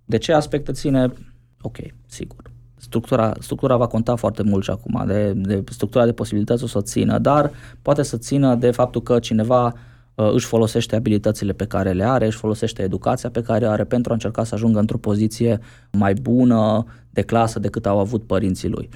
De 0.04 0.18
ce 0.18 0.32
aspecte 0.32 0.72
ține? 0.72 1.12
Ok, 1.60 1.76
sigur 2.06 2.47
structura, 2.78 3.32
structura 3.40 3.76
va 3.76 3.86
conta 3.86 4.16
foarte 4.16 4.42
mult 4.42 4.64
și 4.64 4.70
acum, 4.70 5.04
de, 5.06 5.32
de 5.32 5.62
structura 5.70 6.04
de 6.04 6.12
posibilități 6.12 6.64
o 6.64 6.66
să 6.66 6.80
țină, 6.80 7.18
dar 7.18 7.50
poate 7.82 8.02
să 8.02 8.16
țină 8.16 8.54
de 8.54 8.70
faptul 8.70 9.02
că 9.02 9.18
cineva 9.18 9.74
uh, 10.14 10.32
își 10.32 10.46
folosește 10.46 10.96
abilitățile 10.96 11.52
pe 11.52 11.66
care 11.66 11.92
le 11.92 12.04
are, 12.04 12.26
își 12.26 12.36
folosește 12.36 12.82
educația 12.82 13.30
pe 13.30 13.42
care 13.42 13.66
o 13.66 13.70
are 13.70 13.84
pentru 13.84 14.10
a 14.10 14.14
încerca 14.14 14.44
să 14.44 14.54
ajungă 14.54 14.78
într-o 14.78 14.98
poziție 14.98 15.60
mai 15.92 16.14
bună 16.14 16.86
de 17.10 17.22
clasă 17.22 17.58
decât 17.58 17.86
au 17.86 17.98
avut 17.98 18.26
părinții 18.26 18.68
lui. 18.68 18.88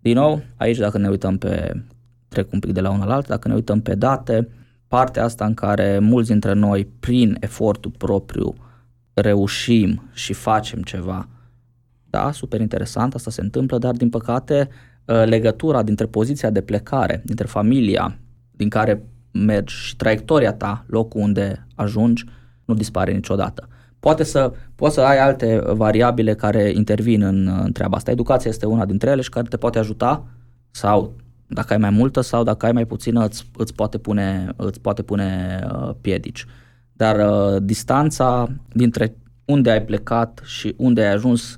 Din 0.00 0.14
nou, 0.14 0.42
aici 0.56 0.78
dacă 0.78 0.98
ne 0.98 1.08
uităm 1.08 1.38
pe, 1.38 1.84
trec 2.28 2.52
un 2.52 2.58
pic 2.58 2.72
de 2.72 2.80
la 2.80 2.90
una 2.90 3.04
la 3.04 3.14
alta, 3.14 3.28
dacă 3.28 3.48
ne 3.48 3.54
uităm 3.54 3.80
pe 3.80 3.94
date, 3.94 4.48
partea 4.88 5.24
asta 5.24 5.44
în 5.44 5.54
care 5.54 5.98
mulți 5.98 6.30
dintre 6.30 6.52
noi, 6.52 6.88
prin 7.00 7.36
efortul 7.40 7.90
propriu, 7.98 8.54
reușim 9.14 10.02
și 10.12 10.32
facem 10.32 10.82
ceva 10.82 11.28
da, 12.16 12.32
super 12.32 12.60
interesant, 12.60 13.14
asta 13.14 13.30
se 13.30 13.40
întâmplă, 13.40 13.78
dar 13.78 13.94
din 13.94 14.08
păcate 14.08 14.68
ă, 15.08 15.24
legătura 15.24 15.82
dintre 15.82 16.06
poziția 16.06 16.50
de 16.50 16.60
plecare, 16.60 17.22
dintre 17.24 17.46
familia 17.46 18.18
din 18.50 18.68
care 18.68 19.02
mergi 19.30 19.74
și 19.74 19.96
traiectoria 19.96 20.52
ta, 20.52 20.84
locul 20.86 21.20
unde 21.20 21.66
ajungi, 21.74 22.24
nu 22.64 22.74
dispare 22.74 23.12
niciodată. 23.12 23.68
Poate 24.00 24.22
să, 24.22 24.52
poți 24.74 24.94
să 24.94 25.00
ai 25.00 25.18
alte 25.18 25.60
variabile 25.64 26.34
care 26.34 26.70
intervin 26.74 27.22
în, 27.22 27.60
în 27.64 27.72
treaba 27.72 27.96
asta. 27.96 28.10
Educația 28.10 28.50
este 28.50 28.66
una 28.66 28.84
dintre 28.84 29.10
ele 29.10 29.20
și 29.20 29.30
care 29.30 29.46
te 29.48 29.56
poate 29.56 29.78
ajuta 29.78 30.26
sau 30.70 31.14
dacă 31.46 31.72
ai 31.72 31.78
mai 31.78 31.90
multă 31.90 32.20
sau 32.20 32.42
dacă 32.42 32.66
ai 32.66 32.72
mai 32.72 32.84
puțină 32.84 33.24
îți, 33.24 33.50
îți 33.56 33.74
poate 33.74 33.98
pune, 33.98 34.48
îți 34.56 34.80
poate 34.80 35.02
pune 35.02 35.60
uh, 35.72 35.90
piedici. 36.00 36.46
Dar 36.92 37.16
uh, 37.28 37.62
distanța 37.62 38.48
dintre 38.72 39.16
unde 39.44 39.70
ai 39.70 39.82
plecat 39.82 40.40
și 40.44 40.74
unde 40.76 41.00
ai 41.00 41.12
ajuns 41.12 41.56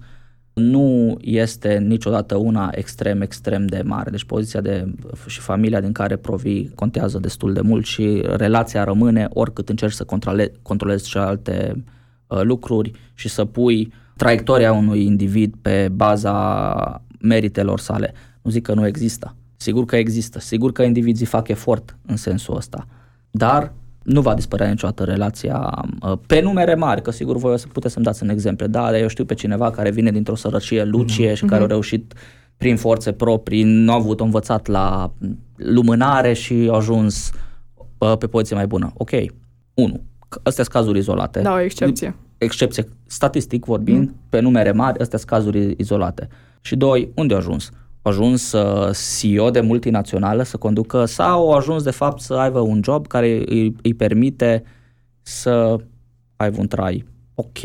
nu 0.58 1.16
este 1.20 1.78
niciodată 1.78 2.36
una 2.36 2.70
extrem, 2.72 3.20
extrem 3.20 3.66
de 3.66 3.82
mare. 3.84 4.10
Deci 4.10 4.24
poziția 4.24 4.60
de, 4.60 4.94
și 5.26 5.40
familia 5.40 5.80
din 5.80 5.92
care 5.92 6.16
provii 6.16 6.70
contează 6.74 7.18
destul 7.18 7.52
de 7.52 7.60
mult 7.60 7.84
și 7.84 8.22
relația 8.26 8.84
rămâne 8.84 9.28
oricât 9.32 9.68
încerci 9.68 9.92
să 9.92 10.04
controle, 10.04 10.52
controlezi 10.62 11.08
și 11.08 11.16
alte 11.16 11.84
uh, 12.26 12.40
lucruri 12.42 12.90
și 13.14 13.28
să 13.28 13.44
pui 13.44 13.92
traiectoria 14.16 14.72
unui 14.72 15.04
individ 15.04 15.54
pe 15.62 15.88
baza 15.92 17.02
meritelor 17.20 17.80
sale. 17.80 18.12
Nu 18.42 18.50
zic 18.50 18.62
că 18.62 18.74
nu 18.74 18.86
există. 18.86 19.34
Sigur 19.56 19.84
că 19.84 19.96
există. 19.96 20.40
Sigur 20.40 20.72
că 20.72 20.82
indivizii 20.82 21.26
fac 21.26 21.48
efort 21.48 21.96
în 22.06 22.16
sensul 22.16 22.56
ăsta. 22.56 22.86
Dar 23.30 23.72
nu 24.08 24.20
va 24.20 24.34
dispărea 24.34 24.68
niciodată 24.68 25.04
relația 25.04 25.84
uh, 26.02 26.18
pe 26.26 26.40
numere 26.40 26.74
mari, 26.74 27.02
că 27.02 27.10
sigur 27.10 27.36
voi 27.36 27.52
o 27.52 27.56
să 27.56 27.66
puteți 27.72 27.92
să-mi 27.92 28.04
dați 28.04 28.22
un 28.22 28.28
exemplu, 28.28 28.66
da, 28.66 28.82
dar 28.82 29.00
eu 29.00 29.08
știu 29.08 29.24
pe 29.24 29.34
cineva 29.34 29.70
care 29.70 29.90
vine 29.90 30.10
dintr-o 30.10 30.34
sărăcie 30.34 30.84
lucie 30.84 31.30
mm-hmm. 31.30 31.36
și 31.36 31.44
care 31.44 31.60
a 31.60 31.64
mhm. 31.64 31.70
reușit 31.70 32.14
prin 32.56 32.76
forțe 32.76 33.12
proprii, 33.12 33.62
nu 33.62 33.92
a 33.92 33.94
avut 33.94 34.20
învățat 34.20 34.66
la 34.66 35.12
lumânare 35.56 36.32
și 36.32 36.68
a 36.70 36.74
ajuns 36.74 37.30
uh, 37.98 38.16
pe 38.18 38.26
poziție 38.26 38.56
mai 38.56 38.66
bună. 38.66 38.92
Ok, 38.94 39.10
unu, 39.74 40.00
astea 40.28 40.64
sunt 40.64 40.66
cazuri 40.66 40.98
izolate. 40.98 41.40
Da, 41.40 41.52
o 41.52 41.60
excepție. 41.60 42.14
Excepție, 42.38 42.88
statistic 43.06 43.64
vorbind, 43.64 44.06
mm. 44.08 44.14
pe 44.28 44.40
numere 44.40 44.72
mari, 44.72 45.00
astea 45.00 45.18
sunt 45.18 45.30
cazuri 45.30 45.74
izolate. 45.78 46.28
Și 46.60 46.76
doi, 46.76 47.10
unde 47.14 47.34
a 47.34 47.36
ajuns? 47.36 47.70
Ajuns 48.08 48.52
uh, 48.52 48.90
CEO 49.20 49.50
de 49.50 49.60
multinațională 49.60 50.42
să 50.42 50.56
conducă 50.56 51.04
sau 51.04 51.40
au 51.40 51.50
ajuns 51.50 51.82
de 51.82 51.90
fapt 51.90 52.20
să 52.20 52.34
aibă 52.34 52.60
un 52.60 52.80
job 52.84 53.06
care 53.06 53.42
îi, 53.46 53.76
îi 53.82 53.94
permite 53.94 54.62
să 55.22 55.76
aibă 56.36 56.56
un 56.60 56.66
trai 56.66 57.04
ok, 57.34 57.58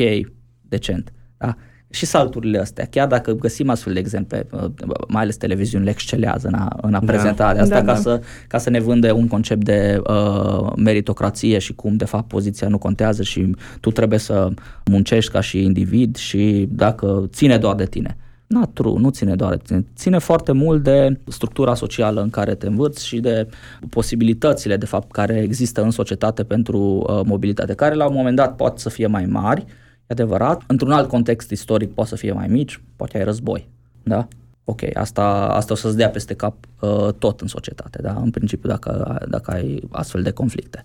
decent. 0.60 1.12
Da? 1.36 1.54
Și 1.90 2.06
salturile 2.06 2.58
astea, 2.58 2.84
chiar 2.84 3.06
dacă 3.06 3.32
găsim 3.32 3.70
astfel 3.70 3.92
de 3.92 3.98
exemple, 3.98 4.46
uh, 4.52 4.70
mai 5.08 5.22
ales 5.22 5.36
televiziunile 5.36 5.90
excelează 5.90 6.46
în 6.46 6.54
a, 6.54 6.76
în 6.82 6.94
a 6.94 7.00
da. 7.00 7.06
prezenta 7.06 7.54
de 7.54 7.60
asta 7.60 7.80
da, 7.80 7.84
ca, 7.84 7.92
da. 7.92 7.94
Să, 7.94 8.20
ca 8.48 8.58
să 8.58 8.70
ne 8.70 8.80
vândă 8.80 9.12
un 9.12 9.28
concept 9.28 9.64
de 9.64 10.00
uh, 10.08 10.72
meritocrație 10.76 11.58
și 11.58 11.74
cum 11.74 11.96
de 11.96 12.04
fapt 12.04 12.28
poziția 12.28 12.68
nu 12.68 12.78
contează 12.78 13.22
și 13.22 13.54
tu 13.80 13.90
trebuie 13.90 14.18
să 14.18 14.48
muncești 14.90 15.30
ca 15.30 15.40
și 15.40 15.62
individ 15.62 16.16
și 16.16 16.68
dacă 16.70 17.28
ține 17.32 17.58
doar 17.58 17.74
de 17.74 17.86
tine. 17.86 18.16
Not 18.54 18.74
true, 18.74 18.98
nu 18.98 19.10
ține 19.10 19.34
doar, 19.34 19.56
ține, 19.56 19.84
ține 19.96 20.18
foarte 20.18 20.52
mult 20.52 20.82
de 20.82 21.20
structura 21.28 21.74
socială 21.74 22.22
în 22.22 22.30
care 22.30 22.54
te 22.54 22.66
învârți 22.66 23.06
și 23.06 23.20
de 23.20 23.48
posibilitățile, 23.90 24.76
de 24.76 24.86
fapt, 24.86 25.12
care 25.12 25.40
există 25.40 25.82
în 25.82 25.90
societate 25.90 26.44
pentru 26.44 26.78
uh, 26.78 27.20
mobilitate, 27.24 27.74
care 27.74 27.94
la 27.94 28.06
un 28.06 28.14
moment 28.14 28.36
dat 28.36 28.56
pot 28.56 28.78
să 28.78 28.88
fie 28.88 29.06
mai 29.06 29.26
mari, 29.26 29.60
e 29.60 29.64
adevărat, 30.06 30.62
într-un 30.66 30.90
alt 30.90 31.08
context 31.08 31.50
istoric 31.50 31.92
pot 31.92 32.06
să 32.06 32.16
fie 32.16 32.32
mai 32.32 32.46
mici, 32.48 32.80
poate 32.96 33.18
ai 33.18 33.24
război, 33.24 33.68
da? 34.02 34.28
Ok, 34.64 34.80
asta, 34.94 35.24
asta 35.48 35.72
o 35.72 35.76
să-ți 35.76 35.96
dea 35.96 36.10
peste 36.10 36.34
cap 36.34 36.54
uh, 36.80 37.08
tot 37.18 37.40
în 37.40 37.46
societate, 37.46 38.02
da? 38.02 38.14
În 38.14 38.30
principiu, 38.30 38.68
dacă, 38.68 39.20
dacă 39.28 39.50
ai 39.50 39.82
astfel 39.90 40.22
de 40.22 40.30
conflicte. 40.30 40.84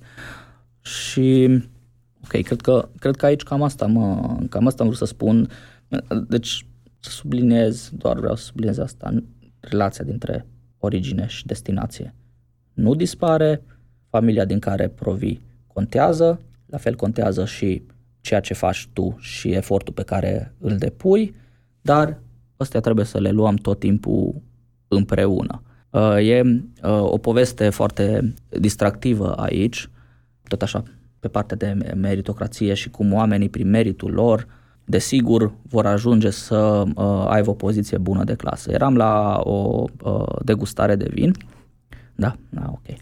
Și, 0.81 1.47
ok, 2.23 2.41
cred 2.43 2.61
că, 2.61 2.87
cred 2.99 3.15
că 3.15 3.25
aici 3.25 3.43
cam 3.43 3.63
asta, 3.63 3.85
mă, 3.85 4.35
cam 4.49 4.67
asta 4.67 4.83
am 4.83 4.89
vrut 4.89 4.99
să 4.99 5.05
spun. 5.05 5.49
Deci, 6.27 6.65
să 6.99 7.09
subliniez, 7.09 7.91
doar 7.97 8.19
vreau 8.19 8.35
să 8.35 8.43
subliniez 8.43 8.77
asta, 8.77 9.23
relația 9.59 10.03
dintre 10.03 10.45
origine 10.77 11.27
și 11.27 11.45
destinație. 11.45 12.13
Nu 12.73 12.95
dispare, 12.95 13.61
familia 14.09 14.45
din 14.45 14.59
care 14.59 14.87
provii 14.87 15.41
contează, 15.67 16.41
la 16.65 16.77
fel 16.77 16.95
contează 16.95 17.45
și 17.45 17.83
ceea 18.21 18.39
ce 18.39 18.53
faci 18.53 18.89
tu 18.93 19.15
și 19.19 19.51
efortul 19.51 19.93
pe 19.93 20.03
care 20.03 20.53
îl 20.59 20.77
depui, 20.77 21.35
dar 21.81 22.19
astea 22.57 22.79
trebuie 22.79 23.05
să 23.05 23.19
le 23.19 23.31
luăm 23.31 23.55
tot 23.55 23.79
timpul 23.79 24.41
împreună. 24.87 25.61
Uh, 25.89 26.17
e 26.17 26.41
uh, 26.83 27.01
o 27.01 27.17
poveste 27.17 27.69
foarte 27.69 28.33
distractivă 28.49 29.33
aici, 29.33 29.89
tot 30.47 30.61
așa, 30.61 30.83
pe 31.19 31.27
partea 31.27 31.57
de 31.57 31.93
meritocrație 31.95 32.73
și 32.73 32.89
cum 32.89 33.13
oamenii 33.13 33.49
prin 33.49 33.69
meritul 33.69 34.11
lor 34.11 34.47
desigur 34.89 35.51
vor 35.69 35.85
ajunge 35.85 36.29
să 36.29 36.83
uh, 36.95 37.25
aibă 37.27 37.49
o 37.49 37.53
poziție 37.53 37.97
bună 37.97 38.23
de 38.23 38.33
clasă. 38.33 38.71
Eram 38.71 38.95
la 38.95 39.39
o 39.43 39.85
uh, 40.03 40.25
degustare 40.43 40.95
de 40.95 41.07
vin. 41.13 41.33
Da, 42.15 42.35
da, 42.49 42.61
ok. 42.67 42.97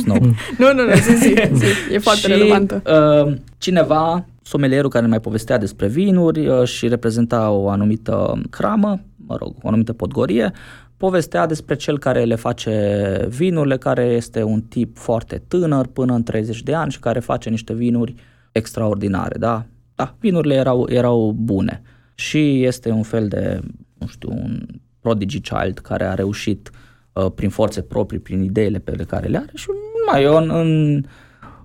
Snob. 0.00 0.22
nu, 0.58 0.72
nu, 0.72 0.84
nu, 0.84 0.94
zi, 0.94 1.16
zi, 1.16 1.34
zi. 1.52 1.66
e 1.94 1.98
foarte 1.98 2.20
și, 2.20 2.26
relevantă. 2.26 2.82
Uh, 3.26 3.34
cineva, 3.58 4.24
somelierul 4.42 4.90
care 4.90 5.04
ne 5.04 5.10
mai 5.10 5.20
povestea 5.20 5.58
despre 5.58 5.86
vinuri 5.88 6.48
uh, 6.48 6.64
și 6.64 6.88
reprezenta 6.88 7.50
o 7.50 7.68
anumită 7.68 8.40
cramă, 8.50 9.00
mă 9.26 9.36
rog, 9.36 9.54
o 9.62 9.68
anumită 9.68 9.92
podgorie, 9.92 10.52
povestea 10.96 11.46
despre 11.46 11.74
cel 11.76 11.98
care 11.98 12.24
le 12.24 12.34
face 12.34 13.26
vinurile, 13.28 13.76
care 13.76 14.04
este 14.04 14.42
un 14.42 14.60
tip 14.60 14.98
foarte 14.98 15.42
tânăr, 15.48 15.86
până 15.86 16.14
în 16.14 16.22
30 16.22 16.62
de 16.62 16.74
ani 16.74 16.92
și 16.92 16.98
care 16.98 17.20
face 17.20 17.50
niște 17.50 17.72
vinuri 17.72 18.14
extraordinare, 18.52 19.38
da? 19.38 19.64
Da, 19.94 20.14
vinurile 20.20 20.54
erau, 20.54 20.86
erau 20.88 21.32
bune 21.38 21.82
și 22.14 22.64
este 22.64 22.90
un 22.90 23.02
fel 23.02 23.28
de, 23.28 23.60
nu 23.98 24.06
știu, 24.06 24.30
un 24.30 24.66
prodigy 25.00 25.40
child 25.40 25.78
care 25.78 26.04
a 26.04 26.14
reușit 26.14 26.70
uh, 27.12 27.26
prin 27.34 27.48
forțe 27.48 27.82
proprii, 27.82 28.18
prin 28.18 28.42
ideile 28.42 28.78
pe 28.78 28.92
care 28.92 29.28
le 29.28 29.36
are 29.36 29.50
și 29.54 29.66
mai 30.06 30.22
eu 30.22 30.36
în, 30.36 30.50
în, 30.50 31.02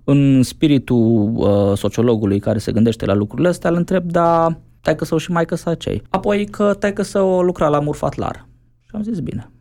în 0.03 0.43
spiritul 0.43 1.33
uh, 1.35 1.77
sociologului 1.77 2.39
care 2.39 2.57
se 2.57 2.71
gândește 2.71 3.05
la 3.05 3.13
lucrurile 3.13 3.47
astea, 3.47 3.69
îl 3.69 3.75
întreb, 3.75 4.11
da, 4.11 4.59
taică 4.81 5.05
său 5.05 5.17
și 5.17 5.31
maică 5.31 5.55
sa 5.55 5.75
cei. 5.75 6.01
Apoi 6.09 6.45
că 6.45 6.73
taică 6.73 7.19
o 7.19 7.41
lucra 7.43 7.67
la 7.67 7.79
Murfatlar. 7.79 8.47
Și 8.83 8.91
am 8.93 9.03
zis, 9.03 9.19
bine, 9.19 9.51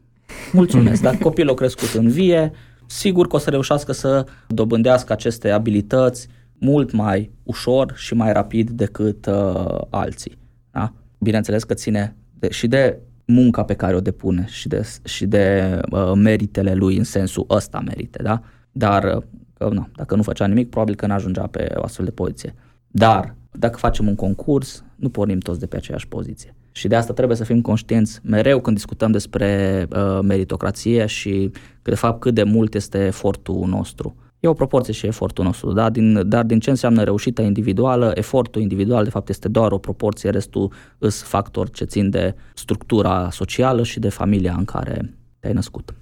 mulțumesc, 0.52 1.02
dacă 1.02 1.16
copilul 1.22 1.50
a 1.50 1.54
crescut 1.54 1.88
în 1.88 2.08
vie, 2.08 2.52
sigur 2.86 3.26
că 3.26 3.36
o 3.36 3.38
să 3.38 3.50
reușească 3.50 3.92
să 3.92 4.26
dobândească 4.46 5.12
aceste 5.12 5.50
abilități 5.50 6.28
mult 6.58 6.92
mai 6.92 7.30
ușor 7.42 7.92
și 7.96 8.14
mai 8.14 8.32
rapid 8.32 8.70
decât 8.70 9.26
uh, 9.26 9.78
alții. 9.90 10.38
Da? 10.70 10.92
Bineînțeles 11.18 11.64
că 11.64 11.74
ține 11.74 12.16
de, 12.38 12.50
și 12.50 12.66
de 12.66 12.98
munca 13.26 13.64
pe 13.64 13.74
care 13.74 13.96
o 13.96 14.00
depune 14.00 14.46
și 14.48 14.68
de, 14.68 14.88
și 15.04 15.26
de 15.26 15.78
uh, 15.90 16.12
meritele 16.14 16.74
lui 16.74 16.96
în 16.96 17.04
sensul 17.04 17.46
ăsta 17.50 17.80
merite, 17.80 18.22
da? 18.22 18.42
Dar, 18.72 19.04
uh, 19.04 19.22
că, 19.54 19.68
na, 19.72 19.88
dacă 19.96 20.16
nu 20.16 20.22
făcea 20.22 20.46
nimic, 20.46 20.70
probabil 20.70 20.94
că 20.94 21.06
n-ajungea 21.06 21.46
pe 21.46 21.72
o 21.76 21.82
astfel 21.82 22.04
de 22.04 22.10
poziție. 22.10 22.54
Dar, 22.88 23.34
dacă 23.52 23.78
facem 23.78 24.08
un 24.08 24.14
concurs, 24.14 24.84
nu 24.96 25.08
pornim 25.08 25.38
toți 25.38 25.60
de 25.60 25.66
pe 25.66 25.76
aceeași 25.76 26.08
poziție. 26.08 26.54
Și 26.72 26.88
de 26.88 26.96
asta 26.96 27.12
trebuie 27.12 27.36
să 27.36 27.44
fim 27.44 27.60
conștienți 27.60 28.20
mereu 28.22 28.60
când 28.60 28.76
discutăm 28.76 29.10
despre 29.10 29.86
uh, 29.90 30.18
meritocrație 30.22 31.06
și 31.06 31.50
că 31.82 31.90
de 31.90 31.96
fapt 31.96 32.20
cât 32.20 32.34
de 32.34 32.42
mult 32.42 32.74
este 32.74 33.04
efortul 33.04 33.66
nostru. 33.66 34.16
E 34.46 34.48
o 34.48 34.54
proporție 34.54 34.92
și 34.92 35.06
efortul 35.06 35.44
nostru, 35.44 35.72
da? 35.72 35.90
din, 35.90 36.28
dar 36.28 36.44
din 36.44 36.60
ce 36.60 36.70
înseamnă 36.70 37.02
reușita 37.02 37.42
individuală, 37.42 38.12
efortul 38.14 38.62
individual 38.62 39.04
de 39.04 39.10
fapt 39.10 39.28
este 39.28 39.48
doar 39.48 39.72
o 39.72 39.78
proporție, 39.78 40.30
restul 40.30 40.72
îs 40.98 41.22
factori 41.22 41.70
ce 41.70 41.84
țin 41.84 42.10
de 42.10 42.34
structura 42.54 43.28
socială 43.30 43.82
și 43.82 43.98
de 43.98 44.08
familia 44.08 44.54
în 44.58 44.64
care 44.64 45.14
te-ai 45.40 45.52
născut. 45.52 45.94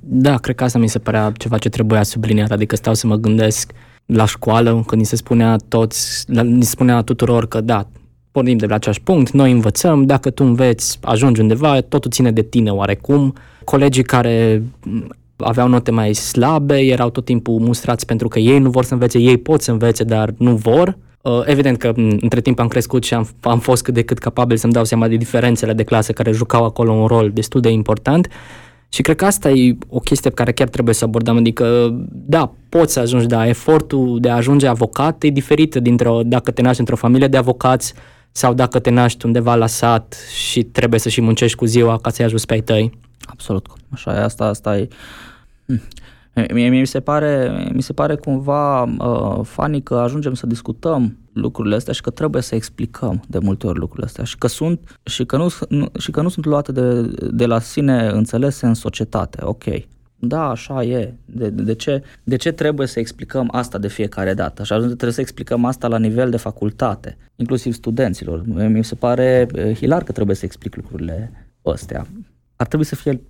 Da, 0.00 0.36
cred 0.36 0.54
că 0.54 0.64
asta 0.64 0.78
mi 0.78 0.88
se 0.88 0.98
părea 0.98 1.32
ceva 1.36 1.58
ce 1.58 1.68
trebuia 1.68 2.02
subliniat, 2.02 2.50
adică 2.50 2.76
stau 2.76 2.94
să 2.94 3.06
mă 3.06 3.16
gândesc 3.16 3.72
la 4.06 4.24
școală, 4.24 4.82
când 4.86 5.00
ni 5.00 5.06
se 5.06 5.16
spunea 5.16 5.56
toți, 5.68 6.24
ni 6.42 6.62
se 6.62 6.70
spunea 6.70 7.02
tuturor 7.02 7.48
că 7.48 7.60
da, 7.60 7.88
pornim 8.30 8.56
de 8.56 8.66
la 8.66 8.74
același 8.74 9.00
punct, 9.00 9.30
noi 9.30 9.52
învățăm, 9.52 10.06
dacă 10.06 10.30
tu 10.30 10.44
înveți, 10.44 10.98
ajungi 11.02 11.40
undeva, 11.40 11.80
totul 11.80 12.10
ține 12.10 12.32
de 12.32 12.42
tine 12.42 12.70
oarecum. 12.70 13.34
Colegii 13.64 14.02
care 14.02 14.62
aveau 15.38 15.68
note 15.68 15.90
mai 15.90 16.12
slabe, 16.12 16.78
erau 16.78 17.10
tot 17.10 17.24
timpul 17.24 17.58
mustrați 17.58 18.06
pentru 18.06 18.28
că 18.28 18.38
ei 18.38 18.58
nu 18.58 18.70
vor 18.70 18.84
să 18.84 18.92
învețe, 18.92 19.18
ei 19.18 19.36
pot 19.36 19.62
să 19.62 19.70
învețe, 19.70 20.04
dar 20.04 20.34
nu 20.38 20.54
vor. 20.54 20.98
Uh, 21.22 21.40
evident 21.44 21.78
că 21.78 21.92
între 22.20 22.40
timp 22.40 22.58
am 22.58 22.68
crescut 22.68 23.04
și 23.04 23.14
am, 23.14 23.28
am 23.40 23.58
fost 23.58 23.82
cât 23.82 23.94
de 23.94 24.02
cât 24.02 24.18
capabil 24.18 24.56
să-mi 24.56 24.72
dau 24.72 24.84
seama 24.84 25.08
de 25.08 25.16
diferențele 25.16 25.72
de 25.72 25.82
clasă 25.82 26.12
care 26.12 26.32
jucau 26.32 26.64
acolo 26.64 26.92
un 26.92 27.06
rol 27.06 27.30
destul 27.30 27.60
de 27.60 27.68
important 27.68 28.28
și 28.88 29.02
cred 29.02 29.16
că 29.16 29.24
asta 29.24 29.50
e 29.50 29.76
o 29.88 29.98
chestie 29.98 30.30
pe 30.30 30.36
care 30.36 30.52
chiar 30.52 30.68
trebuie 30.68 30.94
să 30.94 31.04
abordăm, 31.04 31.36
adică 31.36 31.94
da, 32.10 32.52
poți 32.68 32.92
să 32.92 33.00
ajungi, 33.00 33.26
dar 33.26 33.46
efortul 33.46 34.18
de 34.20 34.30
a 34.30 34.34
ajunge 34.34 34.66
avocat 34.66 35.22
e 35.22 35.28
diferit 35.28 35.74
dintre 35.74 36.10
dacă 36.24 36.50
te 36.50 36.62
naști 36.62 36.80
într-o 36.80 36.96
familie 36.96 37.28
de 37.28 37.36
avocați 37.36 37.94
sau 38.32 38.54
dacă 38.54 38.78
te 38.78 38.90
naști 38.90 39.26
undeva 39.26 39.54
la 39.54 39.66
sat 39.66 40.16
și 40.34 40.62
trebuie 40.62 41.00
să 41.00 41.08
și 41.08 41.20
muncești 41.20 41.56
cu 41.56 41.64
ziua 41.64 41.98
ca 41.98 42.10
să-i 42.10 42.24
ajuți 42.24 42.46
pe 42.46 42.52
ai 42.52 42.60
tăi. 42.60 42.98
Absolut, 43.20 43.66
așa 43.90 44.14
e, 44.14 44.22
asta, 44.22 44.44
asta 44.44 44.78
e 44.78 44.88
Mie 46.52 46.68
mi 46.68 46.86
se 46.86 47.00
pare, 47.00 47.52
mi 47.72 47.82
se 47.82 47.92
pare 47.92 48.14
cumva 48.16 48.82
uh, 48.82 49.40
funny 49.44 49.82
că 49.82 49.94
ajungem 49.94 50.34
să 50.34 50.46
discutăm 50.46 51.18
lucrurile 51.32 51.74
astea 51.74 51.92
și 51.92 52.00
că 52.00 52.10
trebuie 52.10 52.42
să 52.42 52.54
explicăm 52.54 53.22
de 53.28 53.38
multe 53.38 53.66
ori 53.66 53.78
lucrurile 53.78 54.06
astea 54.06 54.24
și 54.24 54.38
că 54.38 54.46
sunt 54.46 54.98
și 55.04 55.24
că 55.24 55.36
nu, 55.36 55.48
nu, 55.68 55.88
și 55.98 56.10
că 56.10 56.22
nu 56.22 56.28
sunt 56.28 56.44
luate 56.44 56.72
de, 56.72 57.02
de 57.30 57.46
la 57.46 57.58
sine 57.58 58.06
înțelese 58.06 58.66
în 58.66 58.74
societate. 58.74 59.38
Ok, 59.42 59.64
da, 60.20 60.48
așa 60.48 60.82
e. 60.82 61.14
De, 61.24 61.50
de, 61.50 61.74
ce, 61.74 62.02
de 62.24 62.36
ce 62.36 62.52
trebuie 62.52 62.86
să 62.86 62.98
explicăm 62.98 63.48
asta 63.52 63.78
de 63.78 63.88
fiecare 63.88 64.34
dată? 64.34 64.64
Și 64.64 64.72
atunci 64.72 64.86
trebuie 64.86 65.12
să 65.12 65.20
explicăm 65.20 65.64
asta 65.64 65.88
la 65.88 65.98
nivel 65.98 66.30
de 66.30 66.36
facultate, 66.36 67.16
inclusiv 67.36 67.72
studenților. 67.72 68.42
Mi 68.46 68.84
se 68.84 68.94
pare 68.94 69.46
uh, 69.54 69.74
hilar 69.74 70.02
că 70.02 70.12
trebuie 70.12 70.36
să 70.36 70.44
explic 70.44 70.76
lucrurile 70.76 71.32
astea. 71.62 72.06
Ar 72.56 72.66
trebui 72.66 72.84
să 72.84 72.94
fie 72.94 73.20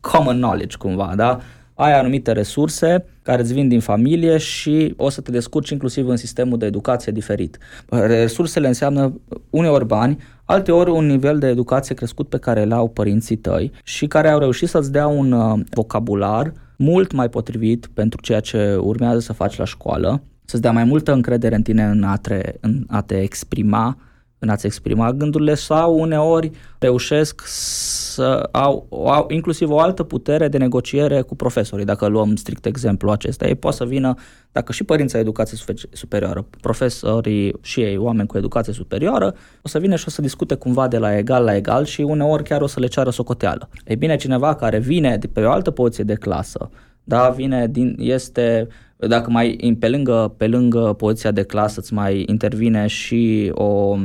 common 0.00 0.36
knowledge 0.36 0.76
cumva, 0.76 1.12
da? 1.16 1.40
Ai 1.74 1.98
anumite 1.98 2.32
resurse 2.32 3.04
care 3.22 3.42
îți 3.42 3.52
vin 3.52 3.68
din 3.68 3.80
familie 3.80 4.36
și 4.36 4.94
o 4.96 5.08
să 5.08 5.20
te 5.20 5.30
descurci 5.30 5.70
inclusiv 5.70 6.08
în 6.08 6.16
sistemul 6.16 6.58
de 6.58 6.66
educație 6.66 7.12
diferit. 7.12 7.58
Resursele 7.88 8.66
înseamnă 8.66 9.20
uneori 9.50 9.86
bani, 9.86 10.18
alteori 10.44 10.90
un 10.90 11.06
nivel 11.06 11.38
de 11.38 11.46
educație 11.46 11.94
crescut 11.94 12.28
pe 12.28 12.38
care 12.38 12.64
le 12.64 12.74
au 12.74 12.88
părinții 12.88 13.36
tăi 13.36 13.72
și 13.82 14.06
care 14.06 14.28
au 14.28 14.38
reușit 14.38 14.68
să-ți 14.68 14.92
dea 14.92 15.06
un 15.06 15.32
uh, 15.32 15.60
vocabular 15.70 16.52
mult 16.76 17.12
mai 17.12 17.28
potrivit 17.28 17.86
pentru 17.94 18.20
ceea 18.20 18.40
ce 18.40 18.76
urmează 18.80 19.18
să 19.18 19.32
faci 19.32 19.56
la 19.56 19.64
școală, 19.64 20.22
să-ți 20.44 20.62
dea 20.62 20.72
mai 20.72 20.84
multă 20.84 21.12
încredere 21.12 21.54
în 21.54 21.62
tine 21.62 21.84
în 21.84 22.02
a 22.02 22.16
te, 22.16 22.54
în 22.60 22.84
a 22.88 23.00
te 23.02 23.20
exprima 23.20 23.96
în 24.44 24.50
a-ți 24.50 24.66
exprima 24.66 25.12
gândurile 25.12 25.54
sau 25.54 25.98
uneori 25.98 26.50
reușesc 26.78 27.42
să 27.46 28.48
au, 28.52 28.86
au 28.90 29.26
inclusiv 29.30 29.70
o 29.70 29.78
altă 29.78 30.02
putere 30.02 30.48
de 30.48 30.58
negociere 30.58 31.20
cu 31.20 31.36
profesorii. 31.36 31.84
Dacă 31.84 32.06
luăm 32.06 32.36
strict 32.36 32.66
exemplu 32.66 33.10
acesta, 33.10 33.46
ei 33.46 33.54
pot 33.54 33.74
să 33.74 33.84
vină, 33.84 34.14
dacă 34.52 34.72
și 34.72 34.84
părinții 34.84 35.16
au 35.16 35.22
educație 35.22 35.58
superioară, 35.92 36.46
profesorii 36.60 37.54
și 37.60 37.80
ei, 37.80 37.96
oameni 37.96 38.28
cu 38.28 38.36
educație 38.36 38.72
superioară, 38.72 39.34
o 39.62 39.68
să 39.68 39.78
vină 39.78 39.96
și 39.96 40.04
o 40.06 40.10
să 40.10 40.20
discute 40.20 40.54
cumva 40.54 40.88
de 40.88 40.98
la 40.98 41.16
egal 41.16 41.44
la 41.44 41.56
egal 41.56 41.84
și 41.84 42.00
uneori 42.00 42.42
chiar 42.42 42.60
o 42.60 42.66
să 42.66 42.80
le 42.80 42.86
ceară 42.86 43.10
socoteală. 43.10 43.68
Ei 43.86 43.96
bine, 43.96 44.16
cineva 44.16 44.54
care 44.54 44.78
vine 44.78 45.16
de 45.16 45.26
pe 45.26 45.40
o 45.40 45.50
altă 45.50 45.70
poziție 45.70 46.04
de 46.04 46.14
clasă, 46.14 46.70
da, 47.04 47.28
vine 47.28 47.66
din, 47.66 47.96
este, 47.98 48.68
dacă 48.96 49.30
mai 49.30 49.76
pe 49.78 49.88
lângă, 49.88 50.34
pe 50.36 50.46
lângă 50.46 50.94
poziția 50.98 51.30
de 51.30 51.42
clasă 51.42 51.80
îți 51.80 51.94
mai 51.94 52.24
intervine 52.26 52.86
și 52.86 53.50
o 53.54 53.96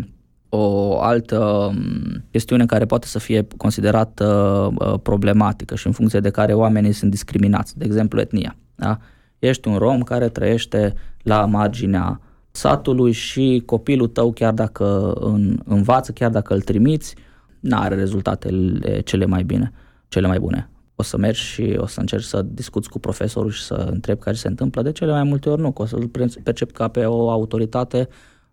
o 0.49 0.99
altă 1.01 1.71
mm, 1.73 2.25
chestiune 2.31 2.65
care 2.65 2.85
poate 2.85 3.07
să 3.07 3.19
fie 3.19 3.47
considerată 3.57 4.25
uh, 4.79 4.93
problematică 5.03 5.75
și 5.75 5.87
în 5.87 5.93
funcție 5.93 6.19
de 6.19 6.29
care 6.29 6.53
oamenii 6.53 6.91
sunt 6.91 7.11
discriminați, 7.11 7.77
de 7.77 7.85
exemplu 7.85 8.19
etnia. 8.19 8.55
Da? 8.75 8.97
Ești 9.39 9.67
un 9.67 9.75
rom 9.75 10.01
care 10.01 10.29
trăiește 10.29 10.93
la 11.21 11.45
marginea 11.45 12.21
satului 12.51 13.11
și 13.11 13.63
copilul 13.65 14.07
tău, 14.07 14.31
chiar 14.31 14.53
dacă 14.53 15.13
în, 15.19 15.59
învață, 15.65 16.11
chiar 16.11 16.31
dacă 16.31 16.53
îl 16.53 16.61
trimiți, 16.61 17.15
nu 17.59 17.77
are 17.77 17.95
rezultatele 17.95 18.99
cele 18.99 19.25
mai 19.25 19.43
bine, 19.43 19.71
cele 20.07 20.27
mai 20.27 20.39
bune. 20.39 20.69
O 20.95 21.03
să 21.03 21.17
mergi 21.17 21.41
și 21.41 21.75
o 21.77 21.85
să 21.85 21.99
încerci 21.99 22.23
să 22.23 22.41
discuți 22.41 22.89
cu 22.89 22.99
profesorul 22.99 23.51
și 23.51 23.63
să 23.63 23.87
întrebi 23.91 24.19
care 24.19 24.35
se 24.35 24.47
întâmplă. 24.47 24.81
De 24.81 24.91
cele 24.91 25.11
mai 25.11 25.23
multe 25.23 25.49
ori 25.49 25.61
nu, 25.61 25.71
că 25.71 25.81
o 25.81 25.85
să-l 25.85 26.11
percep 26.43 26.71
ca 26.71 26.87
pe 26.87 27.05
o 27.05 27.29
autoritate 27.29 28.07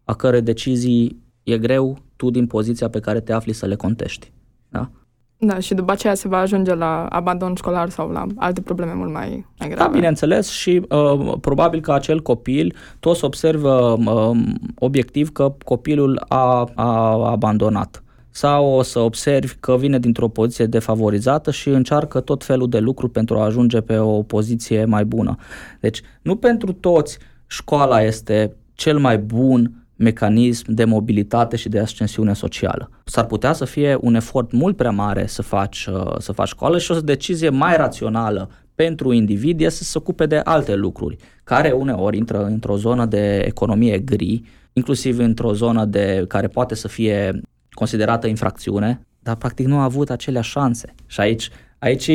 a 0.05 0.15
cărei 0.15 0.43
decizii 0.43 1.25
e 1.47 1.59
greu 1.59 1.99
tu 2.17 2.31
din 2.31 2.47
poziția 2.47 2.89
pe 2.89 3.01
care 3.01 3.21
te 3.21 3.33
afli 3.33 3.53
să 3.53 3.67
le 3.67 3.75
contești. 3.75 4.33
Da? 4.69 4.91
Da, 5.39 5.59
și 5.59 5.75
după 5.75 5.93
aceea 5.93 6.15
se 6.15 6.29
va 6.29 6.39
ajunge 6.39 6.75
la 6.75 7.07
abandon 7.07 7.55
școlar 7.55 7.89
sau 7.89 8.11
la 8.11 8.27
alte 8.37 8.61
probleme 8.61 8.93
mult 8.93 9.13
mai, 9.13 9.47
mai 9.59 9.69
grave. 9.69 9.83
Da, 9.83 9.89
bineînțeles 9.89 10.49
și 10.49 10.83
uh, 10.89 11.35
probabil 11.41 11.81
că 11.81 11.93
acel 11.93 12.21
copil, 12.21 12.75
toți 13.01 13.25
observă 13.25 13.97
uh, 14.07 14.39
obiectiv 14.79 15.33
că 15.33 15.55
copilul 15.65 16.25
a, 16.29 16.71
a 16.75 17.13
abandonat 17.31 18.03
sau 18.31 18.67
o 18.67 18.83
să 18.83 18.99
observi 18.99 19.55
că 19.61 19.77
vine 19.77 19.99
dintr-o 19.99 20.29
poziție 20.29 20.67
defavorizată 20.67 21.51
și 21.51 21.69
încearcă 21.69 22.21
tot 22.21 22.45
felul 22.45 22.69
de 22.69 22.79
lucruri 22.79 23.13
pentru 23.13 23.39
a 23.39 23.45
ajunge 23.45 23.81
pe 23.81 23.99
o 23.99 24.23
poziție 24.23 24.85
mai 24.85 25.05
bună. 25.05 25.37
Deci, 25.81 26.01
nu 26.23 26.37
pentru 26.37 26.73
toți 26.73 27.19
școala 27.47 28.03
este 28.03 28.57
cel 28.75 28.99
mai 28.99 29.19
bun 29.19 29.86
mecanism 29.97 30.65
de 30.73 30.85
mobilitate 30.85 31.57
și 31.57 31.69
de 31.69 31.79
ascensiune 31.79 32.33
socială. 32.33 32.91
S-ar 33.05 33.25
putea 33.27 33.53
să 33.53 33.65
fie 33.65 33.99
un 34.01 34.15
efort 34.15 34.53
mult 34.53 34.77
prea 34.77 34.91
mare 34.91 35.27
să 35.27 35.43
faci, 35.43 35.87
uh, 35.87 36.15
să 36.19 36.33
faci 36.33 36.49
școală 36.49 36.79
și 36.79 36.91
o 36.91 37.01
decizie 37.01 37.49
mai 37.49 37.77
rațională 37.77 38.51
pentru 38.75 39.13
individ 39.13 39.61
este 39.61 39.85
să 39.85 39.91
se 39.91 39.99
ocupe 39.99 40.27
de 40.27 40.41
alte 40.45 40.75
lucruri, 40.75 41.17
care 41.45 41.71
uneori 41.71 42.17
intră 42.17 42.45
într-o 42.45 42.77
zonă 42.77 43.07
de 43.07 43.39
economie 43.39 43.99
gri, 43.99 44.43
inclusiv 44.73 45.19
într-o 45.19 45.53
zonă 45.53 45.85
de 45.85 46.25
care 46.29 46.47
poate 46.47 46.75
să 46.75 46.89
fie 46.89 47.41
considerată 47.71 48.27
infracțiune, 48.27 49.01
dar 49.19 49.37
practic 49.37 49.67
nu 49.67 49.79
a 49.79 49.83
avut 49.83 50.11
aceleași 50.11 50.51
șanse. 50.51 50.95
Și 51.07 51.21
aici 51.21 51.51
Aici, 51.79 52.11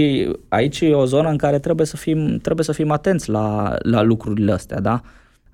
aici 0.47 0.81
e 0.81 0.93
o 0.93 1.05
zonă 1.05 1.29
în 1.29 1.37
care 1.37 1.59
trebuie 1.59 1.85
să 1.85 1.97
fim, 1.97 2.37
trebuie 2.37 2.65
să 2.65 2.71
fim 2.71 2.91
atenți 2.91 3.29
la, 3.29 3.75
la 3.79 4.01
lucrurile 4.01 4.51
astea, 4.51 4.79
da? 4.79 5.01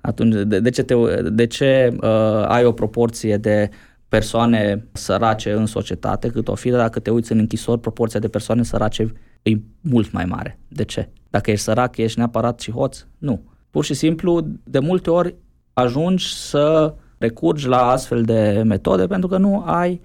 Atunci 0.00 0.34
de, 0.34 0.60
de 0.60 0.70
ce, 0.70 0.82
te, 0.82 0.94
de 1.22 1.46
ce 1.46 1.96
uh, 2.00 2.44
ai 2.46 2.64
o 2.64 2.72
proporție 2.72 3.36
de 3.36 3.70
persoane 4.08 4.86
sărace 4.92 5.52
în 5.52 5.66
societate 5.66 6.28
cât 6.28 6.48
o 6.48 6.54
fi, 6.54 6.70
dar 6.70 6.80
dacă 6.80 7.00
te 7.00 7.10
uiți 7.10 7.32
în 7.32 7.38
închisori, 7.38 7.80
proporția 7.80 8.20
de 8.20 8.28
persoane 8.28 8.62
sărace 8.62 9.12
e 9.42 9.50
mult 9.80 10.12
mai 10.12 10.24
mare. 10.24 10.58
De 10.68 10.84
ce? 10.84 11.08
Dacă 11.30 11.50
ești 11.50 11.64
sărac, 11.64 11.96
ești 11.96 12.18
neapărat 12.18 12.60
și 12.60 12.70
hoț? 12.70 13.06
Nu. 13.18 13.42
Pur 13.70 13.84
și 13.84 13.94
simplu, 13.94 14.46
de 14.64 14.78
multe 14.78 15.10
ori 15.10 15.34
ajungi 15.72 16.34
să 16.34 16.94
recurgi 17.18 17.68
la 17.68 17.86
astfel 17.86 18.22
de 18.22 18.62
metode 18.66 19.06
pentru 19.06 19.28
că 19.28 19.36
nu 19.36 19.62
ai 19.66 20.00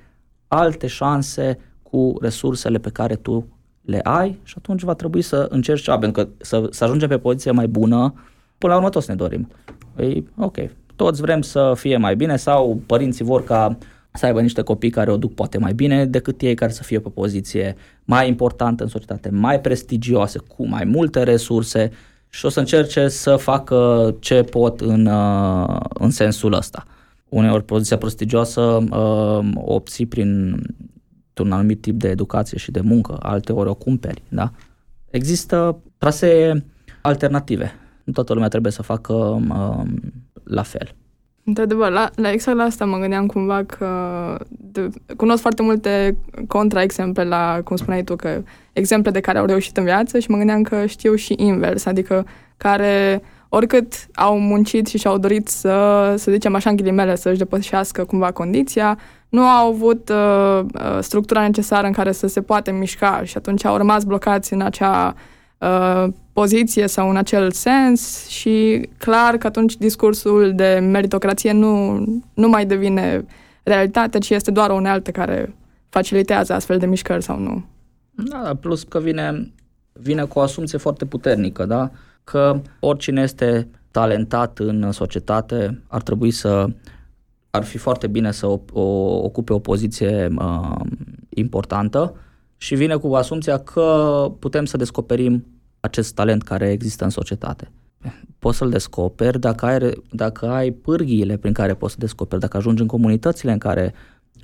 alte 0.48 0.88
șanse 0.88 1.58
cu 1.84 2.18
resursele 2.22 2.78
pe 2.78 2.90
care 2.90 3.16
tu 3.16 3.48
le 3.82 4.00
ai 4.04 4.40
și 4.44 4.54
atunci 4.58 4.82
va 4.82 4.94
trebui 4.94 5.22
să 5.22 5.48
încerci 5.50 5.82
ceva, 5.82 5.98
pentru 5.98 6.24
că 6.24 6.30
să, 6.38 6.68
să 6.70 6.84
ajungem 6.84 7.10
pe 7.10 7.18
poziție 7.18 7.52
mai 7.52 7.68
bună, 7.68 8.14
până 8.58 8.72
la 8.72 8.78
urmă 8.78 8.90
toți 8.90 9.10
ne 9.10 9.16
dorim. 9.16 9.52
Ei, 9.98 10.28
ok, 10.38 10.58
toți 10.96 11.22
vrem 11.22 11.42
să 11.42 11.74
fie 11.76 11.98
mai 11.98 12.16
bine 12.16 12.36
sau 12.36 12.82
părinții 12.86 13.26
vor 13.26 13.44
ca 13.44 13.78
să 14.14 14.26
aibă 14.26 14.42
niște 14.42 14.62
copii 14.62 14.90
care 14.90 15.12
o 15.12 15.18
duc 15.18 15.34
poate 15.34 15.58
mai 15.58 15.74
bine 15.74 16.06
decât 16.06 16.42
ei 16.42 16.56
care 16.56 16.72
să 16.72 16.84
fie 16.84 17.00
pe 17.00 17.10
poziție 17.10 17.76
mai 18.06 18.28
importantă 18.28 18.84
în 18.84 18.90
societate, 18.90 19.30
mai 19.30 19.62
prestigioasă, 19.62 20.44
cu 20.48 20.68
mai 20.68 20.84
multe 20.84 21.24
resurse 21.24 21.92
și 22.30 22.46
o 22.46 22.50
să 22.50 22.60
încerce 22.60 23.08
să 23.08 23.36
facă 23.36 24.16
ce 24.20 24.44
pot 24.44 24.82
în, 24.82 25.06
uh, 25.06 25.80
în 25.94 26.10
sensul 26.10 26.54
ăsta. 26.54 26.86
Uneori 27.30 27.64
poziția 27.64 27.98
prestigioasă 27.98 28.62
uh, 28.62 29.52
o 29.56 29.74
obții 29.74 30.06
prin 30.06 30.62
un 31.42 31.52
anumit 31.52 31.82
tip 31.82 32.00
de 32.00 32.10
educație 32.10 32.58
și 32.58 32.72
de 32.72 32.82
muncă, 32.82 33.18
alte 33.22 33.52
ori 33.52 33.70
o 33.70 33.74
cumperi, 33.74 34.22
da? 34.30 34.52
Există 35.10 35.78
trasee 35.98 36.66
alternative. 37.02 37.72
Nu 38.04 38.14
toată 38.14 38.34
lumea 38.34 38.48
trebuie 38.48 38.72
să 38.72 38.82
facă 38.82 39.14
uh, 39.14 39.84
la 40.44 40.62
fel. 40.62 40.96
Într-adevăr, 41.46 41.92
la, 41.92 42.10
la 42.16 42.32
exact 42.32 42.58
la 42.58 42.64
asta 42.64 42.86
mă 42.86 42.98
gândeam 42.98 43.26
cumva 43.26 43.64
că 43.64 43.88
de, 44.50 44.90
cunosc 45.16 45.42
foarte 45.42 45.62
multe 45.62 46.18
contraexemple 46.48 47.24
la, 47.24 47.62
cum 47.64 47.76
spuneai 47.76 48.04
tu, 48.04 48.16
că 48.16 48.44
exemple 48.74 49.12
de 49.12 49.20
care 49.20 49.38
au 49.38 49.46
reușit 49.46 49.78
în 49.78 49.84
viață 49.84 50.20
și 50.20 50.30
mă 50.30 50.38
gândeam 50.38 50.62
că 50.62 50.86
știu 50.86 51.16
și 51.16 51.34
invers, 51.38 51.86
adică 51.86 52.26
care 52.58 53.22
oricât 53.50 53.94
au 54.14 54.40
muncit 54.40 54.88
și 54.88 54.98
și-au 54.98 55.18
dorit 55.18 55.48
să, 55.48 56.14
să 56.18 56.32
zicem 56.32 56.56
așa 56.56 56.70
în 56.70 56.76
ghilimele, 56.76 57.16
să-și 57.16 57.38
depășească 57.38 58.04
cumva 58.04 58.32
condiția, 58.32 58.98
nu 59.30 59.42
au 59.42 59.72
avut 59.72 60.10
uh, 60.10 60.60
uh, 60.60 61.00
structura 61.00 61.42
necesară 61.42 61.88
în 61.88 61.94
care 61.94 62.12
să 62.12 62.28
se 62.28 62.42
poate 62.42 62.72
mișca 62.72 63.22
și 63.24 63.38
atunci 63.38 63.66
au 63.66 63.78
rămas 63.78 64.04
blocați 64.04 64.54
în 64.54 64.62
acea 64.62 65.16
uh, 65.58 66.08
poziție 66.34 66.88
sau 66.88 67.10
în 67.10 67.16
acel 67.16 67.52
sens 67.52 68.28
și 68.28 68.88
clar 68.98 69.38
că 69.38 69.48
atunci 69.48 69.78
discursul 69.78 70.54
de 70.56 70.80
meritocrație 70.92 71.52
nu, 71.52 72.04
nu 72.34 72.48
mai 72.48 72.66
devine 72.66 73.26
realitate, 73.64 74.18
ci 74.18 74.30
este 74.30 74.52
doar 74.52 74.70
o 74.70 74.76
unealtă 74.76 75.12
care 75.12 75.56
facilitează 75.90 76.54
astfel 76.54 76.78
de 76.78 76.86
mișcări 76.86 77.24
sau 77.24 77.40
nu. 77.40 77.66
Da, 78.12 78.58
plus 78.60 78.84
că 78.84 79.00
vine, 79.00 79.54
vine 79.94 80.24
cu 80.24 80.40
o 80.40 80.42
asumție 80.42 80.78
foarte 80.78 81.06
puternică, 81.06 81.66
da? 81.66 81.92
că 82.24 82.62
oricine 82.80 83.22
este 83.22 83.68
talentat 83.92 84.60
în 84.60 84.92
societate 84.92 85.82
ar 85.88 86.02
trebui 86.02 86.32
să 86.32 86.68
ar 87.50 87.64
fi 87.64 87.78
foarte 87.78 88.08
bine 88.08 88.32
să 88.32 88.48
o, 88.48 88.60
o, 88.74 88.82
ocupe 89.24 89.54
o 89.54 89.60
poziție 89.60 90.28
uh, 90.38 90.80
importantă 91.30 92.16
și 92.58 92.76
vine 92.76 92.96
cu 92.96 93.14
asumția 93.14 93.58
că 93.58 94.28
putem 94.40 94.66
să 94.66 94.78
descoperim 94.78 95.46
acest 95.86 96.14
talent 96.14 96.44
care 96.44 96.72
există 96.72 97.04
în 97.04 97.10
societate. 97.10 97.72
Poți 98.40 98.58
să-l 98.58 98.70
descoperi 98.70 99.40
dacă 99.40 99.66
ai, 99.66 100.04
dacă 100.12 100.50
ai 100.50 100.72
pârghiile 100.72 101.38
prin 101.38 101.54
care 101.54 101.74
poți 101.74 101.94
să 101.94 102.00
descoperi, 102.00 102.42
dacă 102.42 102.58
ajungi 102.58 102.82
în 102.82 102.88
comunitățile 102.88 103.52
în 103.52 103.58
care 103.58 103.94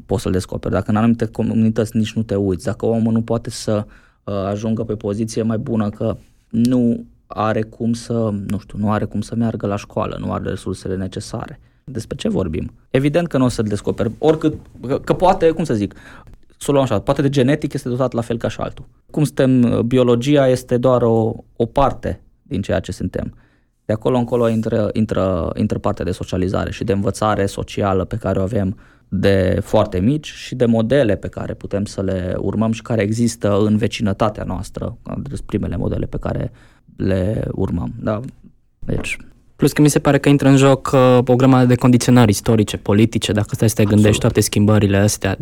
poți 0.05 0.21
să-l 0.21 0.31
descoperi, 0.31 0.73
dacă 0.73 0.89
în 0.91 0.95
anumite 0.95 1.25
comunități 1.25 1.97
nici 1.97 2.13
nu 2.13 2.23
te 2.23 2.35
uiți, 2.35 2.65
dacă 2.65 2.85
omul 2.85 3.13
nu 3.13 3.21
poate 3.21 3.49
să 3.49 3.85
uh, 4.23 4.33
ajungă 4.33 4.83
pe 4.83 4.95
poziție 4.95 5.41
mai 5.41 5.57
bună, 5.57 5.89
că 5.89 6.17
nu 6.49 7.05
are 7.27 7.61
cum 7.61 7.93
să, 7.93 8.33
nu 8.47 8.59
știu, 8.59 8.77
nu 8.77 8.91
are 8.91 9.05
cum 9.05 9.21
să 9.21 9.35
meargă 9.35 9.67
la 9.67 9.75
școală, 9.75 10.17
nu 10.19 10.31
are 10.31 10.49
resursele 10.49 10.95
necesare. 10.95 11.59
Despre 11.83 12.15
ce 12.15 12.29
vorbim? 12.29 12.71
Evident 12.89 13.27
că 13.27 13.37
nu 13.37 13.45
o 13.45 13.47
să-l 13.47 13.65
descoperi, 13.65 14.11
oricât, 14.17 14.55
că, 14.87 14.99
că 14.99 15.13
poate, 15.13 15.51
cum 15.51 15.63
să 15.63 15.73
zic, 15.73 15.95
să 16.61 16.65
o 16.69 16.71
luăm 16.71 16.83
așa, 16.83 16.99
poate 16.99 17.21
de 17.21 17.29
genetic 17.29 17.73
este 17.73 17.89
dotat 17.89 18.11
la 18.13 18.21
fel 18.21 18.37
ca 18.37 18.47
și 18.47 18.59
altul. 18.59 18.85
Cum 19.11 19.23
suntem, 19.23 19.81
biologia 19.87 20.47
este 20.47 20.77
doar 20.77 21.01
o, 21.01 21.33
o 21.55 21.65
parte 21.65 22.21
din 22.41 22.61
ceea 22.61 22.79
ce 22.79 22.91
suntem. 22.91 23.33
De 23.85 23.93
acolo 23.93 24.17
încolo 24.17 24.49
intră, 24.49 24.89
intră, 24.93 25.51
intră 25.55 25.79
partea 25.79 26.05
de 26.05 26.11
socializare 26.11 26.71
și 26.71 26.83
de 26.83 26.91
învățare 26.91 27.45
socială 27.45 28.05
pe 28.05 28.15
care 28.15 28.39
o 28.39 28.41
avem 28.41 28.77
de 29.07 29.59
foarte 29.63 29.99
mici 29.99 30.27
și 30.27 30.55
de 30.55 30.65
modele 30.65 31.15
pe 31.15 31.27
care 31.27 31.53
putem 31.53 31.85
să 31.85 32.01
le 32.01 32.35
urmăm 32.37 32.71
și 32.71 32.81
care 32.81 33.01
există 33.01 33.59
în 33.59 33.77
vecinătatea 33.77 34.43
noastră, 34.43 34.97
primele 35.45 35.77
modele 35.77 36.05
pe 36.05 36.17
care 36.17 36.51
le 36.95 37.47
urmăm. 37.51 37.93
Da? 37.99 38.19
Deci, 38.79 39.17
Plus 39.59 39.71
că 39.71 39.81
mi 39.81 39.89
se 39.89 39.99
pare 39.99 40.17
că 40.17 40.29
intră 40.29 40.47
în 40.47 40.57
joc 40.57 40.91
uh, 40.93 41.17
o 41.25 41.35
grămadă 41.35 41.65
de 41.65 41.75
condiționări 41.75 42.29
istorice, 42.29 42.77
politice, 42.77 43.31
dacă 43.31 43.47
stai 43.51 43.69
să 43.69 43.75
te 43.75 43.83
gândești 43.83 44.07
Absolut. 44.07 44.21
toate 44.21 44.41
schimbările 44.41 44.97
astea. 44.97 45.37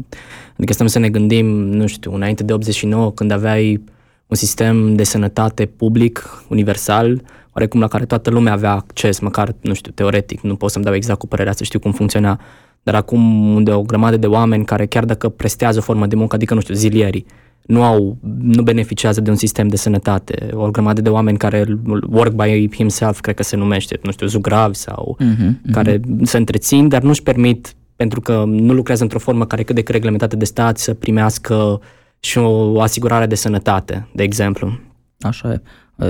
Adică 0.58 0.74
stăm 0.74 0.88
să 0.88 1.00
ne 1.00 1.10
gândim, 1.10 1.46
nu 1.48 1.88
știu, 1.88 2.14
înainte 2.14 2.44
de 2.44 2.54
89, 2.54 3.12
când 3.12 3.32
aveai 3.32 3.84
un 4.28 4.36
sistem 4.36 4.96
de 4.96 5.04
sănătate 5.04 5.66
public, 5.66 6.44
universal, 6.50 7.22
oarecum 7.54 7.80
la 7.80 7.88
care 7.88 8.06
toată 8.06 8.30
lumea 8.30 8.54
avea 8.54 8.72
acces, 8.72 9.20
măcar, 9.20 9.56
nu 9.62 9.74
știu, 9.74 9.92
teoretic, 9.92 10.42
nu 10.42 10.56
pot 10.56 10.72
să-mi 10.72 10.86
dau 10.86 10.94
exact 10.94 11.20
cu 11.20 11.28
părerea 11.28 11.54
să 11.54 11.64
știu 11.64 11.80
cum 11.80 11.92
funcționa, 11.92 12.40
dar 12.84 12.96
acum 12.96 13.54
unde 13.56 13.72
o 13.72 13.82
grămadă 13.82 14.18
de 14.18 14.28
oameni 14.28 14.66
care 14.66 14.86
chiar 14.86 15.06
dacă 15.06 15.30
prestează 15.30 15.78
o 15.78 15.82
formă 15.82 16.06
de 16.06 16.16
muncă, 16.16 16.36
adică, 16.36 16.54
nu 16.54 16.60
știu, 16.60 16.74
zilierii, 16.74 17.26
nu 17.66 17.84
au, 17.84 18.18
nu 18.40 18.64
beneficiază 18.64 19.22
de 19.22 19.30
un 19.30 19.36
sistem 19.36 19.68
de 19.68 19.76
sănătate. 19.76 20.50
O 20.54 20.72
grămadă 20.72 21.02
de 21.02 21.10
oameni 21.10 21.38
care 21.38 21.66
work 22.10 22.32
by 22.32 22.70
himself, 22.76 23.20
cred 23.20 23.36
că 23.36 23.44
se 23.44 23.56
numește, 23.56 24.00
nu 24.04 24.12
știu, 24.12 24.28
zugravi 24.28 24.76
sau 24.76 25.18
uh-huh, 25.22 25.38
uh-huh. 25.38 25.72
care 25.72 26.00
se 26.22 26.38
întrețin, 26.38 26.88
dar 26.88 27.02
nu-și 27.02 27.24
permit, 27.24 27.74
pentru 27.96 28.22
că 28.22 28.44
nu 28.48 28.74
lucrează 28.74 29.04
într-o 29.04 29.20
formă 29.20 29.46
care 29.46 29.64
cât 29.64 29.76
de 29.76 29.84
reglementată 29.88 30.36
de 30.36 30.46
stat, 30.46 30.78
să 30.78 30.94
primească 30.94 31.82
și 32.20 32.38
o 32.38 32.82
asigurare 32.82 33.26
de 33.26 33.36
sănătate, 33.36 34.08
de 34.14 34.24
exemplu. 34.24 34.80
Așa 35.20 35.52
e. 35.52 35.62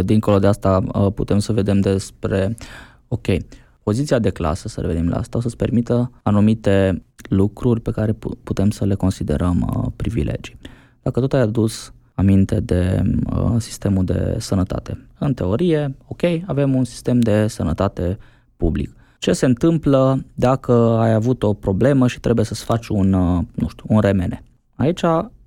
Dincolo 0.01 0.39
de 0.39 0.47
asta 0.47 0.81
putem 1.15 1.39
să 1.39 1.53
vedem 1.53 1.79
despre, 1.79 2.55
ok, 3.07 3.27
poziția 3.83 4.19
de 4.19 4.29
clasă, 4.29 4.67
să 4.67 4.81
revenim 4.81 5.09
la 5.09 5.17
asta, 5.17 5.37
o 5.37 5.41
să-ți 5.41 5.55
permită 5.55 6.11
anumite 6.23 7.03
lucruri 7.29 7.81
pe 7.81 7.91
care 7.91 8.15
putem 8.43 8.69
să 8.69 8.85
le 8.85 8.93
considerăm 8.93 9.93
privilegii 9.95 10.57
dacă 11.07 11.19
tot 11.19 11.33
ai 11.33 11.39
adus 11.39 11.93
aminte 12.13 12.59
de 12.59 13.01
uh, 13.33 13.55
sistemul 13.57 14.05
de 14.05 14.35
sănătate. 14.39 15.07
În 15.19 15.33
teorie, 15.33 15.95
ok, 16.07 16.21
avem 16.45 16.75
un 16.75 16.83
sistem 16.83 17.19
de 17.19 17.47
sănătate 17.47 18.17
public. 18.57 18.95
Ce 19.19 19.33
se 19.33 19.45
întâmplă 19.45 20.25
dacă 20.33 20.73
ai 20.73 21.13
avut 21.13 21.43
o 21.43 21.53
problemă 21.53 22.07
și 22.07 22.19
trebuie 22.19 22.45
să-ți 22.45 22.63
faci 22.63 22.87
un, 22.87 23.13
uh, 23.13 23.43
nu 23.53 23.67
știu, 23.67 23.85
un 23.87 23.99
remene? 23.99 24.43
Aici, 24.75 25.01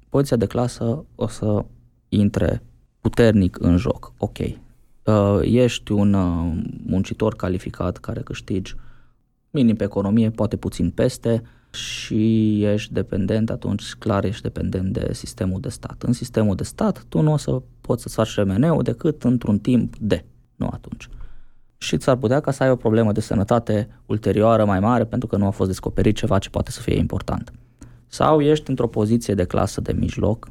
poziția 0.08 0.36
de 0.36 0.46
clasă 0.46 1.04
o 1.14 1.26
să 1.26 1.64
intre 2.08 2.62
puternic 3.00 3.56
în 3.60 3.76
joc. 3.76 4.12
Ok, 4.18 4.38
uh, 4.38 5.38
ești 5.42 5.92
un 5.92 6.12
uh, 6.12 6.62
muncitor 6.86 7.34
calificat 7.34 7.96
care 7.96 8.20
câștigi 8.20 8.74
minim 9.50 9.74
pe 9.74 9.84
economie, 9.84 10.30
poate 10.30 10.56
puțin 10.56 10.90
peste, 10.90 11.42
și 11.70 12.64
ești 12.64 12.92
dependent, 12.92 13.50
atunci 13.50 13.94
clar 13.94 14.24
ești 14.24 14.42
dependent 14.42 14.92
de 14.92 15.12
sistemul 15.12 15.60
de 15.60 15.68
stat. 15.68 16.02
În 16.02 16.12
sistemul 16.12 16.54
de 16.54 16.64
stat 16.64 17.04
tu 17.08 17.20
nu 17.20 17.32
o 17.32 17.36
să 17.36 17.62
poți 17.80 18.02
să-ți 18.02 18.14
faci 18.14 18.34
remeneu 18.34 18.82
decât 18.82 19.24
într-un 19.24 19.58
timp 19.58 19.96
de, 19.96 20.24
nu 20.56 20.68
atunci. 20.72 21.08
Și 21.76 21.96
ți-ar 21.96 22.16
putea 22.16 22.40
ca 22.40 22.50
să 22.50 22.62
ai 22.62 22.70
o 22.70 22.76
problemă 22.76 23.12
de 23.12 23.20
sănătate 23.20 23.88
ulterioară 24.06 24.64
mai 24.64 24.80
mare 24.80 25.04
pentru 25.04 25.28
că 25.28 25.36
nu 25.36 25.46
a 25.46 25.50
fost 25.50 25.68
descoperit 25.68 26.16
ceva 26.16 26.38
ce 26.38 26.50
poate 26.50 26.70
să 26.70 26.80
fie 26.80 26.96
important. 26.96 27.52
Sau 28.06 28.40
ești 28.40 28.70
într-o 28.70 28.88
poziție 28.88 29.34
de 29.34 29.44
clasă 29.44 29.80
de 29.80 29.92
mijloc 29.92 30.48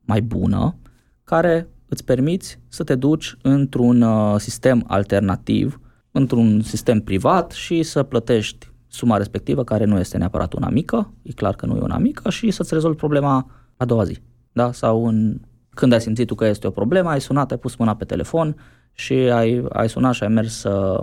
mai 0.00 0.22
bună, 0.22 0.76
care 1.24 1.68
îți 1.88 2.04
permiți 2.04 2.58
să 2.68 2.84
te 2.84 2.94
duci 2.94 3.36
într-un 3.42 4.02
uh, 4.02 4.34
sistem 4.38 4.84
alternativ, 4.86 5.80
într-un 6.10 6.60
sistem 6.60 7.00
privat 7.00 7.50
și 7.50 7.82
să 7.82 8.02
plătești 8.02 8.69
suma 8.90 9.16
respectivă, 9.16 9.64
care 9.64 9.84
nu 9.84 9.98
este 9.98 10.18
neapărat 10.18 10.52
una 10.52 10.68
mică, 10.68 11.12
e 11.22 11.32
clar 11.32 11.54
că 11.54 11.66
nu 11.66 11.76
e 11.76 11.80
una 11.80 11.98
mică, 11.98 12.30
și 12.30 12.50
să-ți 12.50 12.74
rezolvi 12.74 12.96
problema 12.96 13.50
a 13.76 13.84
doua 13.84 14.04
zi. 14.04 14.18
Da? 14.52 14.72
Sau 14.72 15.06
în, 15.06 15.40
când 15.70 15.92
ai 15.92 16.00
simțit 16.00 16.26
tu 16.26 16.34
că 16.34 16.46
este 16.46 16.66
o 16.66 16.70
problemă, 16.70 17.08
ai 17.08 17.20
sunat, 17.20 17.50
ai 17.50 17.58
pus 17.58 17.76
mâna 17.76 17.96
pe 17.96 18.04
telefon 18.04 18.56
și 18.92 19.12
ai, 19.12 19.64
ai 19.68 19.88
sunat 19.88 20.14
și 20.14 20.22
ai 20.22 20.28
mers 20.28 20.58
să, 20.58 21.00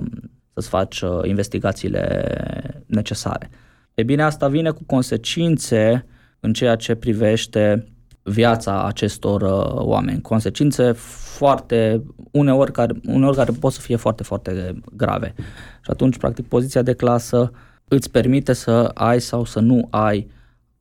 să-ți 0.53 0.67
faci 0.67 1.01
uh, 1.01 1.19
investigațiile 1.23 2.83
necesare. 2.85 3.49
E 3.93 4.03
bine, 4.03 4.23
asta 4.23 4.47
vine 4.47 4.69
cu 4.71 4.83
consecințe 4.85 6.05
în 6.39 6.53
ceea 6.53 6.75
ce 6.75 6.95
privește 6.95 7.91
viața 8.23 8.85
acestor 8.85 9.41
uh, 9.41 9.85
oameni. 9.85 10.21
Consecințe 10.21 10.91
foarte, 11.37 12.03
uneori 12.31 12.71
care, 12.71 12.93
uneori 13.05 13.35
care 13.35 13.51
pot 13.59 13.71
să 13.71 13.81
fie 13.81 13.95
foarte, 13.95 14.23
foarte 14.23 14.81
grave. 14.93 15.33
Și 15.81 15.89
atunci, 15.89 16.17
practic, 16.17 16.47
poziția 16.47 16.81
de 16.81 16.93
clasă 16.93 17.51
îți 17.87 18.11
permite 18.11 18.53
să 18.53 18.91
ai 18.93 19.21
sau 19.21 19.43
să 19.43 19.59
nu 19.59 19.87
ai 19.89 20.27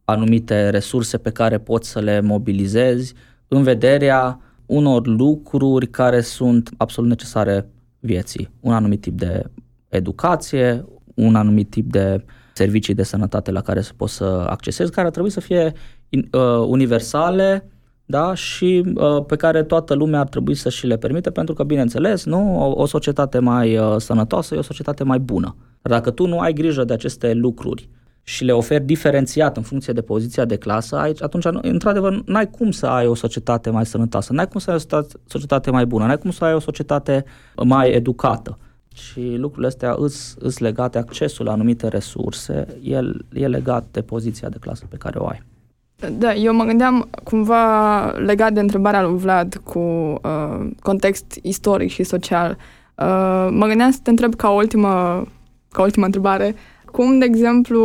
anumite 0.05 0.71
resurse 0.71 1.19
pe 1.19 1.31
care 1.31 1.59
poți 1.59 1.89
să 1.89 2.01
le 2.01 2.21
mobilizezi 2.21 3.15
în 3.49 3.63
vederea 3.63 4.41
unor 4.67 5.07
lucruri 5.07 5.87
care 5.87 6.21
sunt 6.21 6.71
absolut 6.77 7.09
necesare 7.09 7.69
vieții. 8.01 8.51
Un 8.61 8.73
anumit 8.73 9.01
tip 9.01 9.19
de 9.19 9.45
educație, 9.89 10.85
un 11.15 11.35
anumit 11.35 11.71
tip 11.71 11.91
de 11.91 12.25
servicii 12.53 12.95
de 12.95 13.03
sănătate 13.03 13.51
la 13.51 13.61
care 13.61 13.81
să 13.81 13.93
poți 13.97 14.15
să 14.15 14.47
accesezi, 14.49 14.91
care 14.91 15.07
ar 15.07 15.13
trebui 15.13 15.31
să 15.31 15.41
fie 15.41 15.73
uh, 16.11 16.41
universale 16.67 17.71
da? 18.07 18.35
și 18.35 18.85
uh, 18.95 19.25
pe 19.27 19.37
care 19.37 19.63
toată 19.63 19.95
lumea 19.95 20.21
ar 20.21 20.29
trebui 20.29 20.55
să 20.55 20.69
și 20.69 20.87
le 20.87 20.97
permite, 20.97 21.31
pentru 21.31 21.55
că, 21.55 21.63
bineînțeles, 21.63 22.25
nu, 22.25 22.61
o, 22.61 22.81
o 22.81 22.87
societate 22.87 23.39
mai 23.39 23.79
uh, 23.79 23.97
sănătoasă 23.97 24.55
e 24.55 24.59
o 24.59 24.63
societate 24.63 25.05
mai 25.05 25.19
bună. 25.19 25.57
Dar 25.87 25.99
dacă 25.99 26.11
tu 26.11 26.27
nu 26.27 26.39
ai 26.39 26.53
grijă 26.53 26.85
de 26.85 26.93
aceste 26.93 27.33
lucruri 27.33 27.89
și 28.23 28.45
le 28.45 28.53
oferi 28.53 28.85
diferențiat 28.85 29.57
în 29.57 29.63
funcție 29.63 29.93
de 29.93 30.01
poziția 30.01 30.45
de 30.45 30.57
clasă, 30.57 30.97
aici, 30.97 31.23
atunci, 31.23 31.45
într-adevăr, 31.63 32.23
n-ai 32.25 32.51
cum 32.51 32.71
să 32.71 32.87
ai 32.87 33.07
o 33.07 33.15
societate 33.15 33.71
mai 33.71 33.87
sănătoasă, 33.87 34.33
n-ai 34.33 34.49
cum 34.49 34.61
să 34.61 34.71
ai 34.71 34.77
o 34.77 35.01
societate 35.27 35.71
mai 35.71 35.87
bună, 35.87 36.07
n-ai 36.07 36.19
cum 36.19 36.31
să 36.31 36.45
ai 36.45 36.55
o 36.55 36.59
societate 36.59 37.25
mai 37.65 37.91
educată. 37.91 38.59
Și 38.95 39.35
lucrurile 39.37 39.67
astea 39.67 39.95
îs, 40.39 40.59
legate, 40.59 40.99
accesul 40.99 41.45
la 41.45 41.53
anumite 41.53 41.89
resurse, 41.89 42.67
el 42.83 43.25
e 43.33 43.47
legat 43.47 43.85
de 43.91 44.03
poziția 44.03 44.49
de 44.49 44.59
clasă 44.61 44.85
pe 44.89 44.97
care 44.97 45.19
o 45.19 45.27
ai. 45.27 45.43
Da, 46.19 46.35
eu 46.35 46.55
mă 46.55 46.65
gândeam 46.65 47.09
cumva 47.25 48.11
legat 48.11 48.53
de 48.53 48.61
întrebarea 48.61 49.03
lui 49.03 49.19
Vlad 49.19 49.61
cu 49.65 49.79
uh, 49.79 50.69
context 50.83 51.39
istoric 51.43 51.91
și 51.91 52.03
social. 52.03 52.51
Uh, 52.51 53.49
mă 53.51 53.67
gândeam 53.67 53.91
să 53.91 53.99
te 54.03 54.11
întreb 54.11 54.35
ca 54.35 54.51
ultimă, 54.51 55.25
ca 55.73 55.83
ultimă 55.83 56.05
întrebare, 56.05 56.55
cum, 56.91 57.19
de 57.19 57.25
exemplu, 57.25 57.81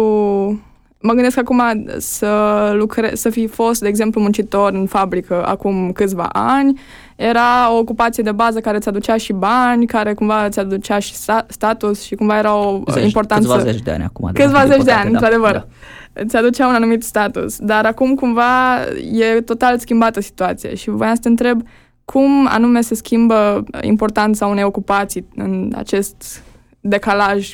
mă 0.99 1.13
gândesc 1.13 1.37
acum 1.37 1.61
să, 1.97 2.71
lucre, 2.75 3.15
să 3.15 3.29
fi 3.29 3.47
fost, 3.47 3.81
de 3.81 3.87
exemplu, 3.87 4.21
muncitor 4.21 4.73
în 4.73 4.85
fabrică 4.85 5.45
acum 5.45 5.91
câțiva 5.91 6.29
ani, 6.31 6.79
era 7.15 7.71
o 7.71 7.77
ocupație 7.77 8.23
de 8.23 8.31
bază 8.31 8.59
care 8.59 8.77
îți 8.77 8.87
aducea 8.87 9.17
și 9.17 9.33
bani, 9.33 9.85
care 9.85 10.13
cumva 10.13 10.45
îți 10.45 10.59
aducea 10.59 10.99
și 10.99 11.13
status 11.47 12.01
și 12.01 12.15
cumva 12.15 12.37
era 12.37 12.55
o 12.55 12.81
zeci, 12.91 13.03
importanță... 13.03 13.47
Câțiva 13.47 13.71
zeci 13.71 13.81
de 13.81 13.91
ani 13.91 14.03
acum. 14.03 14.29
Câțiva 14.33 14.65
zeci 14.65 14.83
de 14.83 14.91
ani, 14.91 15.11
da, 15.11 15.17
într-adevăr. 15.17 15.51
Da 15.51 15.65
îți 16.13 16.35
aducea 16.35 16.67
un 16.67 16.73
anumit 16.73 17.03
status. 17.03 17.57
Dar 17.59 17.85
acum 17.85 18.15
cumva 18.15 18.81
e 19.11 19.41
total 19.41 19.77
schimbată 19.77 20.21
situația 20.21 20.73
și 20.73 20.89
voiam 20.89 21.15
să 21.15 21.21
te 21.21 21.27
întreb 21.27 21.61
cum 22.05 22.47
anume 22.49 22.81
se 22.81 22.95
schimbă 22.95 23.63
importanța 23.81 24.45
unei 24.45 24.63
ocupații 24.63 25.27
în 25.35 25.73
acest 25.75 26.43
decalaj, 26.81 27.53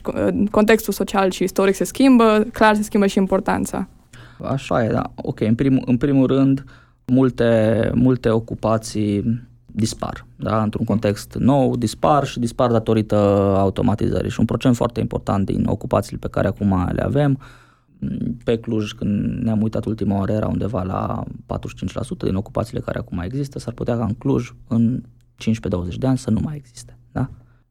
contextul 0.51 0.93
social 0.93 1.32
și 1.32 1.43
istoric 1.43 1.75
se 1.75 1.84
schimbă, 1.84 2.45
clar 2.53 2.75
se 2.75 2.84
schimbă 2.84 3.07
și 3.07 3.17
importanța. 3.17 3.88
Așa 4.43 4.84
e, 4.84 4.89
da. 4.89 5.11
Ok, 5.15 5.39
în 5.39 5.55
primul, 5.55 5.84
în 5.86 5.97
primul 5.97 6.28
rând, 6.28 6.63
multe, 7.05 7.91
multe 7.93 8.30
ocupații 8.30 9.45
dispar, 9.65 10.25
da? 10.36 10.63
într-un 10.63 10.86
context 10.86 11.36
nou, 11.39 11.75
dispar 11.75 12.25
și 12.25 12.39
dispar 12.39 12.71
datorită 12.71 13.15
automatizării 13.57 14.30
și 14.30 14.39
un 14.39 14.45
procent 14.45 14.75
foarte 14.75 14.99
important 14.99 15.45
din 15.45 15.65
ocupațiile 15.67 16.17
pe 16.21 16.28
care 16.28 16.47
acum 16.47 16.89
le 16.91 17.01
avem 17.01 17.39
pe 18.43 18.57
Cluj, 18.57 18.91
când 18.91 19.41
ne-am 19.43 19.61
uitat 19.61 19.86
ultima 19.86 20.17
oară, 20.17 20.32
era 20.32 20.47
undeva 20.47 20.84
la 20.84 21.23
45% 21.23 21.28
din 22.23 22.36
ocupațiile 22.36 22.80
care 22.80 22.97
acum 22.97 23.19
există, 23.19 23.59
s-ar 23.59 23.73
putea 23.73 23.97
ca 23.97 24.03
în 24.03 24.13
Cluj, 24.13 24.53
în 24.67 25.03
15-20 25.91 25.95
de 25.97 26.07
ani, 26.07 26.17
să 26.17 26.30
nu 26.30 26.39
mai 26.43 26.55
existe. 26.55 26.97
Da? 27.11 27.30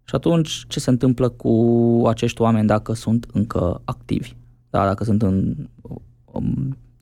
Și 0.08 0.14
atunci, 0.14 0.64
ce 0.68 0.80
se 0.80 0.90
întâmplă 0.90 1.28
cu 1.28 2.02
acești 2.06 2.40
oameni 2.40 2.66
dacă 2.66 2.92
sunt 2.92 3.26
încă 3.32 3.80
activi? 3.84 4.32
Da? 4.70 4.84
Dacă 4.84 5.04
sunt 5.04 5.22
în, 5.22 5.54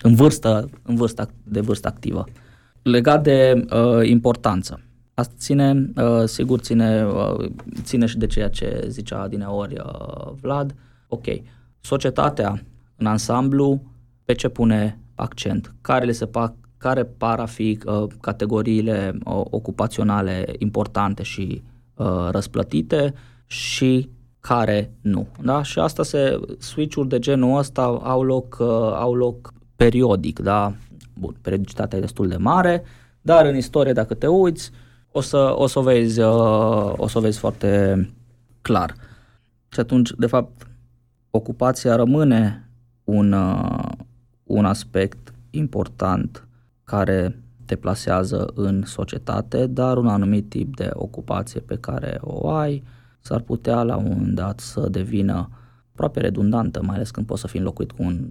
în, 0.02 0.14
vârstă, 0.14 0.68
în 0.82 0.94
vârstă, 0.94 1.30
de 1.44 1.60
vârstă 1.60 1.88
activă. 1.88 2.24
Legat 2.82 3.22
de 3.22 3.66
uh, 3.70 4.08
importanță. 4.08 4.80
Asta 5.14 5.34
ține, 5.38 5.90
uh, 5.96 6.24
sigur, 6.24 6.60
ține, 6.60 7.04
uh, 7.04 7.50
ține 7.82 8.06
și 8.06 8.18
de 8.18 8.26
ceea 8.26 8.48
ce 8.48 8.84
zicea 8.88 9.28
din 9.28 9.40
ori 9.42 9.74
uh, 9.78 10.32
Vlad. 10.40 10.74
Ok, 11.08 11.24
societatea 11.80 12.62
în 12.96 13.06
ansamblu, 13.06 13.82
pe 14.24 14.32
ce 14.32 14.48
pune 14.48 14.98
accent, 15.14 15.74
care, 15.80 16.04
le 16.04 16.12
se 16.12 16.26
pa, 16.26 16.54
care 16.76 17.04
par 17.04 17.40
a 17.40 17.46
fi 17.46 17.78
uh, 17.86 18.06
categoriile 18.20 19.18
uh, 19.24 19.40
ocupaționale 19.50 20.44
importante 20.58 21.22
și 21.22 21.62
uh, 21.94 22.28
răsplătite 22.30 23.14
și 23.46 24.10
care 24.40 24.92
nu. 25.00 25.26
Da? 25.42 25.62
Și 25.62 25.78
asta 25.78 26.02
se, 26.02 26.40
switch-uri 26.58 27.08
de 27.08 27.18
genul 27.18 27.58
ăsta 27.58 27.82
au 28.02 28.22
loc, 28.22 28.56
uh, 28.60 28.66
au 28.94 29.14
loc 29.14 29.52
periodic, 29.76 30.38
da? 30.38 30.74
Bun, 31.18 31.36
periodicitatea 31.40 31.98
e 31.98 32.00
destul 32.00 32.28
de 32.28 32.36
mare, 32.36 32.82
dar 33.20 33.46
în 33.46 33.56
istorie, 33.56 33.92
dacă 33.92 34.14
te 34.14 34.26
uiți, 34.26 34.70
o 35.12 35.20
să, 35.20 35.54
o 35.56 35.66
să, 35.66 35.78
o 35.78 35.82
vezi, 35.82 36.20
uh, 36.20 36.92
o 36.96 37.06
să 37.08 37.18
o 37.18 37.20
vezi 37.20 37.38
foarte 37.38 38.10
clar. 38.62 38.94
Și 39.68 39.80
atunci, 39.80 40.10
de 40.18 40.26
fapt, 40.26 40.66
ocupația 41.30 41.96
rămâne 41.96 42.70
un, 43.04 43.32
uh, 43.32 43.88
un 44.44 44.64
aspect 44.64 45.34
important 45.50 46.48
care 46.84 47.43
te 47.66 47.76
plasează 47.76 48.50
în 48.54 48.82
societate, 48.84 49.66
dar 49.66 49.96
un 49.96 50.08
anumit 50.08 50.48
tip 50.48 50.76
de 50.76 50.90
ocupație 50.92 51.60
pe 51.60 51.76
care 51.76 52.18
o 52.20 52.50
ai 52.50 52.82
s-ar 53.20 53.40
putea 53.40 53.82
la 53.82 53.96
un 53.96 54.08
moment 54.08 54.34
dat 54.34 54.60
să 54.60 54.88
devină 54.90 55.48
aproape 55.92 56.20
redundantă, 56.20 56.82
mai 56.82 56.94
ales 56.94 57.10
când 57.10 57.26
poți 57.26 57.40
să 57.40 57.46
fii 57.46 57.58
înlocuit 57.58 57.92
cu 57.92 58.02
un 58.02 58.30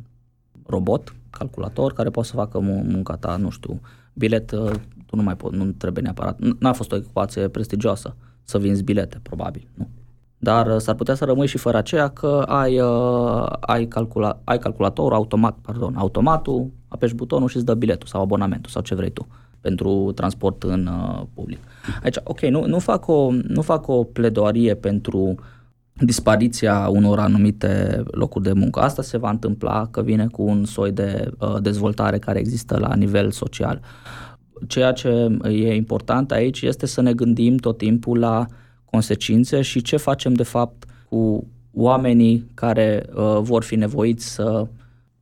robot, 0.65 1.15
calculator, 1.29 1.93
care 1.93 2.09
poate 2.09 2.29
să 2.29 2.35
facă 2.35 2.59
munca 2.59 3.15
ta, 3.15 3.35
nu 3.35 3.49
știu, 3.49 3.81
bilet, 4.13 4.51
uh, 4.51 4.71
tu 5.05 5.15
nu 5.15 5.23
mai 5.23 5.35
poți, 5.35 5.55
nu 5.55 5.71
trebuie 5.71 6.03
neapărat, 6.03 6.39
n-a 6.59 6.73
fost 6.73 6.91
o 6.91 6.95
ocupație 6.95 7.47
prestigioasă 7.47 8.15
să 8.43 8.57
vinzi 8.57 8.83
bilete, 8.83 9.19
probabil, 9.23 9.67
nu. 9.73 9.87
Dar 10.43 10.67
uh, 10.67 10.77
s-ar 10.77 10.95
putea 10.95 11.15
să 11.15 11.25
rămâi 11.25 11.47
și 11.47 11.57
fără 11.57 11.77
aceea 11.77 12.07
că 12.07 12.43
ai, 12.47 12.79
uh, 12.79 13.45
ai, 13.59 13.85
calcula, 13.85 14.39
ai 14.43 14.59
calculator 14.59 15.13
automat, 15.13 15.57
pardon, 15.61 15.95
automatul, 15.95 16.69
apeși 16.87 17.15
butonul 17.15 17.47
și 17.47 17.55
îți 17.55 17.65
dă 17.65 17.73
biletul 17.73 18.07
sau 18.07 18.21
abonamentul 18.21 18.71
sau 18.71 18.81
ce 18.81 18.95
vrei 18.95 19.09
tu 19.09 19.27
pentru 19.61 20.11
transport 20.15 20.63
în 20.63 20.87
uh, 20.87 21.21
public. 21.33 21.59
Aici, 22.03 22.15
ok, 22.23 22.41
nu, 22.41 22.65
nu, 22.65 22.79
fac 22.79 23.07
o, 23.07 23.31
nu 23.31 23.61
fac 23.61 23.87
o 23.87 24.03
pledoarie 24.03 24.73
pentru 24.75 25.35
dispariția 25.93 26.87
unor 26.87 27.19
anumite 27.19 28.03
locuri 28.11 28.43
de 28.43 28.53
muncă. 28.53 28.79
Asta 28.79 29.01
se 29.01 29.17
va 29.17 29.29
întâmpla 29.29 29.87
că 29.91 30.01
vine 30.01 30.27
cu 30.27 30.41
un 30.41 30.65
soi 30.65 30.91
de 30.91 31.31
uh, 31.39 31.55
dezvoltare 31.61 32.19
care 32.19 32.39
există 32.39 32.77
la 32.77 32.95
nivel 32.95 33.31
social. 33.31 33.79
Ceea 34.67 34.91
ce 34.91 35.37
e 35.43 35.75
important 35.75 36.31
aici 36.31 36.61
este 36.61 36.85
să 36.85 37.01
ne 37.01 37.13
gândim 37.13 37.57
tot 37.57 37.77
timpul 37.77 38.19
la 38.19 38.39
uh, 38.39 38.55
consecințe 38.93 39.61
și 39.61 39.81
ce 39.81 39.97
facem 39.97 40.33
de 40.33 40.43
fapt 40.43 40.85
cu 41.09 41.47
oamenii 41.73 42.51
care 42.53 43.05
uh, 43.13 43.37
vor 43.39 43.63
fi 43.63 43.75
nevoiți 43.75 44.25
să 44.33 44.67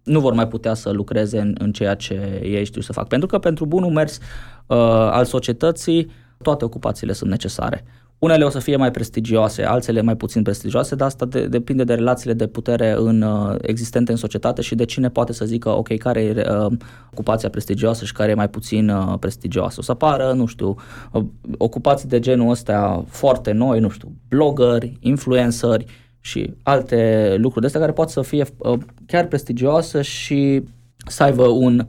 nu 0.03 0.19
vor 0.19 0.33
mai 0.33 0.47
putea 0.47 0.73
să 0.73 0.89
lucreze 0.89 1.39
în, 1.39 1.55
în 1.59 1.71
ceea 1.71 1.95
ce 1.95 2.41
ei 2.43 2.65
știu 2.65 2.81
să 2.81 2.93
fac. 2.93 3.07
Pentru 3.07 3.27
că 3.27 3.39
pentru 3.39 3.65
bunul 3.65 3.91
mers 3.91 4.17
uh, 4.17 4.77
al 5.17 5.25
societății 5.25 6.11
toate 6.41 6.65
ocupațiile 6.65 7.13
sunt 7.13 7.29
necesare. 7.29 7.83
Unele 8.21 8.43
o 8.43 8.49
să 8.49 8.59
fie 8.59 8.75
mai 8.75 8.91
prestigioase, 8.91 9.63
altele 9.63 10.01
mai 10.01 10.15
puțin 10.15 10.41
prestigioase, 10.41 10.95
dar 10.95 11.07
asta 11.07 11.25
de, 11.25 11.47
depinde 11.47 11.83
de 11.83 11.93
relațiile 11.93 12.33
de 12.33 12.47
putere 12.47 12.95
în, 12.97 13.21
uh, 13.21 13.55
existente 13.61 14.11
în 14.11 14.17
societate 14.17 14.61
și 14.61 14.75
de 14.75 14.85
cine 14.85 15.09
poate 15.09 15.33
să 15.33 15.45
zică, 15.45 15.69
ok, 15.69 15.97
care 15.97 16.21
e 16.21 16.45
uh, 16.49 16.71
ocupația 17.11 17.49
prestigioasă 17.49 18.05
și 18.05 18.13
care 18.13 18.31
e 18.31 18.33
mai 18.33 18.49
puțin 18.49 18.89
uh, 18.89 19.17
prestigioasă. 19.19 19.75
O 19.79 19.83
să 19.83 19.91
apară, 19.91 20.31
nu 20.31 20.45
știu, 20.45 20.75
uh, 21.11 21.23
ocupații 21.57 22.07
de 22.07 22.19
genul 22.19 22.49
ăsta 22.49 23.05
foarte 23.07 23.51
noi, 23.51 23.79
nu 23.79 23.89
știu, 23.89 24.11
blogări, 24.27 24.97
influenceri 24.99 25.85
și 26.19 26.53
alte 26.63 27.33
lucruri 27.37 27.59
de 27.59 27.65
astea 27.65 27.81
care 27.81 27.91
pot 27.91 28.09
să 28.09 28.21
fie 28.21 28.45
uh, 28.57 28.79
chiar 29.05 29.25
prestigioase 29.25 30.01
și 30.01 30.63
să 31.07 31.23
aibă 31.23 31.47
un, 31.47 31.87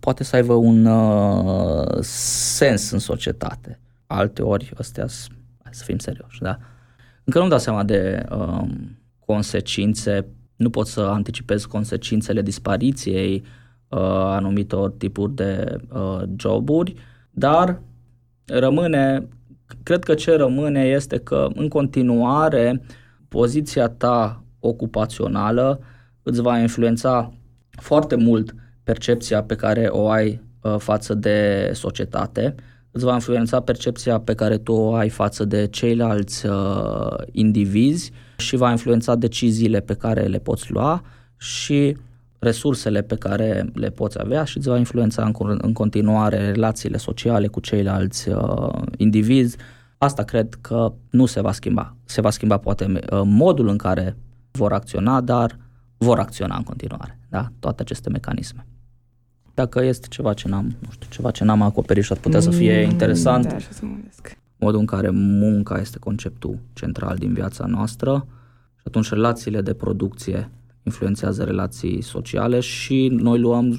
poate 0.00 0.24
să 0.24 0.36
aibă 0.36 0.52
un 0.52 0.86
uh, 0.86 1.98
sens 2.00 2.90
în 2.90 2.98
societate. 2.98 3.80
Alte 4.06 4.42
ori 4.42 4.72
astea 4.78 5.06
să 5.74 5.84
fim 5.84 5.98
serioși, 5.98 6.40
da? 6.40 6.58
Încă 7.24 7.38
nu-mi 7.38 7.50
dau 7.50 7.58
seama 7.58 7.82
de 7.82 8.26
um, 8.30 8.98
consecințe, 9.18 10.26
nu 10.56 10.70
pot 10.70 10.86
să 10.86 11.00
anticipez 11.00 11.64
consecințele 11.64 12.42
dispariției 12.42 13.44
uh, 13.88 13.98
anumitor 14.08 14.90
tipuri 14.90 15.34
de 15.34 15.76
uh, 15.92 16.22
joburi, 16.36 16.94
dar 17.30 17.80
rămâne, 18.44 19.28
cred 19.82 20.04
că 20.04 20.14
ce 20.14 20.36
rămâne 20.36 20.84
este 20.84 21.18
că 21.18 21.48
în 21.54 21.68
continuare 21.68 22.82
poziția 23.28 23.88
ta 23.88 24.44
ocupațională 24.60 25.80
îți 26.22 26.40
va 26.40 26.58
influența 26.58 27.32
foarte 27.70 28.14
mult 28.14 28.54
percepția 28.84 29.42
pe 29.42 29.54
care 29.54 29.86
o 29.86 30.08
ai 30.08 30.40
uh, 30.60 30.74
față 30.78 31.14
de 31.14 31.70
societate, 31.74 32.54
îți 32.94 33.04
va 33.04 33.12
influența 33.12 33.60
percepția 33.60 34.18
pe 34.18 34.34
care 34.34 34.58
tu 34.58 34.72
o 34.72 34.94
ai 34.94 35.08
față 35.08 35.44
de 35.44 35.66
ceilalți 35.66 36.46
uh, 36.46 37.16
indivizi 37.30 38.12
și 38.36 38.56
va 38.56 38.70
influența 38.70 39.14
deciziile 39.14 39.80
pe 39.80 39.94
care 39.94 40.22
le 40.22 40.38
poți 40.38 40.72
lua 40.72 41.02
și 41.36 41.96
resursele 42.38 43.02
pe 43.02 43.14
care 43.14 43.70
le 43.72 43.90
poți 43.90 44.20
avea 44.20 44.44
și 44.44 44.56
îți 44.56 44.68
va 44.68 44.78
influența 44.78 45.24
în, 45.24 45.58
în 45.62 45.72
continuare 45.72 46.36
relațiile 46.36 46.96
sociale 46.96 47.46
cu 47.46 47.60
ceilalți 47.60 48.28
uh, 48.28 48.82
indivizi. 48.96 49.56
Asta 49.98 50.22
cred 50.22 50.58
că 50.60 50.92
nu 51.10 51.26
se 51.26 51.40
va 51.40 51.52
schimba. 51.52 51.96
Se 52.04 52.20
va 52.20 52.30
schimba 52.30 52.58
poate 52.58 52.84
uh, 52.84 53.20
modul 53.24 53.68
în 53.68 53.76
care 53.76 54.16
vor 54.50 54.72
acționa, 54.72 55.20
dar 55.20 55.58
vor 55.96 56.18
acționa 56.18 56.56
în 56.56 56.62
continuare. 56.62 57.18
Da? 57.28 57.48
Toate 57.58 57.82
aceste 57.82 58.10
mecanisme. 58.10 58.66
Dacă 59.54 59.84
este 59.84 60.06
ceva 60.10 60.32
ce 60.32 60.48
n-am, 60.48 60.76
nu 60.78 60.90
știu, 60.90 61.06
ceva 61.10 61.30
ce 61.30 61.44
n-am 61.44 61.62
acoperit 61.62 62.04
și 62.04 62.12
ar 62.12 62.18
putea 62.18 62.40
să 62.40 62.50
fie 62.50 62.84
mm, 62.84 62.90
interesant, 62.90 63.46
da, 63.46 63.58
să 63.58 63.84
modul 64.56 64.80
în 64.80 64.86
care 64.86 65.10
munca 65.10 65.78
este 65.80 65.98
conceptul 65.98 66.58
central 66.72 67.16
din 67.16 67.32
viața 67.32 67.66
noastră 67.66 68.26
și 68.76 68.82
atunci 68.84 69.08
relațiile 69.08 69.60
de 69.60 69.74
producție 69.74 70.50
influențează 70.82 71.44
relații 71.44 72.02
sociale 72.02 72.60
și 72.60 73.08
noi 73.12 73.38
luăm, 73.38 73.78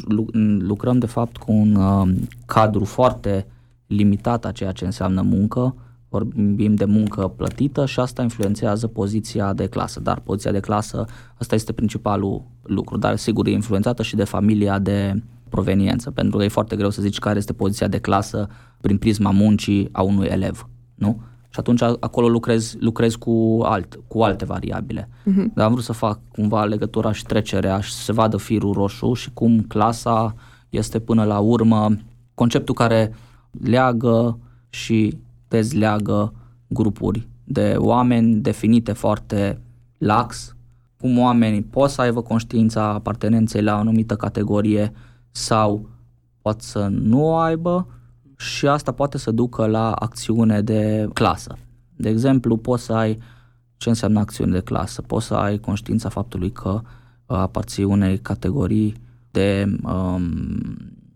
lucrăm 0.60 1.00
de 1.00 1.06
fapt 1.06 1.38
cu 1.38 1.52
un 1.52 1.76
uh, 1.76 2.16
cadru 2.46 2.84
foarte 2.84 3.46
limitat 3.88 4.46
a 4.46 4.52
ceea 4.52 4.72
ce 4.72 4.86
înseamnă 4.86 5.22
muncă, 5.22 5.76
vorbim 6.10 6.76
de 6.76 6.86
muncă 6.86 7.28
plătită 7.28 7.86
și 7.86 8.00
asta 8.00 8.22
influențează 8.22 8.88
poziția 8.88 9.54
de 9.54 9.68
clasă, 9.68 10.00
dar 10.00 10.20
poziția 10.20 10.52
de 10.52 10.60
clasă, 10.60 11.06
asta 11.38 11.56
este 11.56 11.72
principalul 11.72 12.44
lucru, 12.62 12.98
dar 12.98 13.16
sigur 13.16 13.48
e 13.48 13.52
influențată 13.52 14.04
și 14.04 14.16
de 14.16 14.24
familia 14.24 14.80
de 14.80 15.24
proveniență, 15.56 16.12
pentru 16.12 16.38
că 16.38 16.44
e 16.44 16.48
foarte 16.48 16.76
greu 16.76 16.90
să 16.90 17.02
zici 17.02 17.20
care 17.20 17.38
este 17.38 17.54
poziția 17.54 17.88
de 17.88 18.00
clasă 18.00 18.50
prin 18.82 18.98
prisma 18.98 19.32
muncii 19.32 19.90
a 19.92 20.02
unui 20.02 20.28
elev, 20.28 20.70
nu? 20.96 21.22
Și 21.50 21.60
atunci 21.60 21.82
acolo 21.82 22.28
lucrez, 22.28 22.76
lucrez 22.80 23.16
cu, 23.16 23.60
alt, 23.64 24.00
cu 24.08 24.22
alte 24.22 24.46
variabile. 24.46 25.10
Uh-huh. 25.10 25.54
Dar 25.54 25.66
am 25.66 25.72
vrut 25.72 25.84
să 25.84 25.94
fac 25.94 26.20
cumva 26.32 26.64
legătura 26.64 27.12
și 27.12 27.24
trecerea 27.24 27.80
și 27.80 27.94
să 27.94 28.02
se 28.02 28.12
vadă 28.12 28.38
firul 28.38 28.74
roșu 28.74 29.14
și 29.14 29.30
cum 29.34 29.62
clasa 29.68 30.36
este 30.70 31.00
până 31.00 31.24
la 31.24 31.40
urmă 31.40 31.96
conceptul 32.34 32.76
care 32.76 33.14
leagă 33.64 34.38
și 34.70 35.18
dezleagă 35.48 36.34
grupuri 36.68 37.28
de 37.44 37.76
oameni 37.78 38.36
definite 38.36 38.92
foarte 38.92 39.60
lax, 39.98 40.56
cum 41.00 41.18
oamenii 41.18 41.62
pot 41.62 41.90
să 41.90 42.02
aibă 42.02 42.22
conștiința 42.22 42.84
apartenenței 42.84 43.62
la 43.62 43.76
o 43.76 43.78
anumită 43.78 44.16
categorie 44.16 44.92
sau 45.36 45.90
pot 46.42 46.62
să 46.62 46.88
nu 46.92 47.24
o 47.24 47.36
aibă 47.36 47.88
și 48.38 48.68
asta 48.68 48.92
poate 48.92 49.18
să 49.18 49.32
ducă 49.32 49.66
la 49.66 49.92
acțiune 49.92 50.62
de 50.62 51.08
clasă. 51.14 51.58
De 51.96 52.10
exemplu, 52.10 52.58
poți 52.58 52.84
să 52.84 52.94
ai 52.94 53.20
ce 53.78 53.90
înseamnă 53.90 54.20
acțiune 54.20 54.52
de 54.52 54.60
clasă, 54.60 55.02
poți 55.02 55.26
să 55.26 55.34
ai 55.34 55.58
conștiința 55.58 56.10
faptului 56.10 56.52
că 56.52 56.70
uh, 56.80 57.38
aparții 57.38 57.84
unei 57.84 58.18
categorii 58.18 58.96
de 59.32 59.78
um, 59.84 60.28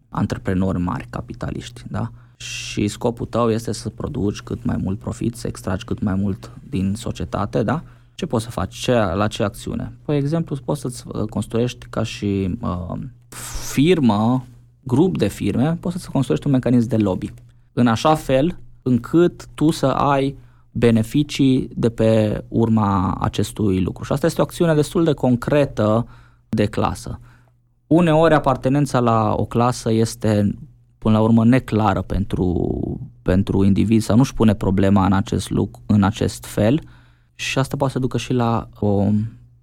antreprenori 0.10 0.80
mari, 0.80 1.08
capitaliști, 1.10 1.84
da? 1.88 2.12
Și 2.38 2.88
scopul 2.88 3.26
tău 3.26 3.50
este 3.50 3.72
să 3.72 3.90
produci 3.90 4.42
cât 4.42 4.64
mai 4.64 4.78
mult 4.78 5.00
profit, 5.00 5.36
să 5.36 5.48
extragi 5.48 5.86
cât 5.86 6.02
mai 6.02 6.16
mult 6.16 6.52
din 6.70 6.94
societate, 6.96 7.64
da? 7.64 7.84
Ce 8.16 8.26
poți 8.26 8.44
să 8.44 8.52
faci? 8.52 8.76
Ce, 8.76 8.94
la 8.94 9.28
ce 9.28 9.44
acțiune? 9.44 9.94
Păi, 10.06 10.18
exemplu, 10.18 10.58
poți 10.66 10.82
să-ți 10.82 11.04
uh, 11.08 11.24
construiești 11.24 11.86
ca 11.90 12.04
și 12.04 12.58
uh, 12.62 13.00
firmă 13.30 14.46
grup 14.84 15.18
de 15.18 15.28
firme, 15.28 15.78
poți 15.80 16.02
să 16.02 16.10
construiești 16.12 16.48
un 16.48 16.54
mecanism 16.54 16.88
de 16.88 16.98
lobby. 16.98 17.34
În 17.74 17.88
așa 17.88 18.16
fel 18.16 18.60
încât 18.82 19.48
tu 19.54 19.72
să 19.72 19.86
ai 19.86 20.38
beneficii 20.72 21.70
de 21.76 21.90
pe 21.90 22.44
urma 22.48 23.18
acestui 23.20 23.82
lucru. 23.82 24.04
Și 24.04 24.12
asta 24.12 24.26
este 24.26 24.42
o 24.42 24.44
acțiune 24.44 24.74
destul 24.74 25.04
de 25.04 25.14
concretă 25.14 26.08
de 26.50 26.66
clasă. 26.66 27.20
Uneori 27.88 28.34
apartenența 28.34 29.00
la 29.00 29.34
o 29.38 29.46
clasă 29.46 29.92
este 29.92 30.56
până 30.98 31.18
la 31.18 31.24
urmă 31.24 31.46
neclară 31.46 32.02
pentru, 32.02 32.70
pentru 33.22 33.64
individ 33.64 34.02
sau 34.02 34.18
nu-și 34.18 34.34
pune 34.34 34.54
problema 34.54 35.06
în 35.06 35.14
acest 35.14 35.50
lucru, 35.50 35.82
în 35.86 36.04
acest 36.04 36.46
fel 36.46 36.82
și 37.36 37.60
asta 37.60 37.78
poate 37.78 37.94
să 37.94 38.00
ducă 38.00 38.18
și 38.18 38.34
la 38.34 38.70
o 38.80 39.08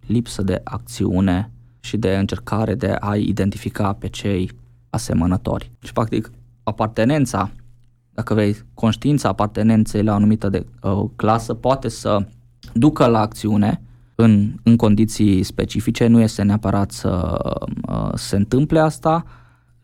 lipsă 0.07 0.43
de 0.43 0.61
acțiune 0.64 1.51
și 1.87 1.97
de 1.97 2.16
încercare 2.16 2.74
de 2.74 2.97
a 3.01 3.16
identifica 3.16 3.93
pe 3.93 4.09
cei 4.09 4.51
asemănători. 4.91 5.70
Și, 5.82 5.93
practic, 5.93 6.30
apartenența, 6.62 7.51
dacă 8.11 8.34
vrei, 8.34 8.57
conștiința 8.74 9.28
apartenenței 9.28 10.03
la 10.03 10.12
o 10.12 10.14
anumită 10.14 10.49
de, 10.49 10.66
uh, 10.82 11.05
clasă 11.16 11.55
poate 11.55 11.89
să 11.89 12.26
ducă 12.72 13.07
la 13.07 13.20
acțiune 13.20 13.80
în, 14.14 14.53
în 14.62 14.76
condiții 14.76 15.43
specifice, 15.43 16.07
nu 16.07 16.20
este 16.20 16.43
neapărat 16.43 16.91
să 16.91 17.39
uh, 17.89 18.11
se 18.14 18.37
întâmple 18.37 18.78
asta 18.78 19.24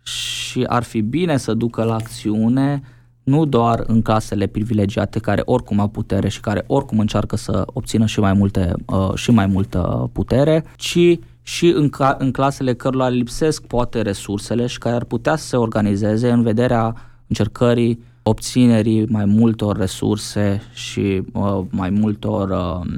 și 0.02 0.64
ar 0.68 0.82
fi 0.82 1.00
bine 1.00 1.36
să 1.36 1.54
ducă 1.54 1.84
la 1.84 1.94
acțiune 1.94 2.82
nu 3.22 3.44
doar 3.44 3.82
în 3.86 4.02
clasele 4.02 4.46
privilegiate 4.46 5.18
care 5.18 5.42
oricum 5.44 5.80
au 5.80 5.88
putere 5.88 6.28
și 6.28 6.40
care 6.40 6.64
oricum 6.66 6.98
încearcă 6.98 7.36
să 7.36 7.62
obțină 7.66 8.06
și 8.06 8.20
mai, 8.20 8.32
multe, 8.32 8.72
uh, 8.86 9.14
și 9.14 9.30
mai 9.30 9.46
multă 9.46 10.10
putere, 10.12 10.64
ci 10.76 11.18
și 11.42 11.66
în, 11.68 11.88
ca, 11.88 12.16
în 12.18 12.30
clasele 12.30 12.74
cărora 12.74 13.08
lipsesc 13.08 13.62
poate 13.66 14.00
resursele 14.00 14.66
și 14.66 14.78
care 14.78 14.94
ar 14.94 15.04
putea 15.04 15.36
să 15.36 15.46
se 15.46 15.56
organizeze 15.56 16.30
în 16.30 16.42
vederea 16.42 16.94
încercării 17.26 18.02
obținerii 18.22 19.06
mai 19.06 19.24
multor 19.24 19.76
resurse 19.76 20.60
și 20.72 21.22
uh, 21.32 21.60
mai 21.70 21.90
multor 21.90 22.50
uh, 22.50 22.92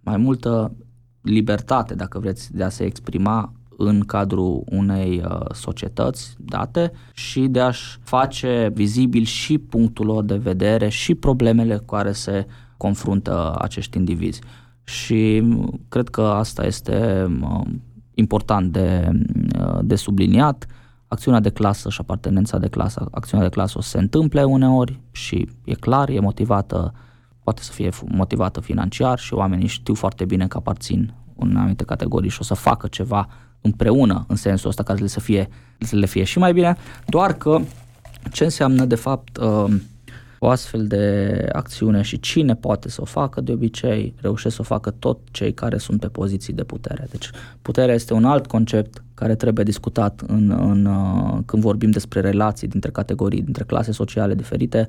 mai 0.00 0.16
multă 0.16 0.72
libertate, 1.20 1.94
dacă 1.94 2.18
vreți, 2.18 2.56
de 2.56 2.62
a 2.62 2.68
se 2.68 2.84
exprima 2.84 3.52
în 3.76 4.00
cadrul 4.00 4.62
unei 4.66 5.22
uh, 5.24 5.40
societăți 5.52 6.36
date 6.38 6.92
și 7.14 7.40
de 7.40 7.60
a-și 7.60 7.98
face 8.02 8.70
vizibil 8.74 9.24
și 9.24 9.58
punctul 9.58 10.06
lor 10.06 10.24
de 10.24 10.36
vedere 10.36 10.88
și 10.88 11.14
problemele 11.14 11.76
cu 11.76 11.84
care 11.84 12.12
se 12.12 12.46
confruntă 12.76 13.56
acești 13.58 13.96
indivizi 13.96 14.40
și 14.84 15.42
cred 15.88 16.08
că 16.08 16.22
asta 16.22 16.64
este 16.66 17.26
important 18.14 18.72
de, 18.72 19.10
de 19.82 19.94
subliniat. 19.94 20.66
Acțiunea 21.08 21.40
de 21.40 21.50
clasă 21.50 21.90
și 21.90 21.98
apartenența 22.00 22.58
de 22.58 22.68
clasă, 22.68 23.08
acțiunea 23.10 23.48
de 23.48 23.54
clasă 23.54 23.78
o 23.78 23.80
să 23.80 23.88
se 23.88 23.98
întâmple 23.98 24.42
uneori 24.42 25.00
și 25.10 25.48
e 25.64 25.74
clar, 25.74 26.08
e 26.08 26.20
motivată, 26.20 26.94
poate 27.42 27.62
să 27.62 27.72
fie 27.72 27.90
motivată 28.04 28.60
financiar 28.60 29.18
și 29.18 29.34
oamenii 29.34 29.66
știu 29.66 29.94
foarte 29.94 30.24
bine 30.24 30.46
că 30.46 30.56
aparțin 30.56 31.14
în 31.36 31.56
anumite 31.56 31.84
categorii 31.84 32.30
și 32.30 32.38
o 32.40 32.44
să 32.44 32.54
facă 32.54 32.86
ceva 32.86 33.28
împreună 33.60 34.24
în 34.28 34.36
sensul 34.36 34.68
ăsta 34.68 34.82
ca 34.82 34.94
să 34.94 35.00
le, 35.00 35.06
să 35.06 35.20
fie, 35.20 35.48
să 35.78 35.96
le 35.96 36.06
fie 36.06 36.24
și 36.24 36.38
mai 36.38 36.52
bine, 36.52 36.76
doar 37.06 37.32
că 37.32 37.60
ce 38.32 38.44
înseamnă 38.44 38.84
de 38.84 38.94
fapt 38.94 39.36
uh, 39.36 39.74
o 40.44 40.48
astfel 40.48 40.86
de 40.86 41.48
acțiune 41.52 42.02
și 42.02 42.20
cine 42.20 42.54
poate 42.54 42.88
să 42.88 43.00
o 43.00 43.04
facă, 43.04 43.40
de 43.40 43.52
obicei 43.52 44.14
reușesc 44.20 44.54
să 44.54 44.60
o 44.60 44.64
facă 44.64 44.90
tot 44.90 45.18
cei 45.30 45.54
care 45.54 45.78
sunt 45.78 46.00
pe 46.00 46.08
poziții 46.08 46.52
de 46.52 46.64
putere. 46.64 47.06
Deci 47.10 47.30
puterea 47.62 47.94
este 47.94 48.14
un 48.14 48.24
alt 48.24 48.46
concept 48.46 49.02
care 49.14 49.34
trebuie 49.34 49.64
discutat 49.64 50.22
în, 50.26 50.50
în, 50.50 50.84
uh, 50.84 51.38
când 51.46 51.62
vorbim 51.62 51.90
despre 51.90 52.20
relații 52.20 52.68
dintre 52.68 52.90
categorii, 52.90 53.42
dintre 53.42 53.64
clase 53.64 53.92
sociale 53.92 54.34
diferite. 54.34 54.88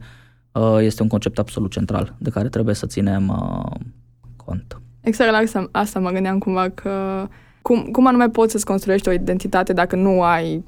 Uh, 0.51 0.77
este 0.79 1.01
un 1.01 1.07
concept 1.07 1.39
absolut 1.39 1.71
central 1.71 2.15
de 2.17 2.29
care 2.29 2.49
trebuie 2.49 2.75
să 2.75 2.85
ținem 2.85 3.27
uh, 3.27 3.79
cont. 4.35 4.81
Exact 5.01 5.31
la 5.31 5.37
asta, 5.37 5.69
asta 5.71 5.99
mă 5.99 6.09
gândeam 6.09 6.37
cumva 6.37 6.69
că 6.69 7.27
cum, 7.61 7.83
cum 7.91 8.07
anume 8.07 8.29
poți 8.29 8.51
să-ți 8.51 8.65
construiești 8.65 9.09
o 9.09 9.11
identitate 9.11 9.73
dacă 9.73 9.95
nu 9.95 10.21
ai 10.21 10.63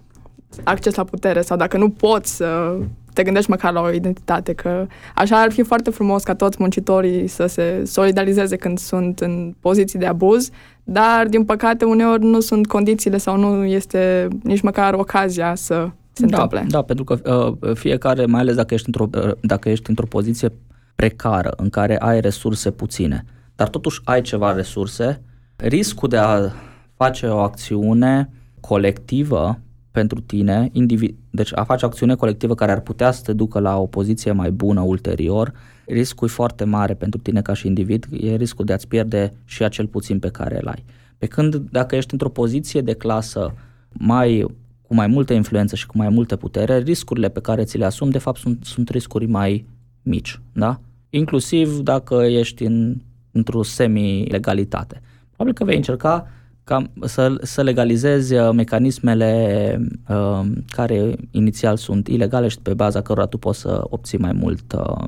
acces 0.64 0.96
la 0.96 1.04
putere 1.04 1.42
sau 1.42 1.58
dacă 1.58 1.78
nu 1.78 1.90
poți 1.90 2.36
să 2.36 2.78
te 3.14 3.24
gândești 3.24 3.50
măcar 3.50 3.74
la 3.74 3.82
o 3.82 3.92
identitate, 3.92 4.54
că 4.54 4.88
așa 5.16 5.42
ar 5.42 5.52
fi 5.52 5.64
foarte 5.64 5.90
frumos 5.90 6.24
ca 6.24 6.36
toți 6.36 6.58
muncitorii 6.60 7.28
să 7.28 7.46
se 7.46 7.84
solidarizeze 7.86 8.56
când 8.56 8.78
sunt 8.78 9.20
în 9.20 9.54
poziții 9.60 10.00
de 10.00 10.06
abuz, 10.06 10.50
dar 10.84 11.28
din 11.28 11.46
păcate 11.46 11.86
uneori 11.86 12.24
nu 12.24 12.40
sunt 12.40 12.68
condițiile 12.68 13.18
sau 13.18 13.38
nu 13.38 13.66
este 13.66 14.28
nici 14.44 14.62
măcar 14.62 14.94
ocazia 14.94 15.56
să 15.56 15.90
se 16.12 16.26
da, 16.26 16.42
întâmple. 16.42 16.66
Da, 16.70 16.82
pentru 16.82 17.04
că 17.04 17.20
uh, 17.62 17.76
fiecare, 17.76 18.26
mai 18.26 18.42
ales 18.42 18.56
dacă 18.56 18.74
ești, 18.74 18.86
într-o, 18.88 19.08
uh, 19.14 19.32
dacă 19.42 19.70
ești 19.70 19.90
într-o 19.90 20.06
poziție 20.06 20.52
precară, 20.96 21.54
în 21.58 21.70
care 21.70 21.98
ai 21.98 22.20
resurse 22.20 22.72
puține, 22.72 23.24
dar 23.56 23.68
totuși 23.68 24.02
ai 24.04 24.22
ceva 24.22 24.52
resurse, 24.52 25.22
riscul 25.56 26.10
de 26.10 26.18
a 26.18 26.40
face 26.96 27.28
o 27.28 27.38
acțiune 27.38 28.30
colectivă 28.60 29.60
pentru 29.98 30.20
tine, 30.20 30.70
individ, 30.72 31.16
deci 31.30 31.52
a 31.56 31.64
face 31.64 31.86
acțiune 31.86 32.16
colectivă 32.16 32.56
care 32.56 32.72
ar 32.72 32.80
putea 32.80 33.12
să 33.12 33.22
te 33.24 33.34
ducă 33.34 33.60
la 33.60 33.78
o 33.78 33.86
poziție 33.86 34.32
mai 34.32 34.52
bună 34.52 34.82
ulterior, 34.82 35.54
riscul 35.86 36.28
e 36.28 36.32
foarte 36.32 36.64
mare 36.64 36.94
pentru 36.94 37.20
tine 37.20 37.42
ca 37.42 37.54
și 37.54 37.68
individ, 37.68 38.08
e 38.12 38.36
riscul 38.36 38.66
de 38.66 38.74
a-ți 38.74 38.88
pierde 38.88 39.34
și 39.46 39.64
acel 39.64 39.88
puțin 39.88 40.20
pe 40.20 40.30
care 40.30 40.60
îl 40.62 40.68
ai. 40.68 40.84
Pe 41.18 41.26
când 41.26 41.56
dacă 41.56 41.96
ești 41.96 42.12
într-o 42.12 42.30
poziție 42.30 42.82
de 42.82 42.94
clasă 42.94 43.54
mai 43.92 44.46
cu 44.82 44.94
mai 44.94 45.08
multă 45.08 45.34
influență 45.34 45.76
și 45.76 45.86
cu 45.86 45.98
mai 45.98 46.10
multă 46.10 46.36
putere, 46.36 46.78
riscurile 46.78 47.30
pe 47.30 47.42
care 47.42 47.64
ți 47.64 47.78
le 47.78 47.86
asumi, 47.86 48.12
de 48.12 48.18
fapt, 48.18 48.40
sunt, 48.40 48.64
sunt 48.64 48.90
riscuri 48.90 49.26
mai 49.26 49.66
mici, 50.02 50.40
da? 50.54 50.80
Inclusiv 51.10 51.80
dacă 51.80 52.16
ești 52.16 52.64
în, 52.64 52.96
într-o 53.32 53.64
semi-legalitate. 53.64 55.02
Probabil 55.28 55.54
că 55.54 55.64
vei 55.64 55.76
încerca 55.76 56.28
cam, 56.68 56.92
să, 57.02 57.36
să 57.42 57.62
legalizezi 57.62 58.36
uh, 58.36 58.50
mecanismele 58.54 59.32
uh, 60.10 60.42
care 60.68 61.16
inițial 61.32 61.78
sunt 61.78 62.08
ilegale 62.08 62.48
și 62.48 62.60
pe 62.60 62.74
baza 62.74 63.02
cărora 63.02 63.26
tu 63.26 63.38
poți 63.38 63.60
să 63.60 63.82
obții 63.84 64.18
mai 64.18 64.32
mult 64.32 64.74
uh, 64.74 65.04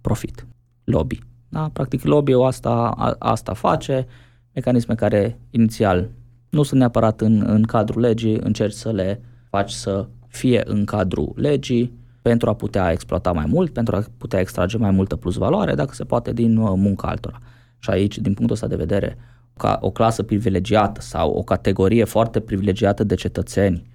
profit. 0.00 0.46
Lobby. 0.84 1.18
Da? 1.48 1.70
Practic 1.72 2.04
lobby-ul 2.04 2.46
asta, 2.46 2.94
a, 2.96 3.16
asta 3.18 3.52
face, 3.52 4.06
mecanisme 4.52 4.94
care 4.94 5.40
inițial 5.50 6.08
nu 6.50 6.62
sunt 6.62 6.78
neapărat 6.78 7.20
în, 7.20 7.44
în 7.46 7.62
cadrul 7.62 8.00
legii, 8.00 8.38
încerci 8.42 8.74
să 8.74 8.92
le 8.92 9.20
faci 9.50 9.70
să 9.70 10.06
fie 10.28 10.62
în 10.64 10.84
cadrul 10.84 11.32
legii 11.36 11.92
pentru 12.22 12.48
a 12.48 12.54
putea 12.54 12.92
exploata 12.92 13.32
mai 13.32 13.46
mult, 13.48 13.72
pentru 13.72 13.96
a 13.96 14.04
putea 14.18 14.40
extrage 14.40 14.76
mai 14.76 14.90
multă 14.90 15.16
plus 15.16 15.36
valoare, 15.36 15.74
dacă 15.74 15.94
se 15.94 16.04
poate, 16.04 16.32
din 16.32 16.56
uh, 16.56 16.72
munca 16.76 17.08
altora. 17.08 17.38
Și 17.78 17.90
aici, 17.90 18.18
din 18.18 18.34
punctul 18.34 18.54
ăsta 18.54 18.66
de 18.66 18.76
vedere, 18.76 19.16
ca 19.58 19.78
o 19.80 19.90
clasă 19.90 20.22
privilegiată 20.22 21.00
sau 21.00 21.30
o 21.30 21.42
categorie 21.42 22.04
foarte 22.04 22.40
privilegiată 22.40 23.04
de 23.04 23.14
cetățeni. 23.14 23.86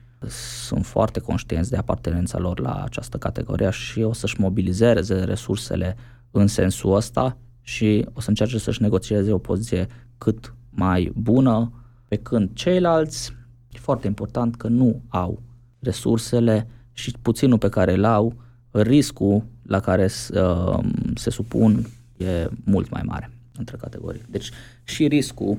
Sunt 0.65 0.85
foarte 0.85 1.19
conștienți 1.19 1.69
de 1.69 1.77
apartenența 1.77 2.39
lor 2.39 2.59
la 2.59 2.83
această 2.83 3.17
categorie 3.17 3.69
și 3.69 4.01
o 4.01 4.13
să-și 4.13 4.39
mobilizeze 4.39 5.23
resursele 5.23 5.95
în 6.31 6.47
sensul 6.47 6.95
ăsta 6.95 7.37
și 7.61 8.05
o 8.13 8.19
să 8.19 8.29
încerce 8.29 8.57
să-și 8.57 8.81
negocieze 8.81 9.31
o 9.31 9.37
poziție 9.37 9.87
cât 10.17 10.55
mai 10.69 11.11
bună, 11.15 11.71
pe 12.07 12.15
când 12.15 12.49
ceilalți, 12.53 13.33
e 13.71 13.77
foarte 13.77 14.07
important 14.07 14.55
că 14.55 14.67
nu 14.67 15.01
au 15.07 15.41
resursele 15.79 16.67
și 16.91 17.13
puținul 17.21 17.57
pe 17.57 17.69
care 17.69 17.93
îl 17.93 18.05
au, 18.05 18.33
riscul 18.71 19.45
la 19.63 19.79
care 19.79 20.03
uh, 20.03 20.79
se 21.15 21.29
supun 21.29 21.85
e 22.17 22.47
mult 22.63 22.89
mai 22.89 23.01
mare 23.05 23.40
între 23.61 23.77
categorii. 23.81 24.21
Deci 24.29 24.49
și 24.83 25.07
riscul 25.07 25.57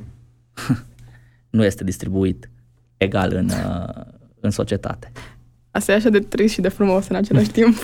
nu 1.56 1.64
este 1.64 1.84
distribuit 1.84 2.50
egal 2.96 3.32
în, 3.34 3.48
uh, 3.48 4.04
în 4.40 4.50
societate. 4.50 5.12
Asta 5.70 5.92
e 5.92 5.94
așa 5.94 6.08
de 6.08 6.18
trist 6.18 6.54
și 6.54 6.60
de 6.60 6.68
frumos 6.68 7.08
în 7.08 7.16
același 7.16 7.50
timp. 7.58 7.76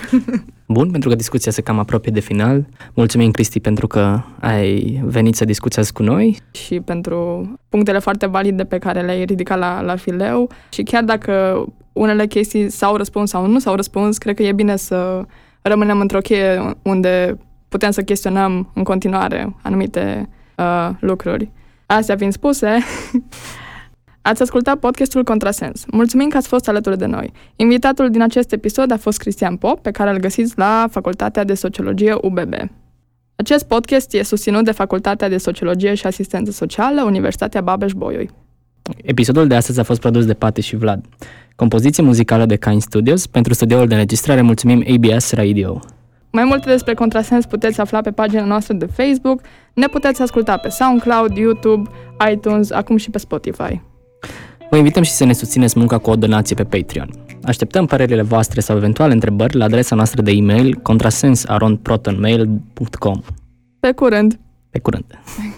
Bun, 0.67 0.91
pentru 0.91 1.09
că 1.09 1.15
discuția 1.15 1.53
se 1.53 1.63
cam 1.63 1.79
apropie 1.79 2.13
de 2.13 2.21
final. 2.21 2.67
Mulțumim, 2.95 3.31
Cristi, 3.31 3.61
pentru 3.61 3.87
că 3.87 4.21
ai 4.41 5.01
venit 5.05 5.35
să 5.35 5.45
discuți 5.45 5.93
cu 5.93 6.03
noi. 6.03 6.39
Și 6.51 6.81
pentru 6.81 7.51
punctele 7.69 7.99
foarte 7.99 8.27
valide 8.27 8.65
pe 8.65 8.79
care 8.79 9.01
le-ai 9.01 9.25
ridicat 9.25 9.59
la, 9.59 9.81
la 9.81 9.97
fileu. 9.97 10.51
Și 10.69 10.83
chiar 10.83 11.05
dacă 11.05 11.65
unele 11.93 12.27
chestii 12.27 12.71
s-au 12.71 12.97
răspuns 12.97 13.31
sau 13.31 13.47
nu 13.47 13.59
s-au 13.59 13.75
răspuns, 13.75 14.19
cred 14.19 14.37
că 14.37 14.43
e 14.43 14.53
bine 14.53 14.77
să 14.77 15.25
rămânem 15.63 16.01
într-o 16.01 16.21
cheie 16.21 16.75
unde 16.83 17.39
putem 17.69 17.91
să 17.91 18.03
chestionăm 18.03 18.71
în 18.75 18.83
continuare 18.83 19.57
anumite 19.63 20.29
uh, 20.57 20.91
lucruri. 21.01 21.51
Astea 21.87 22.17
fiind 22.17 22.33
spuse, 22.33 22.79
ați 24.31 24.43
ascultat 24.43 24.79
podcastul 24.79 25.25
Contrasens. 25.25 25.85
Mulțumim 25.91 26.29
că 26.29 26.37
ați 26.37 26.49
fost 26.49 26.69
alături 26.69 26.99
de 26.99 27.07
noi. 27.07 27.33
Invitatul 27.57 28.11
din 28.11 28.23
acest 28.23 28.53
episod 28.53 28.91
a 28.91 28.97
fost 28.97 29.19
Cristian 29.19 29.57
Pop, 29.57 29.81
pe 29.81 29.91
care 29.91 30.11
îl 30.11 30.19
găsiți 30.19 30.53
la 30.57 30.89
Facultatea 30.91 31.45
de 31.45 31.55
Sociologie 31.55 32.15
UBB. 32.21 32.55
Acest 33.37 33.65
podcast 33.67 34.13
e 34.13 34.23
susținut 34.23 34.65
de 34.65 34.73
Facultatea 34.73 35.29
de 35.29 35.37
Sociologie 35.37 35.95
și 35.95 36.07
Asistență 36.07 36.51
Socială, 36.51 37.03
Universitatea 37.03 37.61
Babeș-Bolyai. 37.61 38.31
Episodul 39.03 39.47
de 39.47 39.55
astăzi 39.55 39.81
a 39.81 39.83
fost 39.83 40.01
produs 40.01 40.25
de 40.25 40.35
Pate 40.35 40.61
și 40.61 40.77
Vlad. 40.77 41.05
Compoziție 41.57 42.03
muzicală 42.03 42.47
de 42.47 42.57
Kind 42.57 42.83
Studios. 42.83 43.27
Pentru 43.27 43.55
studioul 43.55 43.87
de 43.87 43.95
înregistrare 43.95 44.41
mulțumim 44.41 44.85
ABS 44.89 45.33
Radio. 45.33 45.81
Mai 46.39 46.47
multe 46.47 46.71
despre 46.71 46.95
Contrasens 46.95 47.47
puteți 47.47 47.81
afla 47.81 48.01
pe 48.01 48.11
pagina 48.11 48.45
noastră 48.45 48.75
de 48.75 48.87
Facebook, 48.87 49.41
ne 49.75 49.87
puteți 49.87 50.23
asculta 50.23 50.57
pe 50.57 50.69
SoundCloud, 50.69 51.37
YouTube, 51.37 51.91
iTunes, 52.33 52.71
acum 52.71 52.97
și 52.97 53.11
pe 53.11 53.19
Spotify. 53.19 53.81
Vă 54.71 54.77
invităm 54.77 55.03
și 55.03 55.11
să 55.11 55.25
ne 55.25 55.33
susțineți 55.33 55.79
munca 55.79 55.99
cu 55.99 56.11
o 56.11 56.17
donație 56.17 56.57
pe 56.57 56.65
Patreon. 56.65 57.11
Așteptăm 57.43 57.87
părerile 57.87 58.23
voastre 58.23 58.61
sau 58.61 58.77
eventuale 58.77 59.13
întrebări 59.13 59.57
la 59.57 59.65
adresa 59.65 59.95
noastră 59.95 60.23
de 60.23 60.31
e-mail 60.31 60.75
contrasens.protonmail.com 60.83 63.21
Pe 63.81 63.93
curând! 63.93 64.39
Pe 64.71 64.79
curând! 64.79 65.05
Salut! 65.25 65.55